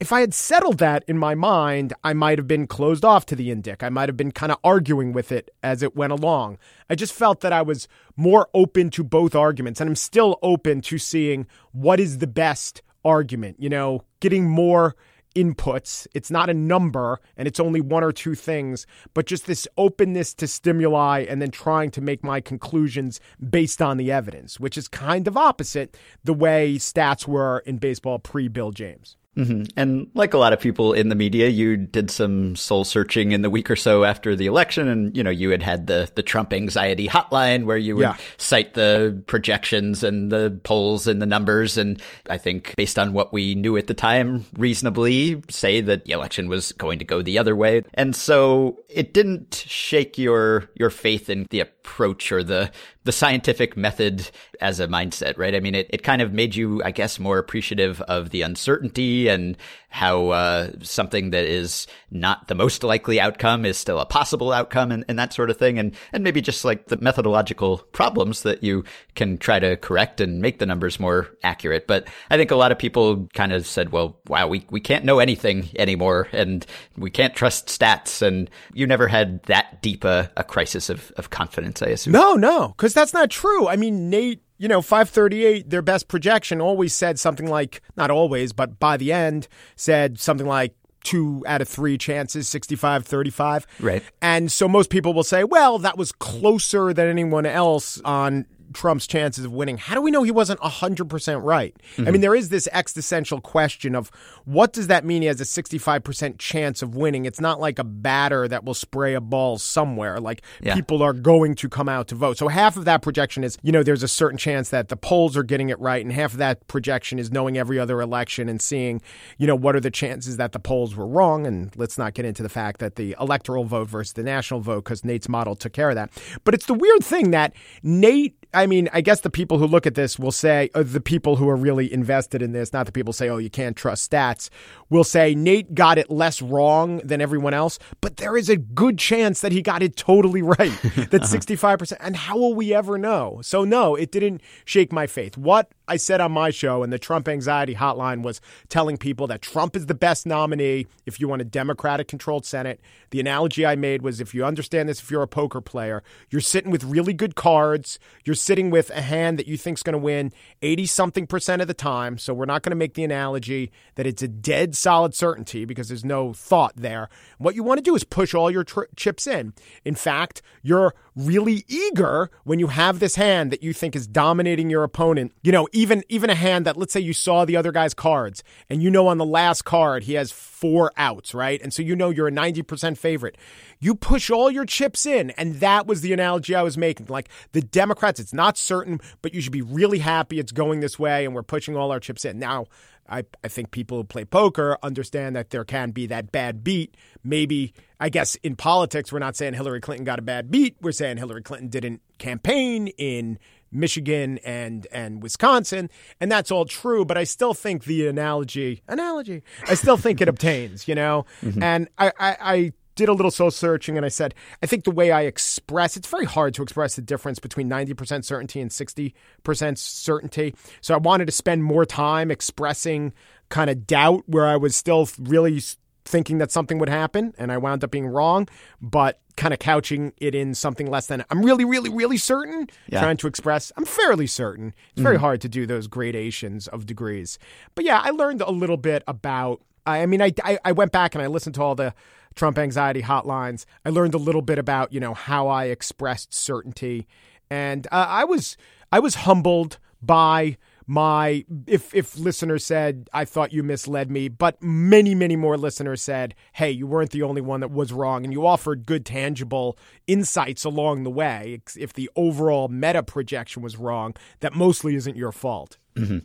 if 0.00 0.12
I 0.12 0.20
had 0.20 0.32
settled 0.32 0.78
that 0.78 1.04
in 1.08 1.18
my 1.18 1.34
mind, 1.34 1.92
I 2.04 2.12
might 2.12 2.38
have 2.38 2.46
been 2.46 2.68
closed 2.68 3.04
off 3.04 3.26
to 3.26 3.36
the 3.36 3.48
Indyk. 3.48 3.82
I 3.82 3.88
might 3.88 4.08
have 4.08 4.16
been 4.16 4.30
kind 4.30 4.52
of 4.52 4.58
arguing 4.62 5.12
with 5.12 5.32
it 5.32 5.50
as 5.62 5.82
it 5.82 5.96
went 5.96 6.12
along. 6.12 6.58
I 6.88 6.94
just 6.94 7.12
felt 7.12 7.40
that 7.40 7.52
I 7.52 7.62
was 7.62 7.88
more 8.16 8.48
open 8.54 8.90
to 8.90 9.02
both 9.02 9.34
arguments, 9.34 9.80
and 9.80 9.90
I'm 9.90 9.96
still 9.96 10.38
open 10.40 10.82
to 10.82 10.98
seeing 10.98 11.46
what 11.72 11.98
is 11.98 12.18
the 12.18 12.28
best 12.28 12.80
argument, 13.04 13.56
you 13.58 13.68
know, 13.68 14.04
getting 14.20 14.48
more 14.48 14.94
inputs. 15.34 16.06
It's 16.14 16.30
not 16.30 16.48
a 16.48 16.54
number 16.54 17.20
and 17.36 17.46
it's 17.46 17.60
only 17.60 17.80
one 17.80 18.02
or 18.02 18.12
two 18.12 18.34
things, 18.34 18.86
but 19.14 19.26
just 19.26 19.46
this 19.46 19.68
openness 19.76 20.32
to 20.34 20.46
stimuli 20.46 21.26
and 21.28 21.42
then 21.42 21.50
trying 21.50 21.90
to 21.92 22.00
make 22.00 22.24
my 22.24 22.40
conclusions 22.40 23.20
based 23.50 23.82
on 23.82 23.96
the 23.98 24.10
evidence, 24.10 24.58
which 24.58 24.78
is 24.78 24.88
kind 24.88 25.28
of 25.28 25.36
opposite 25.36 25.96
the 26.24 26.34
way 26.34 26.76
stats 26.76 27.26
were 27.26 27.60
in 27.66 27.78
baseball 27.78 28.18
pre 28.18 28.48
Bill 28.48 28.70
James. 28.70 29.17
Mm-hmm. 29.38 29.62
And 29.76 30.10
like 30.14 30.34
a 30.34 30.38
lot 30.38 30.52
of 30.52 30.58
people 30.58 30.92
in 30.92 31.10
the 31.10 31.14
media, 31.14 31.48
you 31.48 31.76
did 31.76 32.10
some 32.10 32.56
soul 32.56 32.84
searching 32.84 33.30
in 33.30 33.42
the 33.42 33.50
week 33.50 33.70
or 33.70 33.76
so 33.76 34.02
after 34.04 34.34
the 34.34 34.46
election, 34.46 34.88
and 34.88 35.16
you 35.16 35.22
know 35.22 35.30
you 35.30 35.50
had 35.50 35.62
had 35.62 35.86
the 35.86 36.10
the 36.16 36.24
Trump 36.24 36.52
anxiety 36.52 37.06
hotline 37.06 37.64
where 37.64 37.76
you 37.76 37.94
would 37.94 38.02
yeah. 38.02 38.16
cite 38.36 38.74
the 38.74 39.22
projections 39.28 40.02
and 40.02 40.32
the 40.32 40.58
polls 40.64 41.06
and 41.06 41.22
the 41.22 41.26
numbers, 41.26 41.78
and 41.78 42.02
I 42.28 42.36
think 42.36 42.74
based 42.76 42.98
on 42.98 43.12
what 43.12 43.32
we 43.32 43.54
knew 43.54 43.76
at 43.76 43.86
the 43.86 43.94
time, 43.94 44.44
reasonably 44.56 45.40
say 45.48 45.80
that 45.82 46.04
the 46.04 46.12
election 46.12 46.48
was 46.48 46.72
going 46.72 46.98
to 46.98 47.04
go 47.04 47.22
the 47.22 47.38
other 47.38 47.54
way, 47.54 47.84
and 47.94 48.16
so 48.16 48.80
it 48.88 49.14
didn't 49.14 49.64
shake 49.68 50.18
your 50.18 50.68
your 50.74 50.90
faith 50.90 51.30
in 51.30 51.46
the 51.50 51.60
approach 51.88 52.30
or 52.30 52.44
the 52.44 52.70
the 53.08 53.12
scientific 53.12 53.74
method 53.74 54.30
as 54.60 54.80
a 54.80 54.86
mindset, 54.86 55.38
right? 55.38 55.54
I 55.54 55.60
mean, 55.60 55.74
it, 55.74 55.86
it 55.88 56.02
kind 56.02 56.20
of 56.20 56.34
made 56.34 56.54
you, 56.54 56.82
I 56.84 56.90
guess, 56.90 57.18
more 57.18 57.38
appreciative 57.38 58.02
of 58.02 58.28
the 58.28 58.42
uncertainty 58.42 59.28
and 59.28 59.56
how 59.88 60.28
uh, 60.28 60.72
something 60.82 61.30
that 61.30 61.46
is 61.46 61.86
not 62.10 62.48
the 62.48 62.54
most 62.54 62.84
likely 62.84 63.18
outcome 63.18 63.64
is 63.64 63.78
still 63.78 63.98
a 63.98 64.04
possible 64.04 64.52
outcome 64.52 64.92
and, 64.92 65.06
and 65.08 65.18
that 65.18 65.32
sort 65.32 65.48
of 65.48 65.56
thing. 65.56 65.78
And, 65.78 65.94
and 66.12 66.22
maybe 66.22 66.42
just 66.42 66.66
like 66.66 66.88
the 66.88 66.98
methodological 66.98 67.78
problems 67.92 68.42
that 68.42 68.62
you 68.62 68.84
can 69.14 69.38
try 69.38 69.58
to 69.58 69.78
correct 69.78 70.20
and 70.20 70.42
make 70.42 70.58
the 70.58 70.66
numbers 70.66 71.00
more 71.00 71.28
accurate. 71.42 71.86
But 71.86 72.08
I 72.28 72.36
think 72.36 72.50
a 72.50 72.56
lot 72.56 72.72
of 72.72 72.78
people 72.78 73.26
kind 73.32 73.54
of 73.54 73.66
said, 73.66 73.90
well, 73.90 74.20
wow, 74.28 74.48
we, 74.48 74.66
we 74.68 74.80
can't 74.80 75.06
know 75.06 75.18
anything 75.18 75.70
anymore 75.76 76.28
and 76.32 76.66
we 76.98 77.08
can't 77.08 77.34
trust 77.34 77.68
stats. 77.68 78.20
And 78.20 78.50
you 78.74 78.86
never 78.86 79.08
had 79.08 79.42
that 79.44 79.80
deep 79.80 80.04
a, 80.04 80.30
a 80.36 80.44
crisis 80.44 80.90
of, 80.90 81.10
of 81.16 81.30
confidence, 81.30 81.77
I 81.82 81.88
assume. 81.88 82.12
No, 82.12 82.34
no, 82.34 82.68
because 82.68 82.94
that's 82.94 83.14
not 83.14 83.30
true. 83.30 83.68
I 83.68 83.76
mean, 83.76 84.10
Nate 84.10 84.42
you 84.58 84.66
know, 84.66 84.82
538, 84.82 85.70
their 85.70 85.82
best 85.82 86.08
projection 86.08 86.60
always 86.60 86.92
said 86.92 87.18
something 87.18 87.46
like, 87.46 87.80
not 87.96 88.10
always, 88.10 88.52
but 88.52 88.80
by 88.80 88.96
the 88.96 89.12
end, 89.12 89.46
said 89.76 90.18
something 90.18 90.48
like 90.48 90.74
two 91.04 91.44
out 91.46 91.62
of 91.62 91.68
three 91.68 91.96
chances, 91.96 92.48
65 92.48 93.06
35. 93.06 93.66
Right. 93.80 94.02
And 94.20 94.50
so 94.50 94.68
most 94.68 94.90
people 94.90 95.14
will 95.14 95.24
say, 95.24 95.44
well, 95.44 95.78
that 95.78 95.96
was 95.96 96.12
closer 96.12 96.92
than 96.92 97.06
anyone 97.08 97.46
else 97.46 98.00
on 98.04 98.46
Trump's 98.72 99.06
chances 99.06 99.44
of 99.44 99.52
winning. 99.52 99.78
How 99.78 99.94
do 99.94 100.02
we 100.02 100.10
know 100.10 100.22
he 100.22 100.30
wasn't 100.30 100.60
100% 100.60 101.42
right? 101.42 101.76
Mm-hmm. 101.92 102.08
I 102.08 102.10
mean, 102.10 102.20
there 102.20 102.34
is 102.34 102.48
this 102.48 102.68
existential 102.72 103.40
question 103.40 103.94
of 103.94 104.10
what 104.44 104.72
does 104.72 104.86
that 104.88 105.04
mean 105.04 105.22
he 105.22 105.28
has 105.28 105.40
a 105.40 105.44
65% 105.44 106.38
chance 106.38 106.82
of 106.82 106.94
winning? 106.94 107.24
It's 107.24 107.40
not 107.40 107.60
like 107.60 107.78
a 107.78 107.84
batter 107.84 108.48
that 108.48 108.64
will 108.64 108.74
spray 108.74 109.14
a 109.14 109.20
ball 109.20 109.58
somewhere. 109.58 110.20
Like 110.20 110.42
yeah. 110.60 110.74
people 110.74 111.02
are 111.02 111.12
going 111.12 111.54
to 111.56 111.68
come 111.68 111.88
out 111.88 112.08
to 112.08 112.14
vote. 112.14 112.38
So 112.38 112.48
half 112.48 112.76
of 112.76 112.84
that 112.84 113.02
projection 113.02 113.44
is, 113.44 113.58
you 113.62 113.72
know, 113.72 113.82
there's 113.82 114.02
a 114.02 114.08
certain 114.08 114.38
chance 114.38 114.70
that 114.70 114.88
the 114.88 114.96
polls 114.96 115.36
are 115.36 115.42
getting 115.42 115.68
it 115.68 115.78
right. 115.80 116.02
And 116.04 116.12
half 116.12 116.32
of 116.32 116.38
that 116.38 116.66
projection 116.66 117.18
is 117.18 117.30
knowing 117.30 117.58
every 117.58 117.78
other 117.78 118.00
election 118.00 118.48
and 118.48 118.60
seeing, 118.60 119.00
you 119.36 119.46
know, 119.46 119.56
what 119.56 119.76
are 119.76 119.80
the 119.80 119.90
chances 119.90 120.36
that 120.36 120.52
the 120.52 120.58
polls 120.58 120.94
were 120.94 121.06
wrong. 121.06 121.46
And 121.46 121.74
let's 121.76 121.98
not 121.98 122.14
get 122.14 122.24
into 122.24 122.42
the 122.42 122.48
fact 122.48 122.80
that 122.80 122.96
the 122.96 123.16
electoral 123.20 123.64
vote 123.64 123.88
versus 123.88 124.12
the 124.12 124.22
national 124.22 124.60
vote, 124.60 124.84
because 124.84 125.04
Nate's 125.04 125.28
model 125.28 125.56
took 125.56 125.72
care 125.72 125.90
of 125.90 125.96
that. 125.96 126.10
But 126.44 126.54
it's 126.54 126.66
the 126.66 126.74
weird 126.74 127.04
thing 127.04 127.30
that 127.32 127.52
Nate 127.82 128.37
I 128.54 128.66
mean, 128.66 128.88
I 128.94 129.02
guess 129.02 129.20
the 129.20 129.30
people 129.30 129.58
who 129.58 129.66
look 129.66 129.86
at 129.86 129.94
this 129.94 130.18
will 130.18 130.32
say, 130.32 130.70
uh, 130.74 130.82
the 130.82 131.02
people 131.02 131.36
who 131.36 131.48
are 131.50 131.56
really 131.56 131.92
invested 131.92 132.40
in 132.40 132.52
this, 132.52 132.72
not 132.72 132.86
the 132.86 132.92
people 132.92 133.12
say, 133.12 133.28
oh, 133.28 133.36
you 133.36 133.50
can't 133.50 133.76
trust 133.76 134.10
stats, 134.10 134.48
will 134.88 135.04
say 135.04 135.34
Nate 135.34 135.74
got 135.74 135.98
it 135.98 136.10
less 136.10 136.40
wrong 136.40 136.98
than 137.04 137.20
everyone 137.20 137.52
else, 137.52 137.78
but 138.00 138.16
there 138.16 138.38
is 138.38 138.48
a 138.48 138.56
good 138.56 138.98
chance 138.98 139.42
that 139.42 139.52
he 139.52 139.60
got 139.60 139.82
it 139.82 139.96
totally 139.96 140.40
right. 140.48 140.72
That 141.10 141.22
65%. 141.22 141.98
And 142.00 142.16
how 142.16 142.38
will 142.38 142.54
we 142.54 142.72
ever 142.72 142.96
know? 142.96 143.40
So, 143.42 143.64
no, 143.64 143.94
it 143.94 144.10
didn't 144.10 144.40
shake 144.64 144.92
my 144.92 145.06
faith. 145.06 145.36
What 145.36 145.70
I 145.86 145.96
said 145.96 146.20
on 146.20 146.32
my 146.32 146.50
show 146.50 146.82
and 146.82 146.92
the 146.92 146.98
Trump 146.98 147.28
Anxiety 147.28 147.74
Hotline 147.74 148.22
was 148.22 148.40
telling 148.68 148.96
people 148.96 149.26
that 149.26 149.42
Trump 149.42 149.76
is 149.76 149.86
the 149.86 149.94
best 149.94 150.26
nominee 150.26 150.86
if 151.04 151.20
you 151.20 151.28
want 151.28 151.42
a 151.42 151.46
Democratic 151.46 152.08
controlled 152.08 152.46
Senate. 152.46 152.80
The 153.10 153.20
analogy 153.20 153.66
I 153.66 153.76
made 153.76 154.02
was 154.02 154.20
if 154.20 154.34
you 154.34 154.44
understand 154.44 154.88
this, 154.88 155.00
if 155.00 155.10
you're 155.10 155.22
a 155.22 155.28
poker 155.28 155.60
player, 155.60 156.02
you're 156.30 156.40
sitting 156.40 156.70
with 156.70 156.84
really 156.84 157.14
good 157.14 157.34
cards, 157.34 157.98
you're 158.24 158.34
sitting 158.40 158.70
with 158.70 158.90
a 158.90 159.02
hand 159.02 159.38
that 159.38 159.46
you 159.46 159.56
think's 159.56 159.82
going 159.82 159.92
to 159.92 159.98
win 159.98 160.32
80 160.62 160.86
something 160.86 161.26
percent 161.26 161.62
of 161.62 161.68
the 161.68 161.74
time. 161.74 162.18
So 162.18 162.32
we're 162.34 162.46
not 162.46 162.62
going 162.62 162.70
to 162.70 162.76
make 162.76 162.94
the 162.94 163.04
analogy 163.04 163.70
that 163.94 164.06
it's 164.06 164.22
a 164.22 164.28
dead 164.28 164.74
solid 164.74 165.14
certainty 165.14 165.64
because 165.64 165.88
there's 165.88 166.04
no 166.04 166.32
thought 166.32 166.74
there. 166.76 167.08
What 167.38 167.54
you 167.54 167.62
want 167.62 167.78
to 167.78 167.82
do 167.82 167.94
is 167.94 168.04
push 168.04 168.34
all 168.34 168.50
your 168.50 168.64
chips 168.96 169.26
in. 169.26 169.54
In 169.84 169.94
fact, 169.94 170.42
you're 170.62 170.94
really 171.18 171.64
eager 171.66 172.30
when 172.44 172.58
you 172.58 172.68
have 172.68 173.00
this 173.00 173.16
hand 173.16 173.50
that 173.50 173.62
you 173.62 173.72
think 173.72 173.96
is 173.96 174.06
dominating 174.06 174.70
your 174.70 174.84
opponent. 174.84 175.32
You 175.42 175.52
know, 175.52 175.68
even 175.72 176.04
even 176.08 176.30
a 176.30 176.34
hand 176.34 176.64
that 176.66 176.76
let's 176.76 176.92
say 176.92 177.00
you 177.00 177.12
saw 177.12 177.44
the 177.44 177.56
other 177.56 177.72
guy's 177.72 177.94
cards 177.94 178.44
and 178.70 178.82
you 178.82 178.90
know 178.90 179.08
on 179.08 179.18
the 179.18 179.24
last 179.24 179.64
card 179.64 180.04
he 180.04 180.14
has 180.14 180.30
four 180.30 180.92
outs, 180.96 181.34
right? 181.34 181.60
And 181.60 181.72
so 181.72 181.82
you 181.82 181.96
know 181.96 182.10
you're 182.10 182.28
a 182.28 182.32
90% 182.32 182.96
favorite. 182.96 183.36
You 183.80 183.94
push 183.94 184.30
all 184.30 184.50
your 184.50 184.64
chips 184.64 185.06
in 185.06 185.30
and 185.30 185.56
that 185.56 185.86
was 185.86 186.00
the 186.00 186.12
analogy 186.12 186.54
I 186.54 186.62
was 186.62 186.76
making. 186.76 187.06
Like 187.08 187.28
the 187.52 187.62
Democrats, 187.62 188.20
it's 188.20 188.32
not 188.32 188.58
certain, 188.58 189.00
but 189.22 189.34
you 189.34 189.40
should 189.40 189.52
be 189.52 189.62
really 189.62 189.98
happy 189.98 190.38
it's 190.38 190.52
going 190.52 190.80
this 190.80 190.98
way 190.98 191.24
and 191.24 191.34
we're 191.34 191.42
pushing 191.42 191.76
all 191.76 191.90
our 191.90 192.00
chips 192.00 192.24
in. 192.24 192.38
Now, 192.38 192.66
I, 193.08 193.24
I 193.42 193.48
think 193.48 193.70
people 193.70 193.98
who 193.98 194.04
play 194.04 194.24
poker 194.24 194.76
understand 194.82 195.34
that 195.36 195.50
there 195.50 195.64
can 195.64 195.90
be 195.90 196.06
that 196.06 196.30
bad 196.30 196.62
beat. 196.62 196.96
Maybe, 197.24 197.72
I 197.98 198.08
guess, 198.10 198.34
in 198.36 198.54
politics, 198.54 199.10
we're 199.10 199.18
not 199.18 199.36
saying 199.36 199.54
Hillary 199.54 199.80
Clinton 199.80 200.04
got 200.04 200.18
a 200.18 200.22
bad 200.22 200.50
beat. 200.50 200.76
We're 200.80 200.92
saying 200.92 201.16
Hillary 201.16 201.42
Clinton 201.42 201.68
didn't 201.68 202.02
campaign 202.18 202.88
in 202.98 203.38
Michigan 203.70 204.38
and 204.44 204.86
and 204.92 205.22
Wisconsin, 205.22 205.90
and 206.20 206.32
that's 206.32 206.50
all 206.50 206.64
true. 206.64 207.04
But 207.04 207.18
I 207.18 207.24
still 207.24 207.54
think 207.54 207.84
the 207.84 208.08
analogy 208.08 208.82
analogy 208.88 209.42
I 209.66 209.74
still 209.74 209.96
think 209.96 210.20
it 210.20 210.28
obtains, 210.28 210.88
you 210.88 210.94
know. 210.94 211.26
Mm-hmm. 211.38 211.62
And 211.62 211.88
I, 211.98 212.12
I, 212.18 212.36
I 212.40 212.72
did 212.98 213.08
a 213.08 213.12
little 213.12 213.30
soul 213.30 213.50
searching 213.50 213.96
and 213.96 214.04
I 214.04 214.08
said, 214.08 214.34
I 214.60 214.66
think 214.66 214.84
the 214.84 214.90
way 214.90 215.12
I 215.12 215.22
express, 215.22 215.96
it's 215.96 216.08
very 216.08 216.24
hard 216.26 216.52
to 216.54 216.62
express 216.62 216.96
the 216.96 217.02
difference 217.02 217.38
between 217.38 217.70
90% 217.70 218.24
certainty 218.24 218.60
and 218.60 218.70
60% 218.70 219.78
certainty. 219.78 220.54
So 220.80 220.94
I 220.94 220.98
wanted 220.98 221.26
to 221.26 221.32
spend 221.32 221.62
more 221.62 221.86
time 221.86 222.30
expressing 222.30 223.14
kind 223.50 223.70
of 223.70 223.86
doubt 223.86 224.24
where 224.26 224.46
I 224.46 224.56
was 224.56 224.74
still 224.76 225.08
really 225.18 225.62
thinking 226.04 226.38
that 226.38 226.50
something 226.50 226.78
would 226.78 226.88
happen 226.88 227.34
and 227.38 227.52
I 227.52 227.58
wound 227.58 227.84
up 227.84 227.90
being 227.92 228.06
wrong, 228.06 228.48
but 228.80 229.20
kind 229.36 229.54
of 229.54 229.60
couching 229.60 230.12
it 230.16 230.34
in 230.34 230.54
something 230.54 230.90
less 230.90 231.06
than 231.06 231.24
I'm 231.30 231.44
really, 231.44 231.64
really, 231.64 231.90
really 231.90 232.16
certain, 232.16 232.66
yeah. 232.88 233.00
trying 233.00 233.16
to 233.18 233.28
express 233.28 233.70
I'm 233.76 233.84
fairly 233.84 234.26
certain. 234.26 234.74
It's 234.90 235.00
very 235.00 235.14
mm-hmm. 235.14 235.24
hard 235.24 235.40
to 235.42 235.48
do 235.48 235.66
those 235.66 235.86
gradations 235.86 236.66
of 236.66 236.84
degrees. 236.84 237.38
But 237.76 237.84
yeah, 237.84 238.00
I 238.02 238.10
learned 238.10 238.40
a 238.40 238.50
little 238.50 238.76
bit 238.76 239.04
about 239.06 239.62
I 239.90 240.06
mean, 240.06 240.22
I, 240.22 240.32
I, 240.44 240.58
I 240.64 240.72
went 240.72 240.92
back 240.92 241.14
and 241.14 241.22
I 241.22 241.26
listened 241.26 241.54
to 241.56 241.62
all 241.62 241.74
the 241.74 241.94
Trump 242.34 242.58
anxiety 242.58 243.02
hotlines. 243.02 243.64
I 243.84 243.90
learned 243.90 244.14
a 244.14 244.18
little 244.18 244.42
bit 244.42 244.58
about 244.58 244.92
you 244.92 245.00
know 245.00 245.14
how 245.14 245.48
I 245.48 245.66
expressed 245.66 246.32
certainty, 246.32 247.06
and 247.50 247.86
uh, 247.90 248.06
I 248.08 248.24
was 248.24 248.56
I 248.92 249.00
was 249.00 249.16
humbled 249.16 249.78
by 250.00 250.56
my 250.86 251.44
if 251.66 251.94
if 251.94 252.18
listeners 252.18 252.64
said 252.64 253.08
I 253.12 253.24
thought 253.24 253.52
you 253.52 253.62
misled 253.62 254.10
me, 254.10 254.28
but 254.28 254.62
many 254.62 255.14
many 255.14 255.36
more 255.36 255.58
listeners 255.58 256.00
said, 256.00 256.34
"Hey, 256.52 256.70
you 256.70 256.86
weren't 256.86 257.10
the 257.10 257.22
only 257.22 257.42
one 257.42 257.60
that 257.60 257.70
was 257.70 257.92
wrong 257.92 258.24
and 258.24 258.32
you 258.32 258.46
offered 258.46 258.86
good 258.86 259.04
tangible 259.04 259.78
insights 260.06 260.64
along 260.64 261.02
the 261.02 261.10
way 261.10 261.60
if 261.76 261.92
the 261.92 262.08
overall 262.16 262.68
meta 262.68 263.02
projection 263.02 263.62
was 263.62 263.76
wrong, 263.76 264.14
that 264.40 264.54
mostly 264.54 264.94
isn't 264.94 265.16
your 265.16 265.32
fault." 265.32 265.76
Mm-hmm. 265.98 266.18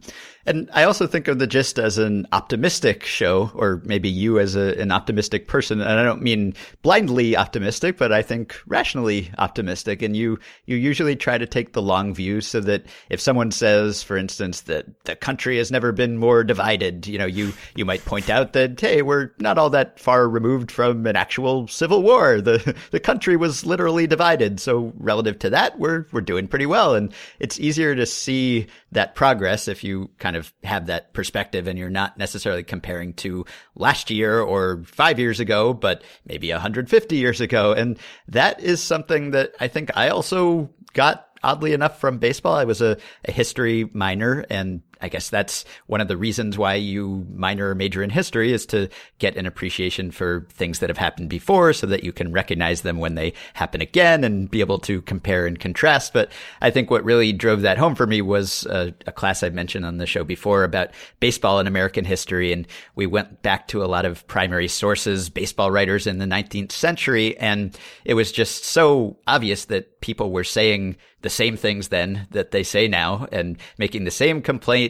And 0.46 0.70
I 0.74 0.84
also 0.84 1.08
think 1.08 1.30
of 1.30 1.40
the 1.40 1.48
gist 1.48 1.80
as 1.80 1.98
an 1.98 2.28
optimistic 2.34 3.06
show, 3.06 3.50
or 3.56 3.82
maybe 3.86 4.10
you 4.10 4.40
as 4.40 4.58
a, 4.58 4.78
an 4.78 4.92
optimistic 4.92 5.48
person. 5.48 5.80
And 5.80 5.90
I 5.90 6.04
don't 6.04 6.22
mean 6.22 6.54
blindly 6.82 7.38
optimistic, 7.38 7.98
but 7.98 8.12
I 8.12 8.22
think 8.22 8.60
rationally 8.68 9.32
optimistic. 9.38 10.02
And 10.02 10.18
you, 10.18 10.40
you 10.66 10.76
usually 10.76 11.16
try 11.16 11.38
to 11.38 11.46
take 11.46 11.72
the 11.72 11.82
long 11.82 12.14
view 12.14 12.42
so 12.42 12.60
that 12.60 12.86
if 13.10 13.22
someone 13.22 13.52
says, 13.52 14.04
for 14.04 14.18
instance, 14.18 14.62
that 14.62 15.06
the 15.06 15.16
country 15.16 15.58
has 15.60 15.72
never 15.72 15.94
been 15.94 16.18
more 16.18 16.44
divided, 16.44 17.08
you 17.08 17.18
know, 17.18 17.26
you, 17.26 17.54
you 17.76 17.86
might 17.86 18.04
point 18.04 18.30
out 18.30 18.52
that, 18.52 18.82
hey, 18.82 19.02
we're 19.02 19.32
not 19.40 19.58
all 19.58 19.70
that 19.70 19.98
far 19.98 20.28
removed 20.28 20.72
from 20.72 21.06
an 21.06 21.16
actual 21.16 21.70
civil 21.70 22.04
war. 22.04 22.42
The, 22.42 22.76
the 22.92 23.00
country 23.00 23.38
was 23.38 23.66
literally 23.66 24.08
divided. 24.08 24.60
So 24.60 24.92
relative 24.98 25.40
to 25.40 25.52
that, 25.52 25.80
we're, 25.80 26.06
we're 26.12 26.20
doing 26.20 26.50
pretty 26.50 26.66
well. 26.66 26.96
And 26.96 27.14
it's 27.40 27.62
easier 27.62 27.96
to 27.96 28.06
see 28.06 28.68
that 28.92 29.16
progress 29.16 29.63
if 29.68 29.84
you 29.84 30.10
kind 30.20 30.36
of 30.36 30.54
have 30.64 30.88
that 30.88 31.14
perspective 31.14 31.68
and 31.68 31.78
you're 31.78 31.90
not 31.90 32.18
necessarily 32.18 32.64
comparing 32.64 33.14
to 33.16 33.46
last 33.76 34.10
year 34.10 34.40
or 34.40 34.84
five 34.86 35.20
years 35.20 35.40
ago, 35.40 35.74
but 35.74 36.04
maybe 36.26 36.52
150 36.52 37.16
years 37.16 37.42
ago. 37.42 37.74
And 37.74 37.98
that 38.28 38.60
is 38.62 38.82
something 38.82 39.32
that 39.32 39.54
I 39.60 39.68
think 39.68 39.96
I 39.96 40.10
also 40.10 40.70
got 40.94 41.28
oddly 41.44 41.74
enough 41.74 42.00
from 42.00 42.18
baseball. 42.18 42.56
I 42.56 42.64
was 42.64 42.82
a, 42.82 42.98
a 43.26 43.32
history 43.32 43.90
minor 43.94 44.46
and 44.50 44.82
I 45.04 45.10
guess 45.10 45.30
that's 45.30 45.66
one 45.88 46.00
of 46.00 46.08
the 46.08 46.16
reasons 46.16 46.58
why 46.58 46.76
you 46.76 47.28
minor 47.36 47.70
or 47.70 47.76
major 47.76 48.02
in 48.02 48.10
history 48.10 48.54
is 48.54 48.66
to 48.68 48.88
get 49.20 49.36
an 49.36 49.46
appreciation 49.46 50.12
for 50.12 50.48
things 50.50 50.80
that 50.80 50.90
have 50.90 50.98
happened 50.98 51.30
before 51.30 51.74
so 51.74 51.86
that 51.88 52.06
you 52.06 52.14
can 52.14 52.32
recognize 52.32 52.82
them 52.82 53.00
when 53.00 53.16
they 53.16 53.34
happen 53.54 53.82
again 53.82 54.24
and 54.24 54.50
be 54.50 54.62
able 54.62 54.80
to 54.80 55.02
compare 55.02 55.46
and 55.46 55.60
contrast. 55.60 56.14
But 56.14 56.32
I 56.62 56.72
think 56.72 56.90
what 56.90 57.04
really 57.04 57.34
drove 57.34 57.62
that 57.62 57.78
home 57.78 57.96
for 57.96 58.08
me 58.08 58.22
was 58.22 58.66
a, 58.68 58.94
a 59.06 59.12
class 59.12 59.44
I've 59.44 59.54
mentioned 59.54 59.86
on 59.86 59.98
the 59.98 60.06
show 60.06 60.24
before 60.24 60.64
about 60.64 60.92
baseball 61.20 61.60
and 61.60 61.68
American 61.68 62.06
history. 62.06 62.54
And 62.54 62.66
we 62.96 63.06
went 63.06 63.42
back 63.42 63.68
to 63.70 63.84
a 63.84 63.88
lot 63.88 64.06
of 64.06 64.26
primary 64.28 64.70
sources, 64.70 65.30
baseball 65.30 65.70
writers 65.70 66.08
in 66.08 66.20
the 66.20 66.26
19th 66.26 66.72
century. 66.72 67.38
And 67.40 67.78
it 68.06 68.14
was 68.14 68.32
just 68.32 68.64
so 68.64 69.18
obvious 69.28 69.66
that 69.66 70.00
people 70.00 70.32
were 70.32 70.46
saying 70.46 70.96
the 71.24 71.30
same 71.30 71.58
things 71.58 71.88
then 71.88 72.28
that 72.32 72.52
they 72.52 72.64
say 72.64 72.88
now 72.88 73.28
and 73.32 73.58
making 73.78 74.04
the 74.04 74.12
same 74.12 74.42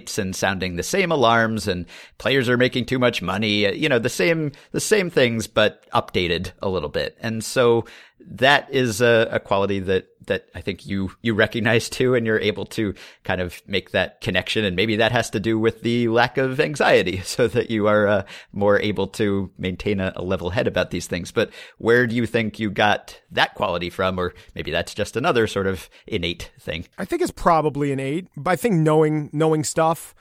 complaints 0.04 0.18
and 0.18 0.36
sounding 0.36 0.76
the 0.76 0.84
same 0.84 1.12
alarms 1.12 1.68
and 1.68 1.86
players 2.18 2.50
are 2.50 2.58
making 2.58 2.86
too 2.86 3.00
much 3.00 3.22
money, 3.22 3.66
uh, 3.68 3.72
you 3.72 3.90
know, 3.90 4.00
the 4.00 4.10
same, 4.10 4.52
the 4.72 4.80
same 4.80 5.10
things, 5.10 5.48
but 5.48 5.86
updated 5.92 6.52
a 6.62 6.70
little 6.70 6.90
bit. 6.90 7.18
And 7.22 7.44
so 7.44 7.86
that 8.20 8.70
is 8.70 9.02
a, 9.02 9.28
a, 9.32 9.40
quality 9.40 9.80
that 9.80 10.08
that 10.28 10.48
I 10.56 10.62
think 10.62 10.86
you 10.86 11.12
you 11.22 11.34
recognize 11.34 11.90
too, 11.90 12.16
and 12.16 12.26
you're 12.26 12.40
able 12.40 12.66
to 12.68 12.94
kind 13.24 13.42
of 13.42 13.62
make 13.68 13.92
that 13.92 14.22
connection. 14.22 14.66
And 14.66 14.76
maybe 14.76 14.96
that 14.98 15.12
has 15.12 15.30
to 15.32 15.40
do 15.40 15.58
with 15.60 15.82
the 15.82 16.08
lack 16.08 16.38
of 16.38 16.60
anxiety, 16.60 17.22
so 17.24 17.48
that 17.48 17.70
you 17.70 17.88
are 17.88 18.08
uh, 18.08 18.24
more 18.52 18.80
able 18.80 19.08
to 19.08 19.52
maintain 19.58 20.00
a, 20.00 20.14
a, 20.16 20.24
level 20.24 20.52
head 20.52 20.68
about 20.68 20.92
these 20.92 21.08
things. 21.08 21.32
But 21.32 21.52
where 21.78 22.08
do 22.08 22.16
you 22.16 22.26
think 22.26 22.60
you 22.60 22.70
got 22.70 23.22
that 23.32 23.56
quality 23.56 23.90
from, 23.90 24.20
or 24.20 24.34
maybe 24.56 24.72
that's 24.72 24.94
just 24.94 25.16
another 25.16 25.48
sort 25.48 25.68
of 25.68 25.90
innate 26.08 26.52
thing? 26.60 26.86
I 26.98 27.06
think 27.06 27.22
it's 27.22 27.32
probably 27.32 27.92
innate, 27.92 28.28
but 28.36 28.52
I 28.52 28.56
think 28.56 28.76
knowing 28.76 29.30
knowing 29.34 29.64
stuff. 29.64 30.16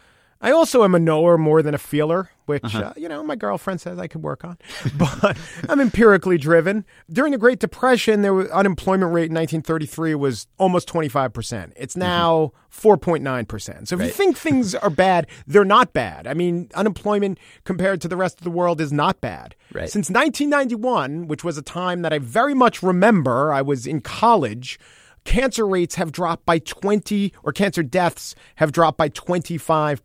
I 0.44 0.50
also 0.50 0.82
am 0.82 0.96
a 0.96 0.98
knower 0.98 1.38
more 1.38 1.62
than 1.62 1.72
a 1.72 1.78
feeler. 1.78 2.30
Which 2.46 2.74
uh, 2.74 2.92
you 2.96 3.08
know 3.08 3.22
my 3.22 3.36
girlfriend 3.36 3.80
says 3.80 3.98
I 3.98 4.06
could 4.06 4.22
work 4.22 4.44
on, 4.44 4.58
but 4.96 5.36
I'm 5.68 5.80
empirically 5.80 6.38
driven. 6.38 6.84
During 7.10 7.32
the 7.32 7.38
Great 7.38 7.58
Depression, 7.58 8.22
there 8.22 8.34
was 8.34 8.48
unemployment 8.48 9.12
rate 9.12 9.30
in 9.30 9.34
1933 9.34 10.14
was 10.14 10.46
almost 10.58 10.88
25 10.88 11.32
percent. 11.32 11.72
It's 11.76 11.96
now 11.96 12.52
4.9 12.72 13.48
percent. 13.48 13.88
So 13.88 13.96
if 13.96 14.02
you 14.02 14.10
think 14.10 14.36
things 14.36 14.74
are 14.76 14.90
bad, 14.90 15.26
they're 15.46 15.64
not 15.64 15.92
bad. 15.92 16.26
I 16.26 16.34
mean, 16.34 16.68
unemployment 16.74 17.38
compared 17.64 18.00
to 18.02 18.08
the 18.08 18.16
rest 18.16 18.38
of 18.38 18.44
the 18.44 18.50
world 18.50 18.80
is 18.80 18.92
not 18.92 19.20
bad. 19.20 19.54
Right. 19.72 19.88
Since 19.88 20.10
1991, 20.10 21.28
which 21.28 21.44
was 21.44 21.56
a 21.58 21.62
time 21.62 22.02
that 22.02 22.12
I 22.12 22.18
very 22.18 22.54
much 22.54 22.82
remember, 22.82 23.52
I 23.52 23.62
was 23.62 23.86
in 23.86 24.00
college. 24.00 24.78
Cancer 25.24 25.66
rates 25.66 25.94
have 25.94 26.10
dropped 26.10 26.44
by 26.44 26.58
20, 26.58 27.32
or 27.44 27.52
cancer 27.52 27.82
deaths 27.82 28.34
have 28.56 28.72
dropped 28.72 28.98
by 28.98 29.08
25 29.08 30.04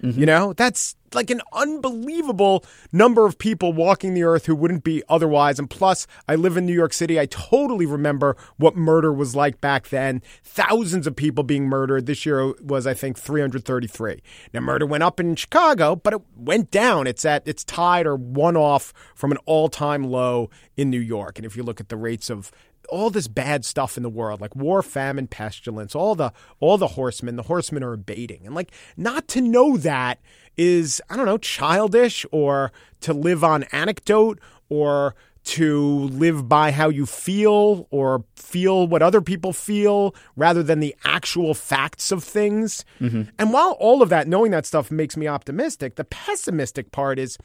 percent. 0.00 0.20
You 0.20 0.26
know, 0.26 0.52
that's 0.52 0.96
like 1.14 1.30
an 1.30 1.40
unbelievable 1.52 2.64
number 2.92 3.26
of 3.26 3.38
people 3.38 3.72
walking 3.72 4.14
the 4.14 4.22
earth 4.22 4.46
who 4.46 4.54
wouldn't 4.54 4.84
be 4.84 5.02
otherwise. 5.08 5.58
And 5.58 5.68
plus, 5.68 6.06
I 6.28 6.34
live 6.34 6.56
in 6.56 6.66
New 6.66 6.74
York 6.74 6.92
City. 6.92 7.18
I 7.18 7.26
totally 7.26 7.86
remember 7.86 8.36
what 8.56 8.76
murder 8.76 9.12
was 9.12 9.34
like 9.34 9.60
back 9.60 9.88
then. 9.88 10.22
Thousands 10.42 11.06
of 11.06 11.16
people 11.16 11.44
being 11.44 11.66
murdered. 11.66 12.06
This 12.06 12.26
year 12.26 12.52
was, 12.62 12.86
I 12.86 12.94
think, 12.94 13.18
333. 13.18 14.22
Now, 14.52 14.60
murder 14.60 14.86
went 14.86 15.02
up 15.02 15.20
in 15.20 15.36
Chicago, 15.36 15.96
but 15.96 16.14
it 16.14 16.22
went 16.36 16.70
down. 16.70 17.06
It's 17.06 17.24
at, 17.24 17.42
it's 17.46 17.64
tied 17.64 18.06
or 18.06 18.16
one 18.16 18.56
off 18.56 18.92
from 19.14 19.32
an 19.32 19.38
all 19.46 19.68
time 19.68 20.04
low 20.04 20.50
in 20.76 20.90
New 20.90 21.00
York. 21.00 21.38
And 21.38 21.46
if 21.46 21.56
you 21.56 21.62
look 21.62 21.80
at 21.80 21.88
the 21.88 21.96
rates 21.96 22.30
of 22.30 22.50
all 22.88 23.10
this 23.10 23.28
bad 23.28 23.64
stuff 23.64 23.96
in 23.96 24.02
the 24.02 24.08
world, 24.10 24.40
like 24.40 24.56
war, 24.56 24.82
famine, 24.82 25.26
pestilence, 25.26 25.94
all 25.94 26.14
the 26.14 26.32
all 26.60 26.78
the 26.78 26.88
horsemen, 26.88 27.36
the 27.36 27.42
horsemen 27.44 27.82
are 27.82 27.92
abating. 27.92 28.46
And 28.46 28.54
like 28.54 28.72
not 28.96 29.28
to 29.28 29.40
know 29.40 29.76
that 29.78 30.18
is, 30.56 31.00
I 31.08 31.16
don't 31.16 31.26
know, 31.26 31.38
childish 31.38 32.26
or 32.32 32.72
to 33.00 33.12
live 33.12 33.44
on 33.44 33.64
anecdote 33.64 34.40
or 34.68 35.14
to 35.44 36.00
live 36.08 36.46
by 36.46 36.70
how 36.70 36.90
you 36.90 37.06
feel 37.06 37.86
or 37.90 38.24
feel 38.36 38.86
what 38.86 39.02
other 39.02 39.22
people 39.22 39.52
feel 39.52 40.14
rather 40.36 40.62
than 40.62 40.80
the 40.80 40.94
actual 41.04 41.54
facts 41.54 42.12
of 42.12 42.22
things. 42.22 42.84
Mm-hmm. 43.00 43.22
And 43.38 43.52
while 43.52 43.76
all 43.80 44.02
of 44.02 44.10
that, 44.10 44.28
knowing 44.28 44.50
that 44.50 44.66
stuff 44.66 44.90
makes 44.90 45.16
me 45.16 45.26
optimistic, 45.26 45.94
the 45.94 46.04
pessimistic 46.04 46.92
part 46.92 47.18
is 47.18 47.38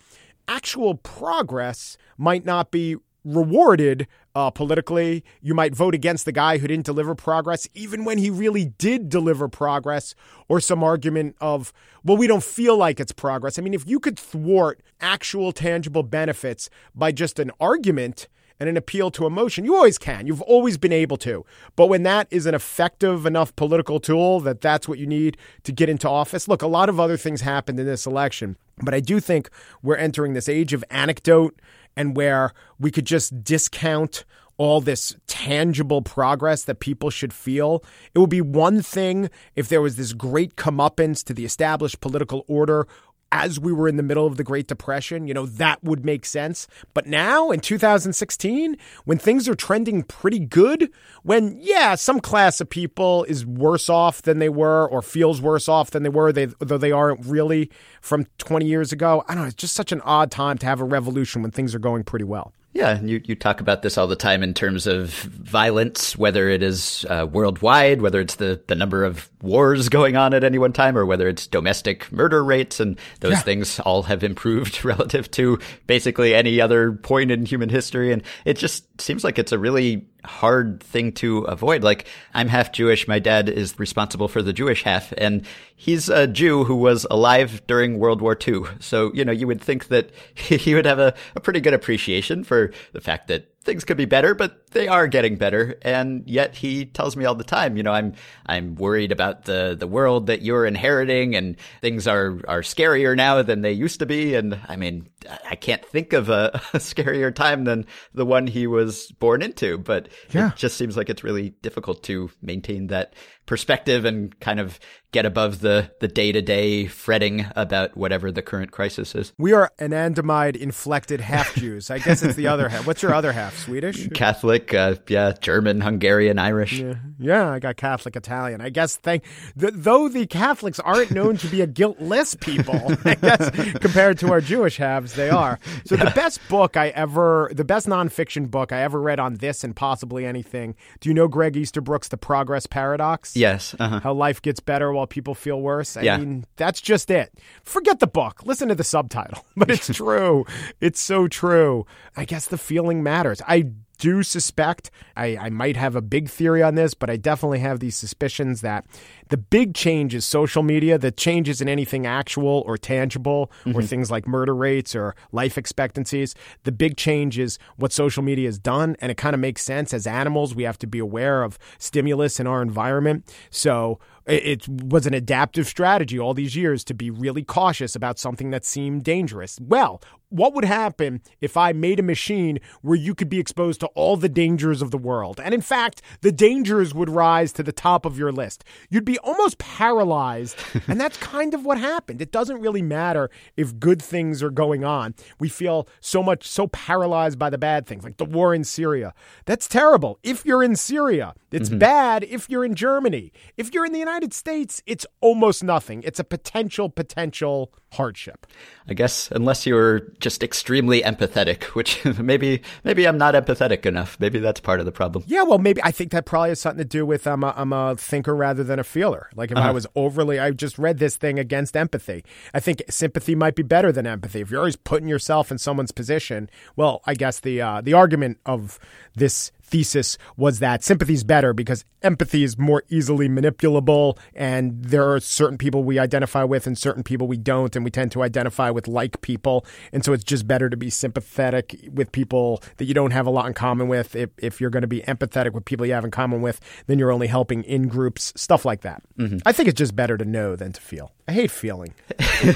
actual 0.49 0.95
progress 0.95 1.97
might 2.17 2.43
not 2.43 2.71
be 2.71 2.97
rewarded 3.23 4.07
uh, 4.35 4.49
politically. 4.51 5.23
You 5.41 5.53
might 5.53 5.75
vote 5.75 5.95
against 5.95 6.25
the 6.25 6.31
guy 6.31 6.57
who 6.57 6.67
didn't 6.67 6.85
deliver 6.85 7.15
progress, 7.15 7.67
even 7.73 8.05
when 8.05 8.17
he 8.17 8.29
really 8.29 8.65
did 8.65 9.09
deliver 9.09 9.47
progress, 9.47 10.15
or 10.47 10.59
some 10.59 10.83
argument 10.83 11.35
of, 11.41 11.73
well, 12.03 12.17
we 12.17 12.27
don't 12.27 12.43
feel 12.43 12.77
like 12.77 12.99
it's 12.99 13.11
progress. 13.11 13.57
I 13.57 13.61
mean, 13.61 13.73
if 13.73 13.87
you 13.87 13.99
could 13.99 14.17
thwart 14.17 14.81
actual 14.99 15.51
tangible 15.51 16.03
benefits 16.03 16.69
by 16.95 17.11
just 17.11 17.39
an 17.39 17.51
argument, 17.59 18.27
and 18.59 18.69
an 18.69 18.77
appeal 18.77 19.11
to 19.11 19.25
emotion. 19.25 19.65
You 19.65 19.75
always 19.75 19.97
can. 19.97 20.25
You've 20.25 20.41
always 20.43 20.77
been 20.77 20.93
able 20.93 21.17
to. 21.17 21.45
But 21.75 21.87
when 21.87 22.03
that 22.03 22.27
is 22.31 22.45
an 22.45 22.55
effective 22.55 23.25
enough 23.25 23.53
political 23.55 23.99
tool 23.99 24.39
that 24.41 24.61
that's 24.61 24.87
what 24.87 24.99
you 24.99 25.07
need 25.07 25.37
to 25.63 25.71
get 25.71 25.89
into 25.89 26.07
office, 26.07 26.47
look, 26.47 26.61
a 26.61 26.67
lot 26.67 26.87
of 26.87 26.99
other 26.99 27.17
things 27.17 27.41
happened 27.41 27.79
in 27.79 27.85
this 27.85 28.05
election. 28.05 28.55
But 28.77 28.93
I 28.93 29.01
do 29.01 29.19
think 29.19 29.49
we're 29.81 29.97
entering 29.97 30.33
this 30.33 30.47
age 30.47 30.71
of 30.71 30.83
anecdote 30.89 31.59
and 31.95 32.15
where 32.15 32.53
we 32.79 32.91
could 32.91 33.05
just 33.05 33.43
discount 33.43 34.25
all 34.57 34.81
this 34.81 35.15
tangible 35.27 36.01
progress 36.01 36.63
that 36.63 36.79
people 36.79 37.09
should 37.09 37.33
feel. 37.33 37.83
It 38.13 38.19
would 38.19 38.29
be 38.29 38.41
one 38.41 38.81
thing 38.81 39.29
if 39.55 39.67
there 39.67 39.81
was 39.81 39.95
this 39.95 40.13
great 40.13 40.55
comeuppance 40.55 41.23
to 41.25 41.33
the 41.33 41.45
established 41.45 42.01
political 42.01 42.45
order 42.47 42.87
as 43.33 43.59
we 43.59 43.73
were 43.73 43.87
in 43.87 43.97
the 43.97 44.03
middle 44.03 44.27
of 44.27 44.37
the 44.37 44.43
Great 44.43 44.67
Depression, 44.67 45.27
you 45.27 45.33
know, 45.33 45.47
that 45.47 45.83
would 45.83 46.05
make 46.05 46.23
sense. 46.23 46.67
But 46.93 47.07
now 47.07 47.49
in 47.49 47.61
2016, 47.61 48.77
when 49.05 49.17
things 49.17 49.49
are 49.49 49.55
trending 49.55 50.03
pretty 50.03 50.37
good, 50.37 50.91
when, 51.23 51.57
yeah, 51.59 51.95
some 51.95 52.19
class 52.19 52.61
of 52.61 52.69
people 52.69 53.23
is 53.23 53.43
worse 53.43 53.89
off 53.89 54.21
than 54.21 54.37
they 54.37 54.49
were 54.49 54.87
or 54.87 55.01
feels 55.01 55.41
worse 55.41 55.67
off 55.67 55.89
than 55.89 56.03
they 56.03 56.09
were, 56.09 56.31
they, 56.31 56.45
though 56.59 56.77
they 56.77 56.91
aren't 56.91 57.25
really 57.25 57.71
from 58.01 58.27
20 58.37 58.67
years 58.67 58.91
ago, 58.91 59.23
I 59.27 59.33
don't 59.33 59.43
know, 59.43 59.47
it's 59.47 59.55
just 59.55 59.73
such 59.73 59.91
an 59.91 60.01
odd 60.01 60.29
time 60.29 60.59
to 60.59 60.67
have 60.67 60.79
a 60.79 60.85
revolution 60.85 61.41
when 61.41 61.49
things 61.49 61.73
are 61.73 61.79
going 61.79 62.03
pretty 62.03 62.25
well. 62.25 62.53
Yeah, 62.75 62.97
and 62.97 63.07
you, 63.07 63.21
you 63.25 63.35
talk 63.35 63.61
about 63.61 63.83
this 63.83 63.99
all 63.99 64.07
the 64.07 64.15
time 64.15 64.41
in 64.41 64.55
terms 64.55 64.87
of 64.87 65.11
violence, 65.11 66.17
whether 66.17 66.49
it 66.49 66.63
is 66.63 67.05
uh, 67.07 67.27
worldwide, 67.31 68.01
whether 68.01 68.19
it's 68.19 68.35
the, 68.35 68.61
the 68.65 68.73
number 68.73 69.03
of 69.03 69.29
wars 69.43 69.89
going 69.89 70.15
on 70.17 70.33
at 70.33 70.43
any 70.43 70.57
one 70.57 70.73
time, 70.73 70.97
or 70.97 71.05
whether 71.05 71.27
it's 71.27 71.45
domestic 71.45 72.11
murder 72.11 72.43
rates, 72.43 72.79
and 72.79 72.97
those 73.19 73.33
Yeah. 73.33 73.39
things 73.41 73.79
all 73.81 74.01
have 74.03 74.23
improved 74.23 74.83
relative 74.85 75.29
to 75.31 75.59
basically 75.85 76.33
any 76.33 76.59
other 76.59 76.93
point 76.93 77.29
in 77.29 77.45
human 77.45 77.69
history. 77.69 78.11
And 78.11 78.23
it 78.43 78.57
just 78.57 78.99
seems 78.99 79.23
like 79.23 79.37
it's 79.37 79.51
a 79.51 79.59
really 79.59 80.07
hard 80.25 80.81
thing 80.81 81.11
to 81.13 81.39
avoid. 81.39 81.83
Like, 81.83 82.07
I'm 82.33 82.47
half 82.47 82.71
Jewish. 82.71 83.07
My 83.07 83.19
dad 83.19 83.49
is 83.49 83.77
responsible 83.79 84.27
for 84.27 84.41
the 84.41 84.53
Jewish 84.53 84.83
half, 84.83 85.13
and 85.17 85.45
he's 85.75 86.09
a 86.09 86.27
Jew 86.27 86.63
who 86.63 86.75
was 86.75 87.05
alive 87.11 87.65
during 87.67 87.99
World 87.99 88.21
War 88.21 88.37
II. 88.47 88.63
So, 88.79 89.11
you 89.13 89.25
know, 89.25 89.31
you 89.31 89.47
would 89.47 89.61
think 89.61 89.87
that 89.87 90.11
he 90.35 90.75
would 90.75 90.85
have 90.85 90.99
a, 90.99 91.13
a 91.35 91.39
pretty 91.39 91.61
good 91.61 91.73
appreciation 91.73 92.43
for 92.43 92.71
the 92.93 93.01
fact 93.01 93.27
that 93.27 93.52
things 93.63 93.83
could 93.85 93.97
be 93.97 94.05
better, 94.05 94.35
but 94.35 94.67
they 94.71 94.87
are 94.87 95.07
getting 95.07 95.35
better. 95.37 95.75
And 95.81 96.23
yet 96.27 96.55
he 96.55 96.85
tells 96.85 97.15
me 97.15 97.25
all 97.25 97.35
the 97.35 97.43
time, 97.43 97.77
you 97.77 97.83
know, 97.83 97.91
I'm, 97.91 98.13
I'm 98.45 98.75
worried 98.75 99.11
about 99.11 99.45
the, 99.45 99.75
the 99.79 99.87
world 99.87 100.27
that 100.27 100.41
you're 100.41 100.65
inheriting 100.65 101.35
and 101.35 101.55
things 101.81 102.07
are, 102.07 102.39
are 102.47 102.61
scarier 102.61 103.15
now 103.15 103.41
than 103.41 103.61
they 103.61 103.71
used 103.71 103.99
to 103.99 104.05
be. 104.05 104.35
And 104.35 104.59
I 104.67 104.75
mean, 104.75 105.07
I 105.49 105.55
can't 105.55 105.85
think 105.85 106.13
of 106.13 106.29
a, 106.29 106.51
a 106.73 106.77
scarier 106.77 107.33
time 107.33 107.63
than 107.63 107.85
the 108.13 108.25
one 108.25 108.47
he 108.47 108.67
was 108.67 109.11
born 109.19 109.41
into, 109.41 109.77
but 109.77 110.09
Yeah. 110.31 110.49
it 110.49 110.55
just 110.57 110.77
seems 110.77 110.97
like 110.97 111.09
it's 111.09 111.23
really 111.23 111.51
difficult 111.61 112.03
to 112.03 112.29
maintain 112.41 112.87
that 112.87 113.13
perspective 113.45 114.05
and 114.05 114.37
kind 114.39 114.59
of 114.59 114.79
get 115.11 115.25
above 115.25 115.59
the, 115.59 115.91
the 115.99 116.07
day 116.07 116.31
to 116.31 116.41
day 116.41 116.87
fretting 116.87 117.45
about 117.55 117.95
whatever 117.95 118.31
the 118.31 118.41
current 118.41 118.71
crisis 118.71 119.13
is. 119.13 119.31
We 119.37 119.53
are 119.53 119.71
anandamide 119.79 120.55
inflected 120.55 121.21
half 121.21 121.53
Jews. 121.55 121.91
I 121.91 121.99
guess 121.99 122.23
it's 122.23 122.35
the 122.35 122.47
other 122.47 122.67
half. 122.67 122.87
What's 122.87 123.03
your 123.03 123.13
other 123.13 123.31
half? 123.31 123.55
Swedish? 123.57 124.07
Catholic, 124.09 124.73
uh, 124.73 124.95
yeah, 125.07 125.33
German, 125.39 125.81
Hungarian, 125.81 126.39
Irish. 126.39 126.79
Yeah, 126.79 126.95
yeah, 127.19 127.49
I 127.49 127.59
got 127.59 127.77
Catholic 127.77 128.15
Italian. 128.15 128.59
I 128.59 128.69
guess 128.69 128.97
thank 128.97 129.23
th- 129.59 129.73
though 129.75 130.09
the 130.09 130.25
Catholics 130.25 130.79
aren't 130.79 131.11
known 131.11 131.37
to 131.37 131.47
be 131.47 131.61
a 131.61 131.67
guiltless 131.67 132.33
people, 132.33 132.95
I 133.05 133.15
guess 133.15 133.49
compared 133.79 134.17
to 134.19 134.31
our 134.31 134.41
Jewish 134.41 134.77
halves, 134.77 135.13
they 135.13 135.29
are. 135.29 135.59
So 135.85 135.95
the 135.95 136.11
best 136.15 136.39
book 136.49 136.75
I 136.75 136.89
ever, 136.89 137.51
the 137.53 137.63
best 137.63 137.87
nonfiction 137.87 138.49
book 138.49 138.71
I 138.71 138.81
ever 138.81 138.99
read 138.99 139.19
on 139.19 139.35
this 139.35 139.63
and 139.63 139.75
possibly 139.75 140.25
anything. 140.25 140.75
Do 141.01 141.09
you 141.09 141.13
know 141.13 141.27
Greg 141.27 141.55
Easterbrook's 141.55 142.07
The 142.07 142.17
Progress 142.17 142.65
Paradox? 142.65 143.32
Yes. 143.35 143.75
Uh-huh. 143.79 143.99
How 143.99 144.13
life 144.13 144.41
gets 144.41 144.59
better 144.59 144.91
while 144.93 145.07
people 145.07 145.35
feel 145.35 145.61
worse. 145.61 145.97
I 145.97 146.01
Yeah. 146.01 146.17
mean, 146.17 146.45
that's 146.55 146.81
just 146.81 147.09
it. 147.11 147.33
Forget 147.63 147.99
the 147.99 148.07
book. 148.07 148.45
Listen 148.45 148.67
to 148.69 148.75
the 148.75 148.83
subtitle. 148.83 149.45
But 149.55 149.69
it's 149.69 149.87
true. 149.93 150.45
it's 150.81 150.99
so 150.99 151.27
true. 151.27 151.85
I 152.17 152.25
guess 152.25 152.47
the 152.47 152.57
feeling 152.57 153.03
matters. 153.03 153.41
I 153.47 153.67
do 153.97 154.23
suspect, 154.23 154.91
I, 155.15 155.37
I 155.37 155.49
might 155.49 155.77
have 155.77 155.95
a 155.95 156.01
big 156.01 156.29
theory 156.29 156.61
on 156.63 156.75
this, 156.75 156.93
but 156.93 157.09
I 157.09 157.17
definitely 157.17 157.59
have 157.59 157.79
these 157.79 157.95
suspicions 157.95 158.61
that 158.61 158.85
the 159.29 159.37
big 159.37 159.73
change 159.73 160.13
is 160.13 160.25
social 160.25 160.63
media. 160.63 160.97
The 160.97 161.11
change 161.11 161.49
isn't 161.49 161.67
anything 161.67 162.05
actual 162.05 162.63
or 162.65 162.77
tangible 162.77 163.51
or 163.65 163.71
mm-hmm. 163.71 163.81
things 163.81 164.11
like 164.11 164.27
murder 164.27 164.55
rates 164.55 164.95
or 164.95 165.15
life 165.31 165.57
expectancies. 165.57 166.35
The 166.63 166.71
big 166.71 166.97
change 166.97 167.39
is 167.39 167.57
what 167.77 167.91
social 167.91 168.23
media 168.23 168.47
has 168.47 168.59
done. 168.59 168.95
And 168.99 169.11
it 169.11 169.17
kind 169.17 169.33
of 169.33 169.39
makes 169.39 169.63
sense. 169.63 169.93
As 169.93 170.05
animals, 170.05 170.53
we 170.53 170.63
have 170.63 170.77
to 170.79 170.87
be 170.87 170.99
aware 170.99 171.43
of 171.43 171.57
stimulus 171.77 172.39
in 172.39 172.47
our 172.47 172.61
environment. 172.61 173.33
So 173.49 173.99
it, 174.25 174.67
it 174.67 174.69
was 174.69 175.05
an 175.05 175.13
adaptive 175.13 175.67
strategy 175.67 176.19
all 176.19 176.33
these 176.33 176.55
years 176.55 176.83
to 176.85 176.93
be 176.93 177.09
really 177.09 177.43
cautious 177.43 177.95
about 177.95 178.19
something 178.19 178.51
that 178.51 178.65
seemed 178.65 179.03
dangerous. 179.03 179.59
Well, 179.61 180.01
what 180.33 180.55
would 180.55 180.65
happen 180.65 181.21
if 181.41 181.55
I 181.55 181.73
made 181.73 181.99
a 181.99 182.03
machine 182.03 182.59
where 182.81 182.97
you 182.97 183.13
could 183.13 183.29
be 183.29 183.39
exposed 183.39 183.79
to 183.81 183.87
all 183.87 184.17
the 184.17 184.27
dangers 184.27 184.81
of 184.81 184.89
the 184.89 184.97
world? 184.97 185.39
And 185.39 185.53
in 185.53 185.61
fact, 185.61 186.01
the 186.21 186.31
dangers 186.31 186.91
would 186.93 187.09
rise 187.09 187.53
to 187.53 187.63
the 187.63 187.71
top 187.71 188.03
of 188.03 188.17
your 188.17 188.31
list. 188.31 188.63
You'd 188.89 189.05
be 189.05 189.19
almost 189.19 189.59
paralyzed. 189.59 190.57
and 190.87 190.99
that's 190.99 191.17
kind 191.17 191.53
of 191.53 191.65
what 191.65 191.77
happened. 191.77 192.19
It 192.19 192.31
doesn't 192.31 192.59
really 192.59 192.81
matter 192.81 193.29
if 193.55 193.79
good 193.79 194.01
things 194.01 194.41
are 194.41 194.49
going 194.49 194.83
on. 194.83 195.13
We 195.39 195.49
feel 195.49 195.87
so 195.99 196.23
much, 196.23 196.47
so 196.47 196.67
paralyzed 196.67 197.37
by 197.37 197.51
the 197.51 197.59
bad 197.59 197.85
things, 197.85 198.03
like 198.03 198.17
the 198.17 198.25
war 198.25 198.55
in 198.55 198.63
Syria. 198.63 199.13
That's 199.45 199.67
terrible. 199.67 200.17
If 200.23 200.45
you're 200.45 200.63
in 200.63 200.75
Syria, 200.75 201.35
it's 201.51 201.69
mm-hmm. 201.69 201.77
bad 201.77 202.23
if 202.23 202.49
you're 202.49 202.65
in 202.65 202.73
Germany. 202.73 203.31
If 203.55 203.71
you're 203.71 203.85
in 203.85 203.93
the 203.93 203.99
United 203.99 204.33
States, 204.33 204.81
it's 204.87 205.05
almost 205.21 205.63
nothing. 205.63 206.01
It's 206.03 206.19
a 206.19 206.23
potential, 206.23 206.89
potential 206.89 207.71
hardship. 207.93 208.45
I 208.87 208.93
guess 208.93 209.31
unless 209.31 209.65
you're 209.65 210.01
just 210.19 210.43
extremely 210.43 211.01
empathetic, 211.01 211.63
which 211.75 212.03
maybe 212.19 212.61
maybe 212.83 213.07
I'm 213.07 213.17
not 213.17 213.33
empathetic 213.33 213.85
enough. 213.85 214.17
Maybe 214.19 214.39
that's 214.39 214.59
part 214.59 214.79
of 214.79 214.85
the 214.85 214.91
problem. 214.91 215.23
Yeah, 215.27 215.43
well, 215.43 215.59
maybe 215.59 215.81
I 215.83 215.91
think 215.91 216.11
that 216.11 216.25
probably 216.25 216.49
has 216.49 216.59
something 216.59 216.79
to 216.79 216.85
do 216.85 217.05
with 217.05 217.25
I'm 217.25 217.43
a, 217.43 217.53
I'm 217.55 217.71
a 217.71 217.95
thinker 217.95 218.35
rather 218.35 218.63
than 218.63 218.79
a 218.79 218.83
feeler. 218.83 219.29
Like 219.35 219.51
if 219.51 219.57
uh-huh. 219.57 219.69
I 219.69 219.71
was 219.71 219.87
overly, 219.95 220.39
I 220.39 220.51
just 220.51 220.77
read 220.77 220.99
this 220.99 221.15
thing 221.15 221.39
against 221.39 221.77
empathy. 221.77 222.25
I 222.53 222.59
think 222.59 222.83
sympathy 222.89 223.35
might 223.35 223.55
be 223.55 223.63
better 223.63 223.91
than 223.91 224.05
empathy. 224.05 224.41
If 224.41 224.51
you're 224.51 224.59
always 224.59 224.75
putting 224.75 225.07
yourself 225.07 225.51
in 225.51 225.57
someone's 225.57 225.91
position, 225.91 226.49
well, 226.75 227.01
I 227.05 227.13
guess 227.13 227.39
the 227.39 227.61
uh, 227.61 227.81
the 227.81 227.93
argument 227.93 228.39
of 228.45 228.79
this 229.15 229.51
thesis 229.73 230.19
was 230.37 230.59
that 230.59 230.83
sympathy 230.83 231.13
is 231.13 231.23
better 231.23 231.51
because 231.51 231.83
empathy 232.03 232.43
is 232.43 232.59
more 232.59 232.83
easily 232.89 233.27
manipulable, 233.27 234.19
and 234.35 234.83
there 234.83 235.11
are 235.11 235.19
certain 235.19 235.57
people 235.57 235.83
we 235.83 235.97
identify 235.97 236.43
with 236.43 236.67
and 236.67 236.77
certain 236.77 237.01
people 237.01 237.25
we 237.27 237.37
don't, 237.37 237.75
and 237.75 237.83
we 237.83 237.89
tend 237.89 238.11
to 238.11 238.21
identify 238.21 238.69
with 238.69 238.87
like 238.87 239.21
people, 239.21 239.65
and 239.91 240.05
so 240.05 240.13
it's 240.13 240.23
just 240.23 240.47
better 240.47 240.69
to 240.69 240.77
be 240.77 240.91
sympathetic 240.91 241.75
with 241.91 242.11
people 242.11 242.61
that 242.77 242.85
you 242.85 242.93
don't 242.93 243.11
have 243.11 243.25
a 243.25 243.31
lot 243.31 243.47
in 243.47 243.53
common 243.55 243.87
with. 243.87 244.15
If 244.15 244.29
if 244.37 244.61
you're 244.61 244.69
going 244.69 244.81
to 244.81 244.87
be 244.87 245.01
empathetic 245.01 245.53
with 245.53 245.65
people 245.65 245.87
you 245.87 245.93
have 245.93 246.05
in 246.05 246.11
common 246.11 246.43
with, 246.43 246.59
then 246.85 246.99
you're 246.99 247.11
only 247.11 247.27
helping 247.27 247.63
in 247.63 247.87
groups, 247.87 248.31
stuff 248.35 248.65
like 248.65 248.81
that. 248.81 249.01
Mm-hmm. 249.17 249.39
I 249.43 249.53
think 249.53 249.69
it's 249.69 249.79
just 249.79 249.95
better 249.95 250.17
to 250.17 250.25
know 250.25 250.55
than 250.55 250.71
to 250.73 250.81
feel. 250.81 251.11
I 251.27 251.31
hate 251.31 251.51
feeling. 251.51 251.93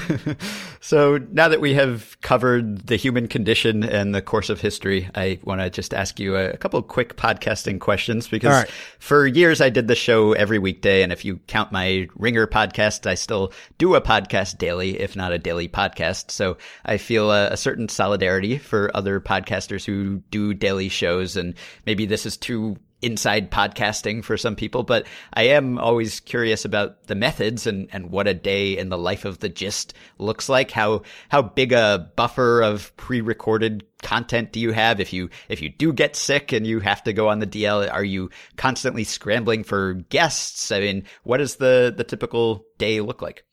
so 0.81 1.19
now 1.31 1.47
that 1.47 1.61
we 1.61 1.73
have 1.75 2.19
covered 2.21 2.87
the 2.87 2.97
human 2.97 3.27
condition 3.29 3.83
and 3.83 4.13
the 4.13 4.21
course 4.21 4.49
of 4.49 4.59
history, 4.59 5.09
I 5.15 5.39
want 5.43 5.61
to 5.61 5.69
just 5.69 5.93
ask 5.93 6.19
you 6.19 6.35
a, 6.35 6.57
couple 6.57 6.79
of 6.79 6.87
quick 6.89 7.06
podcasting 7.15 7.79
questions 7.79 8.27
because 8.27 8.63
right. 8.63 8.69
for 8.99 9.25
years 9.25 9.61
I 9.61 9.69
did 9.69 9.87
the 9.87 9.95
show 9.95 10.33
every 10.33 10.59
weekday. 10.59 11.03
And 11.03 11.13
if 11.13 11.23
you 11.23 11.39
count 11.47 11.71
my 11.71 12.07
Ringer 12.15 12.47
podcast, 12.47 13.07
I 13.07 13.15
still 13.15 13.53
do 13.77 13.95
a 13.95 14.01
podcast 14.01 14.57
daily, 14.57 14.99
if 14.99 15.15
not 15.15 15.31
a 15.31 15.39
daily 15.39 15.69
podcast. 15.69 16.31
So 16.31 16.57
I 16.83 16.97
feel 16.97 17.31
a, 17.31 17.49
a 17.51 17.57
certain 17.57 17.87
solidarity 17.87 18.57
for 18.57 18.91
other 18.95 19.21
podcasters 19.21 19.85
who 19.85 20.17
do 20.31 20.53
daily 20.53 20.89
shows. 20.89 21.37
And 21.37 21.53
maybe 21.85 22.05
this 22.05 22.25
is 22.25 22.35
too 22.35 22.77
inside 23.01 23.51
podcasting 23.51 24.23
for 24.23 24.37
some 24.37 24.55
people, 24.55 24.83
but 24.83 25.05
I 25.33 25.43
am 25.43 25.77
always 25.77 26.19
curious 26.19 26.65
about 26.65 27.03
the 27.07 27.15
methods 27.15 27.67
and, 27.67 27.87
and 27.91 28.09
what 28.09 28.27
a 28.27 28.33
day 28.33 28.77
in 28.77 28.89
the 28.89 28.97
life 28.97 29.25
of 29.25 29.39
the 29.39 29.49
gist 29.49 29.93
looks 30.17 30.49
like. 30.49 30.71
How, 30.71 31.03
how 31.29 31.43
big 31.43 31.73
a 31.73 32.11
buffer 32.15 32.61
of 32.61 32.95
pre-recorded 32.97 33.85
content 34.01 34.51
do 34.51 34.59
you 34.59 34.71
have? 34.71 34.99
If 34.99 35.13
you, 35.13 35.29
if 35.49 35.61
you 35.61 35.69
do 35.69 35.93
get 35.93 36.15
sick 36.15 36.51
and 36.51 36.65
you 36.65 36.79
have 36.79 37.03
to 37.03 37.13
go 37.13 37.29
on 37.29 37.39
the 37.39 37.47
DL, 37.47 37.91
are 37.91 38.03
you 38.03 38.29
constantly 38.55 39.03
scrambling 39.03 39.63
for 39.63 39.93
guests? 39.93 40.71
I 40.71 40.79
mean, 40.79 41.03
what 41.23 41.37
does 41.37 41.55
the, 41.55 41.93
the 41.95 42.03
typical 42.03 42.65
day 42.77 43.01
look 43.01 43.21
like? 43.21 43.43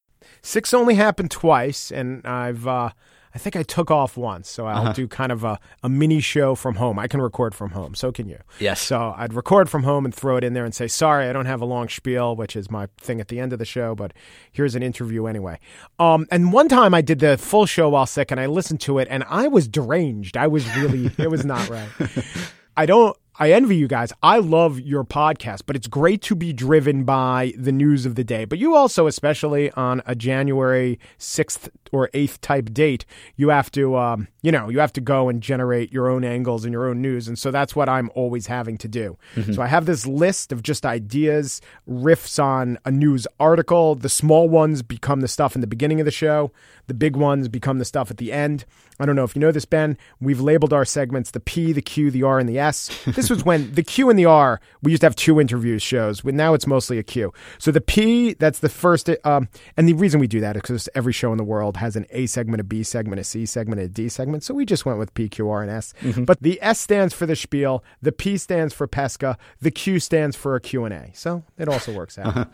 Six 0.42 0.74
only 0.74 0.94
happened 0.94 1.30
twice 1.30 1.90
and 1.90 2.26
I've, 2.26 2.66
uh, 2.66 2.90
I 3.34 3.38
think 3.38 3.56
I 3.56 3.64
took 3.64 3.90
off 3.90 4.16
once, 4.16 4.48
so 4.48 4.66
I'll 4.66 4.82
uh-huh. 4.82 4.92
do 4.92 5.08
kind 5.08 5.32
of 5.32 5.42
a, 5.42 5.58
a 5.82 5.88
mini 5.88 6.20
show 6.20 6.54
from 6.54 6.76
home. 6.76 7.00
I 7.00 7.08
can 7.08 7.20
record 7.20 7.52
from 7.52 7.70
home, 7.70 7.96
so 7.96 8.12
can 8.12 8.28
you. 8.28 8.38
Yes. 8.60 8.80
So 8.80 9.12
I'd 9.16 9.34
record 9.34 9.68
from 9.68 9.82
home 9.82 10.04
and 10.04 10.14
throw 10.14 10.36
it 10.36 10.44
in 10.44 10.54
there 10.54 10.64
and 10.64 10.72
say, 10.72 10.86
sorry, 10.86 11.28
I 11.28 11.32
don't 11.32 11.46
have 11.46 11.60
a 11.60 11.64
long 11.64 11.88
spiel, 11.88 12.36
which 12.36 12.54
is 12.54 12.70
my 12.70 12.86
thing 12.98 13.20
at 13.20 13.26
the 13.28 13.40
end 13.40 13.52
of 13.52 13.58
the 13.58 13.64
show, 13.64 13.96
but 13.96 14.12
here's 14.52 14.76
an 14.76 14.84
interview 14.84 15.26
anyway. 15.26 15.58
Um, 15.98 16.26
and 16.30 16.52
one 16.52 16.68
time 16.68 16.94
I 16.94 17.00
did 17.00 17.18
the 17.18 17.36
full 17.36 17.66
show 17.66 17.88
while 17.88 18.06
sick 18.06 18.30
and 18.30 18.38
I 18.38 18.46
listened 18.46 18.80
to 18.82 19.00
it 19.00 19.08
and 19.10 19.24
I 19.28 19.48
was 19.48 19.66
deranged. 19.66 20.36
I 20.36 20.46
was 20.46 20.64
really, 20.76 21.10
it 21.18 21.30
was 21.30 21.44
not 21.44 21.68
right. 21.68 21.88
I 22.76 22.86
don't 22.86 23.16
I 23.36 23.50
envy 23.50 23.76
you 23.76 23.88
guys. 23.88 24.12
I 24.22 24.38
love 24.38 24.78
your 24.78 25.02
podcast, 25.02 25.62
but 25.66 25.74
it's 25.74 25.88
great 25.88 26.22
to 26.22 26.36
be 26.36 26.52
driven 26.52 27.02
by 27.02 27.52
the 27.58 27.72
news 27.72 28.06
of 28.06 28.14
the 28.14 28.22
day. 28.22 28.44
But 28.44 28.60
you 28.60 28.76
also, 28.76 29.08
especially 29.08 29.72
on 29.72 30.02
a 30.06 30.14
January 30.14 31.00
6th 31.18 31.68
or 31.90 32.08
8th 32.14 32.40
type 32.40 32.72
date, 32.72 33.04
you 33.34 33.48
have 33.48 33.72
to, 33.72 33.96
um, 33.96 34.28
you 34.42 34.52
know, 34.52 34.68
you 34.68 34.78
have 34.78 34.92
to 34.92 35.00
go 35.00 35.28
and 35.28 35.42
generate 35.42 35.92
your 35.92 36.08
own 36.08 36.22
angles 36.22 36.64
and 36.64 36.72
your 36.72 36.88
own 36.88 37.02
news. 37.02 37.26
And 37.26 37.36
so 37.36 37.50
that's 37.50 37.74
what 37.74 37.88
I'm 37.88 38.08
always 38.14 38.46
having 38.46 38.78
to 38.78 38.88
do. 38.88 39.18
Mm-hmm. 39.34 39.54
So 39.54 39.62
I 39.62 39.66
have 39.66 39.86
this 39.86 40.06
list 40.06 40.52
of 40.52 40.62
just 40.62 40.86
ideas, 40.86 41.60
riffs 41.90 42.42
on 42.42 42.78
a 42.84 42.92
news 42.92 43.26
article. 43.40 43.96
The 43.96 44.08
small 44.08 44.48
ones 44.48 44.82
become 44.82 45.22
the 45.22 45.28
stuff 45.28 45.56
in 45.56 45.60
the 45.60 45.66
beginning 45.66 45.98
of 46.00 46.04
the 46.04 46.12
show, 46.12 46.52
the 46.86 46.94
big 46.94 47.16
ones 47.16 47.48
become 47.48 47.78
the 47.78 47.84
stuff 47.84 48.10
at 48.10 48.18
the 48.18 48.32
end. 48.32 48.64
I 49.00 49.06
don't 49.06 49.16
know 49.16 49.24
if 49.24 49.34
you 49.34 49.40
know 49.40 49.50
this, 49.50 49.64
Ben. 49.64 49.98
We've 50.20 50.40
labeled 50.40 50.72
our 50.72 50.84
segments 50.84 51.32
the 51.32 51.40
P, 51.40 51.72
the 51.72 51.82
Q, 51.82 52.10
the 52.10 52.22
R, 52.22 52.38
and 52.38 52.48
the 52.48 52.58
S. 52.58 52.90
This 53.14 53.30
was 53.30 53.44
when 53.44 53.72
the 53.72 53.82
Q 53.82 54.10
and 54.10 54.18
the 54.18 54.24
R, 54.24 54.60
we 54.82 54.90
used 54.90 55.00
to 55.00 55.06
have 55.06 55.16
two 55.16 55.40
interviews 55.40 55.82
shows. 55.82 56.24
Now 56.24 56.54
it's 56.54 56.66
mostly 56.66 56.98
a 56.98 57.02
Q. 57.02 57.32
So 57.58 57.70
the 57.70 57.80
P, 57.80 58.34
that's 58.34 58.58
the 58.58 58.68
first. 58.68 59.08
Um, 59.24 59.48
and 59.76 59.88
the 59.88 59.94
reason 59.94 60.20
we 60.20 60.26
do 60.26 60.40
that 60.40 60.56
is 60.56 60.62
because 60.62 60.88
every 60.94 61.12
show 61.12 61.32
in 61.32 61.38
the 61.38 61.44
world 61.44 61.76
has 61.78 61.96
an 61.96 62.06
A 62.10 62.26
segment, 62.26 62.60
a 62.60 62.64
B 62.64 62.82
segment, 62.82 63.20
a 63.20 63.24
C 63.24 63.46
segment, 63.46 63.80
a 63.80 63.88
D 63.88 64.08
segment. 64.08 64.42
So 64.42 64.54
we 64.54 64.64
just 64.64 64.84
went 64.84 64.98
with 64.98 65.14
P, 65.14 65.28
Q, 65.28 65.48
R, 65.48 65.62
and 65.62 65.70
S. 65.70 65.94
Mm-hmm. 66.00 66.24
But 66.24 66.42
the 66.42 66.58
S 66.62 66.80
stands 66.80 67.14
for 67.14 67.26
the 67.26 67.36
spiel. 67.36 67.84
The 68.02 68.12
P 68.12 68.36
stands 68.36 68.74
for 68.74 68.86
Pesca. 68.86 69.38
The 69.60 69.70
Q 69.70 70.00
stands 70.00 70.36
for 70.36 70.54
a 70.54 70.60
Q&A. 70.60 71.10
So 71.14 71.44
it 71.58 71.68
also 71.68 71.92
works 71.92 72.18
out. 72.18 72.48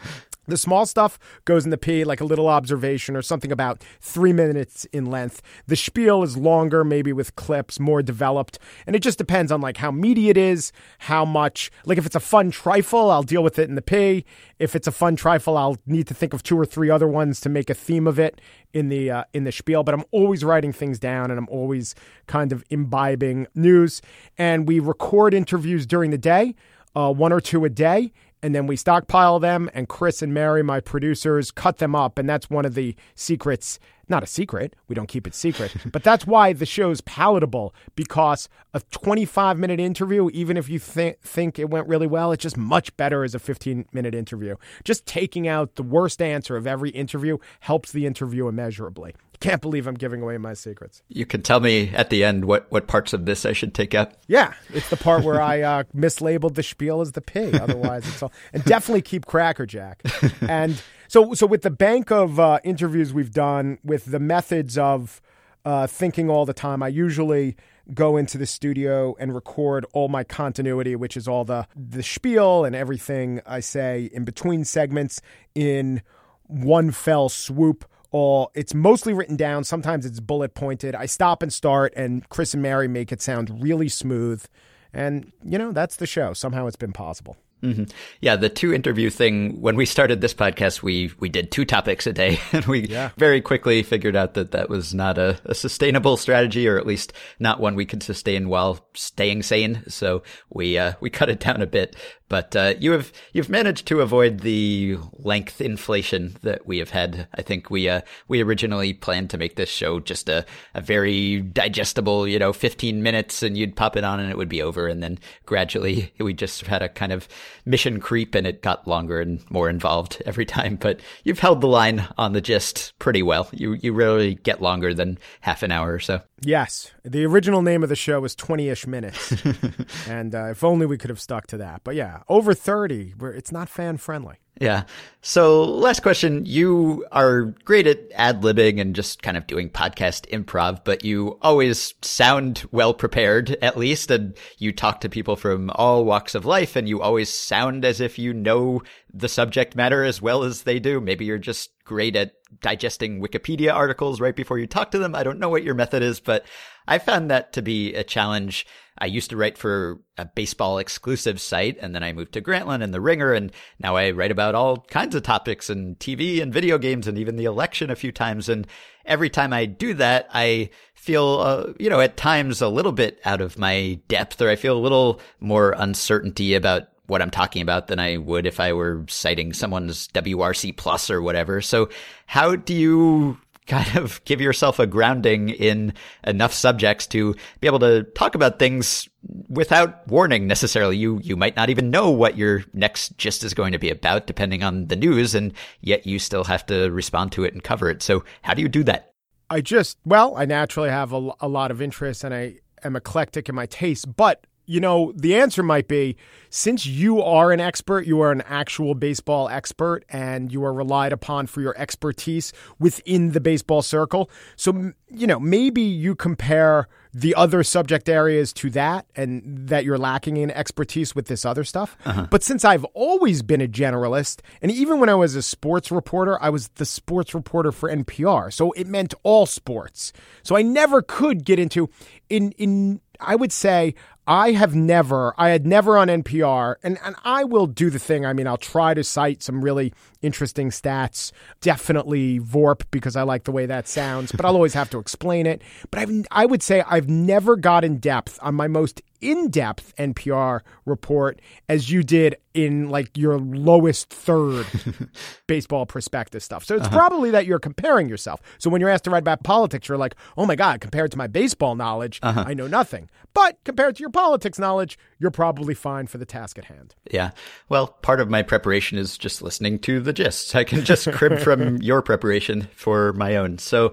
The 0.51 0.57
small 0.57 0.85
stuff 0.85 1.19
goes 1.45 1.65
in 1.65 1.71
the 1.71 1.79
P, 1.79 2.05
like 2.05 2.21
a 2.21 2.25
little 2.25 2.49
observation 2.49 3.17
or 3.17 3.23
something 3.23 3.53
about 3.53 3.85
three 4.01 4.33
minutes 4.33 4.85
in 4.87 5.07
length. 5.07 5.43
The 5.67 5.77
spiel 5.77 6.23
is 6.23 6.37
longer, 6.37 6.85
maybe 6.85 7.13
with 7.13 7.37
clips, 7.37 7.79
more 7.79 8.03
developed. 8.03 8.59
And 8.87 8.97
it 8.97 9.01
just 9.01 9.19
depends 9.19 9.53
on 9.53 9.61
like 9.61 9.77
how 9.77 9.91
meaty 9.91 10.29
it 10.29 10.37
is, 10.37 10.73
how 10.99 11.25
much, 11.25 11.71
like 11.85 11.99
if 11.99 12.07
it's 12.07 12.17
a 12.17 12.21
fun 12.21 12.51
trifle, 12.51 13.11
I'll 13.11 13.23
deal 13.23 13.43
with 13.43 13.59
it 13.59 13.69
in 13.69 13.77
the 13.77 13.83
P. 13.83 14.25
If 14.59 14.75
it's 14.75 14.87
a 14.87 14.93
fun 14.93 15.17
trifle, 15.17 15.57
I'll 15.57 15.79
need 15.87 16.07
to 16.09 16.15
think 16.15 16.35
of 16.35 16.43
two 16.43 16.59
or 16.59 16.67
three 16.67 16.91
other 16.91 17.09
ones 17.09 17.41
to 17.43 17.49
make 17.49 17.71
a 17.71 17.75
theme 17.75 18.07
of 18.07 18.19
it 18.19 18.41
in 18.73 18.89
the, 18.89 19.11
uh, 19.11 19.25
in 19.33 19.45
the 19.45 19.53
spiel. 19.53 19.83
But 19.83 19.95
I'm 19.95 20.05
always 20.11 20.45
writing 20.45 20.73
things 20.73 20.99
down 20.99 21.31
and 21.31 21.39
I'm 21.39 21.49
always 21.49 21.95
kind 22.27 22.53
of 22.53 22.65
imbibing 22.71 23.47
news. 23.55 24.03
And 24.37 24.67
we 24.67 24.81
record 24.81 25.33
interviews 25.33 25.87
during 25.87 26.11
the 26.11 26.19
day, 26.19 26.55
uh, 26.95 27.13
one 27.13 27.33
or 27.33 27.41
two 27.41 27.65
a 27.65 27.69
day 27.69 28.13
and 28.43 28.55
then 28.55 28.67
we 28.67 28.77
stockpile 28.77 29.39
them 29.39 29.71
and 29.75 29.89
chris 29.89 30.23
and 30.23 30.33
mary 30.35 30.63
my 30.63 30.81
producers 30.81 31.51
cut 31.51 31.79
them 31.79 31.95
up 31.95 32.19
and 32.19 32.29
that's 32.29 32.51
one 32.51 32.65
of 32.65 32.75
the 32.75 32.95
secrets 33.15 33.79
not 34.11 34.23
a 34.23 34.27
secret 34.27 34.75
we 34.89 34.95
don't 34.95 35.09
keep 35.09 35.27
it 35.27 35.35
secret 35.35 35.75
but 35.93 36.03
that's 36.03 36.27
why 36.27 36.53
the 36.53 36.67
show's 36.67 37.01
palatable 37.03 37.75
because 37.95 38.49
a 38.75 38.81
25 38.91 39.59
minute 39.59 39.81
interview 39.81 40.29
even 40.33 40.57
if 40.57 40.69
you 40.69 40.79
th- 40.79 41.17
think 41.23 41.59
it 41.59 41.71
went 41.71 41.87
really 41.87 42.07
well 42.07 42.33
it's 42.33 42.43
just 42.43 42.57
much 42.57 42.95
better 42.97 43.25
as 43.25 43.35
a 43.35 43.39
15 43.39 43.87
minute 43.93 44.15
interview 44.15 44.57
just 44.85 45.07
taking 45.07 45.49
out 45.49 45.77
the 45.77 45.83
worst 45.83 46.21
answer 46.21 46.57
of 46.57 46.67
every 46.67 46.91
interview 46.91 47.39
helps 47.61 47.93
the 47.93 48.07
interview 48.07 48.49
immeasurably 48.49 49.15
can't 49.41 49.63
believe 49.63 49.87
I'm 49.87 49.95
giving 49.95 50.21
away 50.21 50.37
my 50.37 50.53
secrets. 50.53 51.03
You 51.09 51.25
can 51.25 51.43
tell 51.43 51.61
me 51.61 51.91
at 51.95 52.11
the 52.11 52.23
end 52.23 52.45
what, 52.45 52.71
what 52.71 52.87
parts 52.87 53.13
of 53.15 53.25
this 53.25 53.47
I 53.47 53.53
should 53.53 53.75
take 53.75 53.95
out. 53.95 54.13
Yeah, 54.29 54.53
it's 54.73 54.91
the 54.91 54.99
part 54.99 55.25
where 55.25 55.41
I 55.41 55.61
uh, 55.63 55.83
mislabeled 55.97 56.55
the 56.55 56.63
spiel 56.63 57.01
as 57.01 57.13
the 57.13 57.23
P. 57.23 57.59
Otherwise, 57.59 58.07
it's 58.07 58.23
all. 58.23 58.33
And 58.53 58.63
definitely 58.65 59.03
keep 59.03 59.27
Cracker 59.27 59.67
Jack. 59.67 60.03
and 60.43 60.81
so, 61.11 61.35
so 61.35 61.45
with 61.45 61.63
the 61.63 61.71
bank 61.71 62.13
of 62.13 62.39
uh, 62.39 62.61
interviews 62.63 63.13
we've 63.13 63.33
done, 63.33 63.79
with 63.83 64.05
the 64.05 64.21
methods 64.21 64.79
of 64.79 65.21
uh, 65.65 65.89
thinking 65.89 66.31
all 66.31 66.47
the 66.47 66.55
time, 66.55 66.85
I 66.85 66.89
usually 66.89 67.57
go 67.93 68.17
into 68.17 68.39
the 68.39 68.47
studio 68.47 69.17
and 69.19 69.35
record 69.35 69.85
all 69.93 70.07
my 70.09 70.23
continuity, 70.23 70.95
which 70.95 71.17
is 71.17 71.27
all 71.27 71.45
the 71.45 71.67
the 71.75 72.05
spiel 72.05 72.65
and 72.65 72.77
everything 72.77 73.41
I 73.45 73.59
say 73.59 74.09
in 74.13 74.25
between 74.25 74.65
segments 74.65 75.21
in 75.57 76.03
one 76.47 76.93
fell 76.93 77.29
swoop 77.29 77.85
All 78.13 78.51
it's 78.55 78.75
mostly 78.75 79.13
written 79.13 79.37
down. 79.37 79.65
Sometimes 79.65 80.07
it's 80.07 80.21
bullet 80.21 80.55
pointed. 80.55 80.95
I 80.95 81.07
stop 81.07 81.43
and 81.43 81.53
start, 81.53 81.93
and 81.97 82.29
Chris 82.29 82.55
and 82.55 82.63
Mary 82.63 82.89
make 82.89 83.13
it 83.13 83.21
sound 83.21 83.63
really 83.63 83.89
smooth. 83.89 84.45
And, 84.93 85.33
you 85.45 85.59
know, 85.59 85.73
that's 85.73 85.97
the 85.97 86.07
show. 86.07 86.35
Somehow 86.35 86.67
it's 86.67 86.77
been 86.77 86.93
possible. 86.93 87.37
Mm-hmm. 87.63 87.85
Yeah, 88.21 88.37
the 88.37 88.49
two 88.49 88.73
interview 88.73 89.11
thing. 89.11 89.61
When 89.61 89.77
we 89.77 89.85
started 89.85 90.21
this 90.21 90.35
podcast, 90.35 90.83
we 90.83 91.13
we 91.19 91.29
did 91.29 91.51
two 91.51 91.65
topics 91.65 92.07
a 92.07 92.13
day, 92.13 92.41
and 92.53 92.65
we 92.67 92.87
yeah. 92.87 93.11
very 93.17 93.41
quickly 93.41 93.83
figured 93.83 94.17
out 94.17 94.35
that 94.35 94.53
that 94.53 94.71
was 94.71 94.95
not 94.95 95.19
a, 95.19 95.39
a, 95.45 95.55
sustainable 95.55 96.17
strategy, 96.17 96.67
or 96.67 96.79
at 96.79 96.87
least 96.87 97.13
not 97.39 97.61
one 97.61 97.75
we 97.75 97.85
could 97.87 98.03
sustain 98.03 98.49
while 98.49 98.87
staying 98.95 99.43
sane. 99.43 99.83
So 99.89 100.23
we 100.49 100.79
uh, 100.79 100.95
we 101.01 101.11
cut 101.11 101.29
it 101.29 101.41
down 101.41 101.61
a 101.61 101.67
bit. 101.67 101.97
But 102.31 102.55
uh, 102.55 102.75
you 102.79 102.93
have 102.93 103.13
you've 103.33 103.49
managed 103.49 103.87
to 103.89 104.01
avoid 104.01 104.41
the 104.41 104.99
length 105.19 105.61
inflation 105.61 106.37
that 106.43 106.65
we 106.65 106.79
have 106.79 106.91
had. 106.91 107.27
I 107.35 107.43
think 107.43 107.71
we 107.71 107.89
uh, 107.89 108.03
we 108.29 108.41
originally 108.41 108.95
planned 108.95 109.31
to 109.31 109.37
make 109.37 109.57
this 109.57 109.69
show 109.69 109.99
just 109.99 110.29
a, 110.29 110.47
a 110.73 110.81
very 110.81 111.41
digestible, 111.41 112.29
you 112.29 112.39
know, 112.39 112.53
15 112.53 113.03
minutes, 113.03 113.43
and 113.43 113.59
you'd 113.59 113.75
pop 113.75 113.97
it 113.97 114.05
on 114.05 114.21
and 114.21 114.31
it 114.31 114.39
would 114.39 114.49
be 114.49 114.63
over. 114.63 114.87
And 114.87 115.03
then 115.03 115.19
gradually 115.45 116.13
we 116.21 116.33
just 116.33 116.65
had 116.67 116.83
a 116.83 116.89
kind 116.89 117.11
of 117.13 117.27
mission 117.67 117.99
creep, 117.99 118.37
and 118.37 118.47
it 118.47 118.63
got 118.63 118.87
longer 118.87 119.21
and 119.21 119.43
more 119.51 119.69
involved 119.69 120.23
every 120.25 120.47
time. 120.47 120.77
But 120.77 121.01
you've 121.25 121.41
held 121.41 121.61
the 121.61 121.67
line 121.67 122.07
on 122.17 122.33
the 122.33 122.41
gist 122.41 122.93
pretty 123.01 123.25
well. 123.25 123.49
You 123.51 123.73
you 123.73 123.93
rarely 123.93 124.37
get 124.37 124.63
longer 124.63 124.95
than 124.95 125.19
half 125.41 125.65
an 125.65 125.73
hour 125.73 125.93
or 125.93 126.01
so. 126.01 126.23
Yes, 126.43 126.91
the 127.05 127.27
original 127.27 127.61
name 127.61 127.83
of 127.83 127.91
the 127.91 127.97
show 127.97 128.21
was 128.21 128.35
20ish 128.35 128.87
minutes, 128.87 129.35
and 130.09 130.35
uh, 130.35 130.47
if 130.47 130.65
only 130.65 130.87
we 130.87 130.97
could 130.97 131.11
have 131.11 131.21
stuck 131.21 131.47
to 131.49 131.59
that. 131.59 131.83
But 131.85 131.97
yeah, 131.97 132.23
over 132.29 132.55
30, 132.55 133.15
it's 133.21 133.53
not 133.53 133.69
fan 133.69 133.99
friendly. 133.99 134.37
Yeah. 134.61 134.85
So, 135.23 135.65
last 135.65 136.03
question. 136.03 136.45
You 136.45 137.07
are 137.13 137.55
great 137.65 137.87
at 137.87 138.01
ad 138.15 138.43
libbing 138.43 138.79
and 138.79 138.95
just 138.95 139.23
kind 139.23 139.39
of 139.39 139.47
doing 139.47 139.71
podcast 139.71 140.29
improv, 140.29 140.85
but 140.85 141.03
you 141.03 141.39
always 141.41 141.95
sound 142.03 142.69
well 142.71 142.93
prepared, 142.93 143.57
at 143.63 143.79
least. 143.79 144.11
And 144.11 144.37
you 144.59 144.73
talk 144.73 145.01
to 145.01 145.09
people 145.09 145.37
from 145.37 145.71
all 145.75 146.05
walks 146.05 146.35
of 146.35 146.45
life, 146.45 146.77
and 146.77 146.87
you 146.87 147.01
always 147.01 147.31
sound 147.31 147.87
as 147.87 148.03
if 148.03 148.19
you 148.19 148.35
know 148.35 148.83
the 149.13 149.29
subject 149.29 149.77
matter 149.77 150.05
as 150.05 150.21
well 150.21 150.43
as 150.43 150.63
they 150.63 150.79
do. 150.79 151.01
Maybe 151.01 151.25
you're 151.25 151.39
just 151.39 151.71
great 151.85 152.15
at 152.15 152.33
digesting 152.61 153.23
Wikipedia 153.23 153.73
articles 153.73 154.21
right 154.21 154.37
before 154.37 154.59
you 154.59 154.67
talk 154.67 154.91
to 154.91 154.99
them. 154.99 155.15
I 155.15 155.23
don't 155.23 155.39
know 155.39 155.49
what 155.49 155.65
your 155.65 155.75
method 155.75 156.03
is, 156.03 156.21
but 156.21 156.45
I 156.91 156.99
found 156.99 157.31
that 157.31 157.53
to 157.53 157.63
be 157.63 157.95
a 157.95 158.03
challenge. 158.03 158.67
I 158.99 159.07
used 159.07 159.31
to 159.31 159.37
write 159.37 159.57
for 159.57 160.01
a 160.19 160.25
baseball 160.25 160.79
exclusive 160.79 161.41
site 161.41 161.79
and 161.81 161.95
then 161.95 162.03
I 162.03 162.13
moved 162.13 162.33
to 162.33 162.43
Grantland 162.43 162.83
and 162.83 162.93
the 162.93 163.01
Ringer 163.01 163.33
and 163.33 163.53
now 163.79 163.95
I 163.95 164.11
write 164.11 164.33
about 164.33 164.57
all 164.57 164.79
kinds 164.79 165.15
of 165.15 165.23
topics 165.23 165.71
and 165.71 165.97
TV 166.01 166.43
and 166.43 166.53
video 166.53 166.79
games 166.79 167.07
and 167.07 167.17
even 167.17 167.37
the 167.37 167.45
election 167.45 167.91
a 167.91 167.97
few 167.97 168.11
times. 168.11 168.49
And 168.49 168.67
every 169.07 169.31
time 169.31 169.53
I 169.53 169.67
do 169.67 169.95
that, 169.95 170.29
I 170.35 170.71
feel, 170.95 171.39
uh, 171.41 171.73
you 171.79 171.89
know, 171.89 172.01
at 172.01 172.17
times 172.17 172.61
a 172.61 172.69
little 172.69 172.93
bit 172.93 173.21
out 173.25 173.41
of 173.41 173.57
my 173.57 174.01
depth 174.09 174.43
or 174.43 174.51
I 174.51 174.57
feel 174.57 174.77
a 174.77 174.83
little 174.83 175.21
more 175.39 175.77
uncertainty 175.79 176.55
about 176.55 176.89
what 177.07 177.23
I'm 177.23 177.31
talking 177.31 177.63
about 177.63 177.87
than 177.87 178.01
I 178.01 178.17
would 178.17 178.47
if 178.47 178.59
I 178.59 178.73
were 178.73 179.05
citing 179.09 179.53
someone's 179.53 180.09
WRC 180.09 180.77
plus 180.77 181.09
or 181.09 181.23
whatever. 181.23 181.61
So 181.61 181.89
how 182.27 182.57
do 182.57 182.75
you 182.75 183.39
kind 183.71 183.97
of 183.97 184.23
give 184.25 184.41
yourself 184.41 184.79
a 184.79 184.87
grounding 184.87 185.49
in 185.49 185.95
enough 186.27 186.53
subjects 186.53 187.07
to 187.07 187.35
be 187.61 187.69
able 187.69 187.79
to 187.79 188.03
talk 188.15 188.35
about 188.35 188.59
things 188.59 189.09
without 189.49 190.07
warning 190.09 190.47
necessarily. 190.49 190.97
You, 190.97 191.21
you 191.23 191.37
might 191.37 191.55
not 191.55 191.71
even 191.71 191.91
know 191.91 192.11
what 192.11 192.37
your 192.37 192.65
next 192.75 193.17
gist 193.17 193.45
is 193.45 193.55
going 193.55 193.73
to 193.73 193.79
be 193.79 193.91
about 193.91 194.27
depending 194.27 194.65
on 194.65 194.89
the 194.89 194.97
news. 194.97 195.35
And 195.35 195.53
yet 195.81 196.07
you 196.07 196.19
still 196.19 196.45
have 196.45 196.67
to 196.67 196.91
respond 196.91 197.33
to 197.33 197.45
it 197.45 197.55
and 197.55 197.63
cover 197.63 197.89
it. 197.89 198.03
So 198.03 198.25
how 198.43 198.55
do 198.55 198.63
you 198.63 198.69
do 198.69 198.83
that? 198.85 199.13
I 199.49 199.61
just, 199.61 199.99
well, 200.05 200.37
I 200.37 200.47
naturally 200.47 200.91
have 200.91 201.13
a, 201.13 201.31
a 201.41 201.49
lot 201.49 201.71
of 201.71 201.81
interest 201.81 202.25
and 202.25 202.35
I 202.35 202.57
am 202.83 202.97
eclectic 202.97 203.49
in 203.49 203.55
my 203.55 203.67
taste, 203.67 204.17
but 204.17 204.47
you 204.71 204.79
know, 204.79 205.13
the 205.17 205.35
answer 205.35 205.65
might 205.65 205.89
be 205.89 206.17
since 206.49 206.87
you 206.87 207.21
are 207.21 207.51
an 207.51 207.59
expert, 207.59 208.07
you 208.07 208.21
are 208.21 208.31
an 208.31 208.43
actual 208.43 208.95
baseball 208.95 209.49
expert, 209.49 210.05
and 210.09 210.53
you 210.53 210.65
are 210.65 210.73
relied 210.73 211.13
upon 211.13 211.49
for 211.49 211.61
your 211.61 211.77
expertise 211.77 212.53
within 212.79 213.33
the 213.33 213.41
baseball 213.41 213.83
circle. 213.83 214.31
So, 214.55 214.93
you 215.09 215.27
know, 215.27 215.41
maybe 215.41 215.83
you 215.83 216.15
compare 216.15 216.87
the 217.13 217.35
other 217.35 217.65
subject 217.65 218.09
areas 218.09 218.53
to 218.53 218.71
that 218.71 219.07
and 219.17 219.69
that 219.69 219.85
you're 219.85 219.99
lacking 219.99 220.37
in 220.37 220.53
expertise 220.53 221.17
with 221.17 221.27
this 221.27 221.45
other 221.45 221.65
stuff. 221.65 221.97
Uh-huh. 222.05 222.29
But 222.31 222.45
since 222.45 222.65
I've 222.65 222.85
always 222.95 223.43
been 223.43 223.61
a 223.61 223.67
generalist, 223.67 224.41
and 224.63 224.71
even 224.71 225.01
when 225.01 225.09
I 225.09 225.17
was 225.17 225.35
a 225.35 225.43
sports 225.43 225.91
reporter, 225.91 226.41
I 226.41 226.51
was 226.51 226.69
the 226.77 226.85
sports 226.85 227.35
reporter 227.35 227.73
for 227.73 227.91
NPR. 227.91 228.53
So 228.53 228.71
it 228.73 228.87
meant 228.87 229.15
all 229.25 229.47
sports. 229.47 230.13
So 230.45 230.57
I 230.57 230.63
never 230.63 231.03
could 231.03 231.45
get 231.45 231.59
into 231.59 231.91
in 232.29 232.53
in 232.53 233.01
I 233.21 233.37
would 233.37 233.53
say 233.53 233.95
I 234.31 234.53
have 234.53 234.77
never, 234.77 235.35
I 235.37 235.49
had 235.49 235.67
never 235.67 235.99
on 235.99 236.07
NPR, 236.07 236.77
and, 236.85 237.01
and 237.03 237.17
I 237.25 237.43
will 237.43 237.67
do 237.67 237.91
the 237.91 237.99
thing. 237.99 238.25
I 238.25 238.33
mean, 238.33 238.47
I'll 238.47 238.57
try 238.57 238.95
to 238.95 239.03
cite 239.03 239.43
some 239.43 239.61
really 239.61 239.93
interesting 240.23 240.71
stats. 240.71 241.33
Definitely 241.61 242.39
VORP 242.39 242.85
because 242.93 243.17
I 243.17 243.23
like 243.23 243.43
the 243.43 243.51
way 243.51 243.67
that 243.67 243.89
sounds, 243.89 244.31
but 244.31 244.45
I'll 244.45 244.55
always 244.55 244.75
have 244.75 244.89
to 244.91 245.01
explain 245.01 245.47
it. 245.47 245.63
But 245.91 245.99
I've, 245.99 246.27
I 246.31 246.47
would 246.47 246.63
say 246.63 246.85
I've 246.87 247.09
never 247.09 247.57
got 247.57 247.83
in 247.83 247.99
depth 247.99 248.39
on 248.41 248.55
my 248.55 248.69
most 248.69 249.03
in 249.21 249.51
depth 249.51 249.97
NPR 249.97 250.61
report 250.87 251.41
as 251.69 251.91
you 251.91 252.05
did 252.05 252.37
in 252.55 252.89
like 252.89 253.17
your 253.17 253.39
lowest 253.39 254.11
third 254.11 254.67
baseball 255.47 255.87
prospectus 255.87 256.45
stuff. 256.45 256.65
So 256.65 256.77
it's 256.77 256.87
uh-huh. 256.87 256.97
probably 256.97 257.31
that 257.31 257.47
you're 257.47 257.59
comparing 257.59 258.09
yourself. 258.09 258.41
So 258.59 258.71
when 258.71 258.81
you're 258.81 258.91
asked 258.91 259.05
to 259.05 259.11
write 259.11 259.23
about 259.23 259.45
politics, 259.45 259.89
you're 259.89 259.99
like, 259.99 260.17
oh 260.37 260.47
my 260.47 260.57
God, 260.57 260.81
compared 260.81 261.13
to 261.13 261.19
my 261.19 261.27
baseball 261.27 261.75
knowledge, 261.77 262.19
uh-huh. 262.23 262.45
I 262.47 262.55
know 262.55 262.67
nothing. 262.67 263.09
But 263.33 263.59
compared 263.65 263.97
to 263.97 264.01
your 264.01 264.11
politics 264.11 264.59
knowledge, 264.59 264.99
you're 265.19 265.31
probably 265.31 265.75
fine 265.75 266.09
for 266.09 266.19
the 266.19 266.27
task 266.27 266.59
at 266.59 266.65
hand. 266.65 266.95
Yeah. 267.11 267.31
Well, 267.69 267.87
part 267.87 268.21
of 268.21 268.29
my 268.29 268.43
preparation 268.43 268.99
is 268.99 269.17
just 269.17 269.43
listening 269.43 269.79
to 269.81 270.01
the 270.01 270.13
gist. 270.13 270.57
I 270.57 270.65
can 270.65 270.85
just 270.85 271.11
crib 271.13 271.39
from 271.39 271.77
your 271.83 272.03
preparation 272.03 272.69
for 272.75 273.13
my 273.13 273.37
own. 273.37 273.59
So 273.59 273.93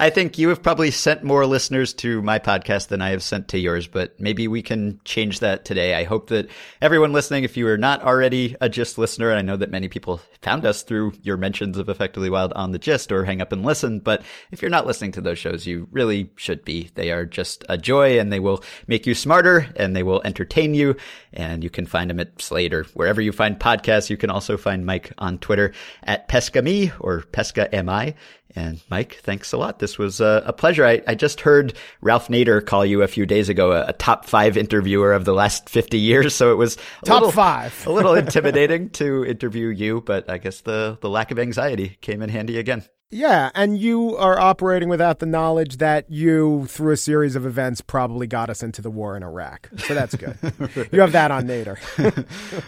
I 0.00 0.10
think 0.10 0.38
you 0.38 0.48
have 0.50 0.62
probably 0.62 0.92
sent 0.92 1.24
more 1.24 1.44
listeners 1.44 1.92
to 1.94 2.22
my 2.22 2.38
podcast 2.38 2.88
than 2.88 3.02
I 3.02 3.10
have 3.10 3.22
sent 3.22 3.48
to 3.48 3.58
yours, 3.58 3.88
but 3.88 4.18
maybe 4.20 4.46
we 4.46 4.62
can 4.62 5.00
change 5.04 5.40
that 5.40 5.64
today. 5.64 5.94
I 5.94 6.04
hope 6.04 6.28
that 6.28 6.48
everyone 6.80 7.12
listening, 7.12 7.42
if 7.42 7.56
you 7.56 7.66
are 7.66 7.76
not 7.76 7.97
already 8.02 8.56
a 8.60 8.68
Gist 8.68 8.98
listener, 8.98 9.32
I 9.32 9.42
know 9.42 9.56
that 9.56 9.70
many 9.70 9.88
people 9.88 10.20
found 10.42 10.64
us 10.64 10.82
through 10.82 11.12
your 11.22 11.36
mentions 11.36 11.78
of 11.78 11.88
Effectively 11.88 12.30
Wild 12.30 12.52
on 12.54 12.72
the 12.72 12.78
Gist 12.78 13.12
or 13.12 13.24
Hang 13.24 13.40
Up 13.40 13.52
and 13.52 13.64
Listen, 13.64 14.00
but 14.00 14.22
if 14.50 14.62
you're 14.62 14.70
not 14.70 14.86
listening 14.86 15.12
to 15.12 15.20
those 15.20 15.38
shows, 15.38 15.66
you 15.66 15.88
really 15.90 16.30
should 16.36 16.64
be. 16.64 16.90
They 16.94 17.10
are 17.12 17.24
just 17.24 17.64
a 17.68 17.78
joy 17.78 18.18
and 18.18 18.32
they 18.32 18.40
will 18.40 18.62
make 18.86 19.06
you 19.06 19.14
smarter 19.14 19.68
and 19.76 19.94
they 19.94 20.02
will 20.02 20.22
entertain 20.24 20.74
you. 20.74 20.96
And 21.32 21.62
you 21.62 21.70
can 21.70 21.86
find 21.86 22.10
them 22.10 22.20
at 22.20 22.40
Slate 22.40 22.74
or 22.74 22.84
wherever 22.94 23.20
you 23.20 23.32
find 23.32 23.58
podcasts. 23.58 24.10
You 24.10 24.16
can 24.16 24.30
also 24.30 24.56
find 24.56 24.86
Mike 24.86 25.12
on 25.18 25.38
Twitter 25.38 25.72
at 26.02 26.28
PescaMe 26.28 26.92
or 27.00 27.22
PescaMI. 27.32 28.14
And 28.56 28.80
Mike, 28.90 29.20
thanks 29.22 29.52
a 29.52 29.58
lot. 29.58 29.78
This 29.78 29.98
was 29.98 30.20
uh, 30.20 30.42
a 30.46 30.52
pleasure. 30.52 30.84
I, 30.84 31.02
I, 31.06 31.14
just 31.14 31.42
heard 31.42 31.74
Ralph 32.00 32.28
Nader 32.28 32.64
call 32.64 32.84
you 32.84 33.02
a 33.02 33.08
few 33.08 33.26
days 33.26 33.48
ago 33.48 33.72
a, 33.72 33.88
a, 33.88 33.92
top 33.92 34.24
five 34.24 34.56
interviewer 34.56 35.12
of 35.12 35.26
the 35.26 35.34
last 35.34 35.68
50 35.68 35.98
years. 35.98 36.34
So 36.34 36.50
it 36.50 36.56
was 36.56 36.76
top 37.04 37.20
little, 37.20 37.30
five, 37.30 37.86
a 37.86 37.92
little 37.92 38.14
intimidating 38.14 38.88
to 38.92 39.24
interview 39.24 39.68
you, 39.68 40.00
but 40.00 40.30
I 40.30 40.38
guess 40.38 40.62
the, 40.62 40.96
the 41.00 41.10
lack 41.10 41.30
of 41.30 41.38
anxiety 41.38 41.98
came 42.00 42.22
in 42.22 42.30
handy 42.30 42.58
again. 42.58 42.84
Yeah, 43.10 43.50
and 43.54 43.78
you 43.78 44.16
are 44.16 44.38
operating 44.38 44.90
without 44.90 45.18
the 45.18 45.24
knowledge 45.26 45.78
that 45.78 46.10
you, 46.10 46.66
through 46.66 46.92
a 46.92 46.96
series 46.96 47.36
of 47.36 47.46
events, 47.46 47.80
probably 47.80 48.26
got 48.26 48.50
us 48.50 48.62
into 48.62 48.82
the 48.82 48.90
war 48.90 49.16
in 49.16 49.22
Iraq. 49.22 49.70
So 49.78 49.94
that's 49.94 50.14
good. 50.14 50.36
you 50.92 51.00
have 51.00 51.12
that 51.12 51.30
on 51.30 51.46
Nader. 51.46 51.78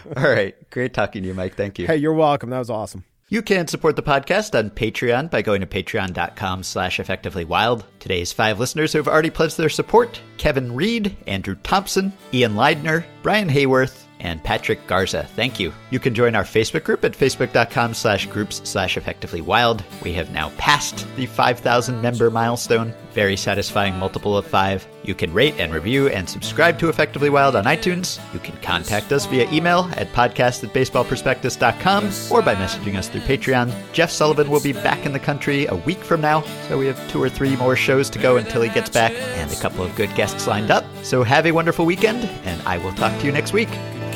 All 0.17 0.23
right. 0.23 0.55
Great 0.71 0.95
talking 0.95 1.21
to 1.21 1.27
you, 1.27 1.35
Mike. 1.35 1.55
Thank 1.55 1.77
you. 1.77 1.85
Hey, 1.85 1.97
you're 1.97 2.13
welcome. 2.13 2.49
That 2.49 2.57
was 2.57 2.71
awesome. 2.71 3.03
You 3.31 3.41
can 3.41 3.65
support 3.67 3.95
the 3.95 4.03
podcast 4.03 4.59
on 4.59 4.71
Patreon 4.71 5.31
by 5.31 5.41
going 5.41 5.61
to 5.61 5.65
patreon.com 5.65 6.63
slash 6.63 6.99
effectivelywild. 6.99 7.85
Today's 7.99 8.33
five 8.33 8.59
listeners 8.59 8.91
who 8.91 8.99
have 8.99 9.07
already 9.07 9.29
pledged 9.29 9.55
their 9.55 9.69
support, 9.69 10.19
Kevin 10.35 10.75
Reed, 10.75 11.15
Andrew 11.27 11.55
Thompson, 11.63 12.11
Ian 12.33 12.55
Leidner, 12.55 13.05
Brian 13.23 13.47
Hayworth, 13.47 14.03
and 14.21 14.43
Patrick 14.43 14.85
Garza. 14.87 15.23
Thank 15.35 15.59
you. 15.59 15.73
You 15.89 15.99
can 15.99 16.15
join 16.15 16.35
our 16.35 16.43
Facebook 16.43 16.83
group 16.83 17.03
at 17.03 17.13
facebook.com 17.13 17.93
slash 17.93 18.27
groups 18.27 18.61
slash 18.63 18.97
effectively 18.97 19.41
wild. 19.41 19.83
We 20.03 20.13
have 20.13 20.31
now 20.31 20.51
passed 20.57 21.05
the 21.15 21.25
5,000 21.25 22.01
member 22.01 22.29
milestone. 22.29 22.93
Very 23.13 23.35
satisfying 23.35 23.95
multiple 23.97 24.37
of 24.37 24.45
five. 24.45 24.87
You 25.03 25.15
can 25.15 25.33
rate 25.33 25.55
and 25.57 25.73
review 25.73 26.07
and 26.07 26.29
subscribe 26.29 26.79
to 26.79 26.87
Effectively 26.87 27.29
Wild 27.29 27.55
on 27.55 27.65
iTunes. 27.65 28.19
You 28.33 28.39
can 28.39 28.55
contact 28.57 29.11
us 29.11 29.25
via 29.25 29.51
email 29.51 29.89
at 29.97 30.13
podcast 30.13 30.63
at 30.63 30.73
baseballprospectus.com 30.73 32.05
or 32.31 32.41
by 32.41 32.55
messaging 32.55 32.95
us 32.95 33.09
through 33.09 33.21
Patreon. 33.21 33.73
Jeff 33.91 34.11
Sullivan 34.11 34.49
will 34.49 34.61
be 34.61 34.71
back 34.71 35.05
in 35.05 35.11
the 35.11 35.19
country 35.19 35.65
a 35.65 35.75
week 35.75 35.97
from 35.97 36.21
now, 36.21 36.41
so 36.67 36.77
we 36.77 36.85
have 36.85 37.09
two 37.09 37.21
or 37.21 37.29
three 37.29 37.55
more 37.57 37.75
shows 37.75 38.09
to 38.11 38.19
go 38.19 38.37
until 38.37 38.61
he 38.61 38.69
gets 38.69 38.89
back 38.89 39.11
and 39.13 39.51
a 39.51 39.59
couple 39.59 39.83
of 39.83 39.93
good 39.95 40.13
guests 40.15 40.47
lined 40.47 40.71
up. 40.71 40.85
So 41.03 41.23
have 41.23 41.45
a 41.45 41.51
wonderful 41.51 41.85
weekend, 41.85 42.23
and 42.45 42.61
I 42.61 42.77
will 42.77 42.93
talk 42.93 43.19
to 43.19 43.25
you 43.25 43.31
next 43.31 43.51
week 43.51 43.69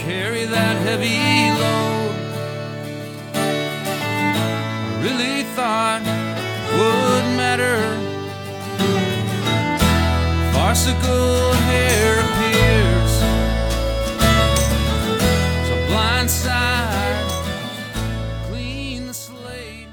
carry 0.05 0.45
that 0.45 0.77
heavy 0.85 1.17
load. 1.59 2.13
I 3.33 5.01
really 5.01 5.41
thought 5.55 6.01
would 6.77 7.25
matter. 7.35 7.81
Farcical 10.53 11.53
hair 11.53 12.19
appears. 12.19 13.13
So 15.67 15.73
blindside, 15.89 17.27
clean 18.47 19.07
the 19.07 19.13
slate. 19.13 19.87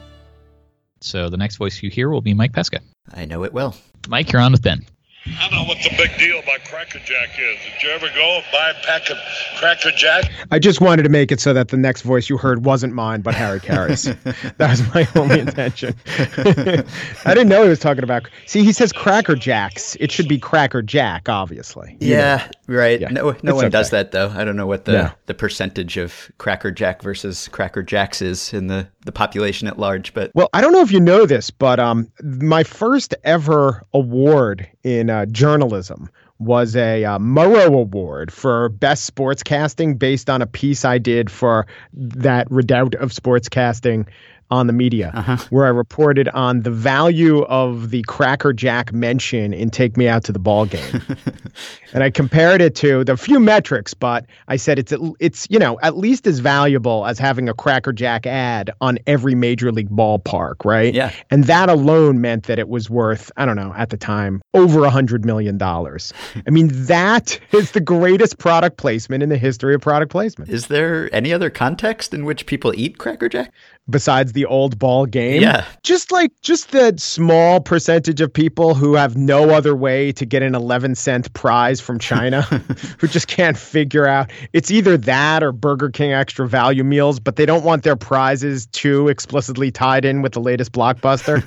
So 1.01 1.31
the 1.31 1.39
next 1.39 1.57
voice 1.57 1.83
you 1.83 1.89
hear 1.89 2.11
will 2.11 2.21
be 2.21 2.35
Mike 2.35 2.53
Pesca. 2.53 2.81
I 3.15 3.25
know 3.25 3.45
it 3.45 3.55
will. 3.55 3.75
Mike, 4.09 4.31
you're 4.31 4.43
on 4.43 4.53
with 4.53 4.63
Ben. 4.63 4.85
I 5.25 5.49
don't 5.49 5.55
know 5.57 5.65
what 5.65 5.79
the 5.79 5.91
big 5.97 6.19
deal 6.19 6.41
about 6.41 6.65
Cracker 6.65 6.99
Jack 6.99 7.31
is. 7.39 7.59
Did 7.63 7.83
you 7.83 7.91
ever 7.91 8.09
go 8.13 8.41
buy 8.51 8.71
a 8.71 8.75
pack 8.85 9.09
of 9.09 9.17
Cracker 9.57 9.93
Jack? 9.93 10.25
I 10.51 10.59
just 10.59 10.81
wanted 10.81 11.05
to 11.05 11.09
make 11.09 11.31
it 11.31 11.41
so 11.41 11.53
that 11.53 11.69
the 11.69 11.77
next 11.77 12.03
voice 12.03 12.29
you 12.29 12.37
heard 12.37 12.65
wasn't 12.65 12.93
mine, 12.93 13.21
but 13.21 13.33
Harry 13.35 13.61
Caray's. 13.61 14.05
that 14.25 14.59
was 14.59 14.83
my 14.93 15.07
only 15.15 15.39
intention. 15.39 15.95
I 16.09 17.35
didn't 17.35 17.49
know 17.49 17.63
he 17.63 17.69
was 17.69 17.79
talking 17.79 18.03
about. 18.03 18.29
See, 18.47 18.65
he 18.65 18.73
says 18.73 18.93
Cracker 18.93 19.37
Jacks. 19.37 19.97
It 20.01 20.11
should 20.11 20.27
be 20.27 20.39
Cracker 20.39 20.83
Jack, 20.83 21.29
obviously. 21.29 21.97
Yeah, 22.01 22.39
know. 22.39 22.51
Right. 22.67 23.01
Yeah. 23.01 23.09
No, 23.09 23.35
no 23.43 23.55
one 23.55 23.65
okay. 23.67 23.71
does 23.71 23.91
that 23.91 24.13
though. 24.13 24.31
I 24.31 24.45
don't 24.45 24.57
know 24.57 24.67
what 24.67 24.85
the 24.85 24.93
no. 24.93 25.11
the 25.27 25.35
percentage 25.35 25.97
of 25.97 26.31
Cracker 26.39 26.71
Jack 26.71 27.03
versus 27.03 27.49
Cracker 27.49 27.83
Jacks 27.83 28.23
is 28.23 28.53
in 28.53 28.67
the 28.67 28.89
the 29.05 29.13
population 29.13 29.69
at 29.69 29.79
large. 29.79 30.15
But 30.15 30.31
well, 30.35 30.49
I 30.53 30.61
don't 30.61 30.73
know 30.73 30.83
if 30.83 30.93
you 30.93 31.01
know 31.01 31.27
this, 31.27 31.51
but 31.51 31.81
um, 31.81 32.11
my 32.23 32.65
first 32.65 33.15
ever 33.25 33.83
award 33.93 34.69
in 34.83 35.11
uh, 35.11 35.27
journalism 35.27 36.09
was 36.39 36.75
a 36.77 37.05
uh, 37.05 37.19
Murrow 37.19 37.79
Award 37.79 38.33
for 38.33 38.69
Best 38.69 39.13
Sportscasting 39.15 39.99
based 39.99 40.29
on 40.29 40.43
a 40.43 40.47
piece 40.47 40.85
I 40.85 40.99
did 40.99 41.31
for 41.31 41.67
that 41.93 42.51
redoubt 42.51 42.95
of 42.97 43.11
sportscasting 43.11 44.07
on 44.53 44.67
the 44.67 44.73
media, 44.75 45.11
uh-huh. 45.15 45.39
where 45.49 45.65
I 45.65 45.71
reported 45.71 46.29
on 46.29 46.61
the 46.61 46.71
value 46.71 47.43
of 47.45 47.89
the 47.89 48.03
Cracker 48.03 48.53
Jack 48.53 48.93
mention 48.93 49.55
in 49.55 49.71
Take 49.71 49.97
Me 49.97 50.09
Out 50.09 50.25
to 50.25 50.33
the 50.33 50.39
Ball 50.39 50.67
Game. 50.67 51.03
and 51.95 52.05
I 52.05 52.11
compared 52.11 52.61
it 52.61 52.75
to 52.77 53.03
the 53.03 53.17
few 53.17 53.41
metrics, 53.41 53.95
but 53.95 54.27
I 54.49 54.57
said 54.57 54.79
it's 54.79 54.93
it's 55.19 55.47
you 55.49 55.59
know 55.59 55.81
at 55.81 55.97
least 55.97 56.27
as 56.27 56.41
valuable 56.41 57.07
as 57.07 57.19
having 57.19 57.49
a 57.49 57.55
Cracker 57.55 57.95
Jack 57.95 58.27
ad 58.27 58.71
on 58.83 58.99
every 59.07 59.35
major 59.35 59.73
league 59.73 59.89
ballpark, 59.89 60.67
right? 60.67 60.93
Yeah. 60.93 61.13
And 61.31 61.45
that 61.45 61.71
alone 61.71 62.21
meant 62.21 62.45
that 62.45 62.59
it 62.59 62.69
was 62.69 62.91
worth 62.91 63.33
I 63.39 63.47
don't 63.47 63.57
know 63.57 63.73
at 63.75 63.89
the 63.89 63.97
time 63.97 64.43
over 64.53 64.85
a 64.85 64.91
hundred 64.91 65.25
million 65.25 65.57
dollars. 65.57 66.13
I 66.47 66.51
mean 66.51 66.69
that 66.73 67.41
is 67.53 67.71
the 67.71 67.81
greatest 67.81 68.37
product 68.37 68.77
placement 68.77 69.23
in 69.23 69.31
the 69.31 69.39
history 69.39 69.75
of 69.75 69.81
product 69.81 70.13
placement. 70.13 70.51
Is 70.51 70.67
there 70.67 71.09
any 71.11 71.33
other 71.33 71.49
context 71.49 72.13
in 72.13 72.27
which 72.27 72.45
people 72.45 72.75
eat 72.77 72.99
Cracker 72.99 73.31
Jack? 73.31 73.51
Besides 73.91 74.33
the 74.33 74.45
old 74.47 74.79
ball 74.79 75.07
game. 75.07 75.43
Yeah. 75.43 75.67
Just 75.83 76.13
like 76.13 76.33
just 76.41 76.71
the 76.71 76.95
small 76.97 77.61
percentage 77.61 78.21
of 78.21 78.33
people 78.33 78.75
who 78.75 78.95
have 78.95 79.17
no 79.17 79.51
other 79.51 79.75
way 79.75 80.13
to 80.13 80.25
get 80.25 80.43
an 80.43 80.55
11 80.55 80.95
cent 80.95 81.33
prize 81.35 81.81
from 81.81 81.99
China 81.99 82.43
who 82.99 83.09
just 83.09 83.29
can't 83.29 83.57
figure 83.57 84.07
out 84.07 84.31
it's 84.53 84.71
either 84.71 84.97
that 84.97 85.43
or 85.43 85.53
Burger 85.53 85.91
King 85.91 86.13
extra 86.13 86.49
value 86.49 86.85
meals, 86.85 87.19
but 87.19 87.37
they 87.37 87.47
don't 87.47 87.65
want 87.65 87.83
their 87.83 87.97
prizes 87.97 88.67
too 88.67 89.09
explicitly 89.09 89.71
tied 89.71 90.05
in 90.05 90.23
with 90.23 90.33
the 90.33 90.41
latest 90.41 90.73
blockbuster. 90.73 91.43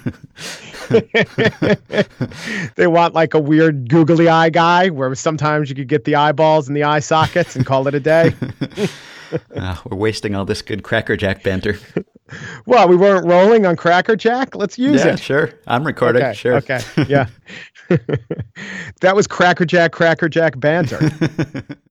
they 2.76 2.88
want 2.88 3.14
like 3.14 3.34
a 3.34 3.40
weird 3.40 3.90
googly 3.90 4.28
eye 4.28 4.50
guy 4.50 4.90
where 4.90 5.16
sometimes 5.16 5.70
you 5.70 5.76
could 5.76 5.88
get 5.88 6.04
the 6.04 6.16
eyeballs 6.16 6.68
and 6.68 6.76
the 6.76 6.84
eye 6.84 7.00
sockets 7.00 7.56
and 7.56 7.66
call 7.66 7.88
it 7.88 7.96
a 7.96 8.00
day. 8.00 8.34
uh, 9.56 9.76
we're 9.90 9.98
wasting 9.98 10.36
all 10.36 10.46
this 10.46 10.62
good 10.62 10.84
Cracker 10.84 11.18
Jack 11.18 11.44
banter. 11.44 11.78
Well, 12.66 12.88
we 12.88 12.96
weren't 12.96 13.26
rolling 13.26 13.66
on 13.66 13.76
Cracker 13.76 14.16
Jack. 14.16 14.56
Let's 14.56 14.78
use 14.78 15.02
it. 15.02 15.08
yeah, 15.08 15.14
it. 15.14 15.20
Sure. 15.20 15.50
I'm 15.68 15.86
recording. 15.86 16.24
Okay, 16.24 16.34
sure. 16.34 16.56
Okay. 16.56 16.80
Yeah. 17.08 17.28
that 19.02 19.16
was 19.16 19.28
Cracker 19.28 19.66
Jack, 19.66 19.92
Cracker 19.92 20.30
Jack 20.30 20.60
banter. 20.60 21.12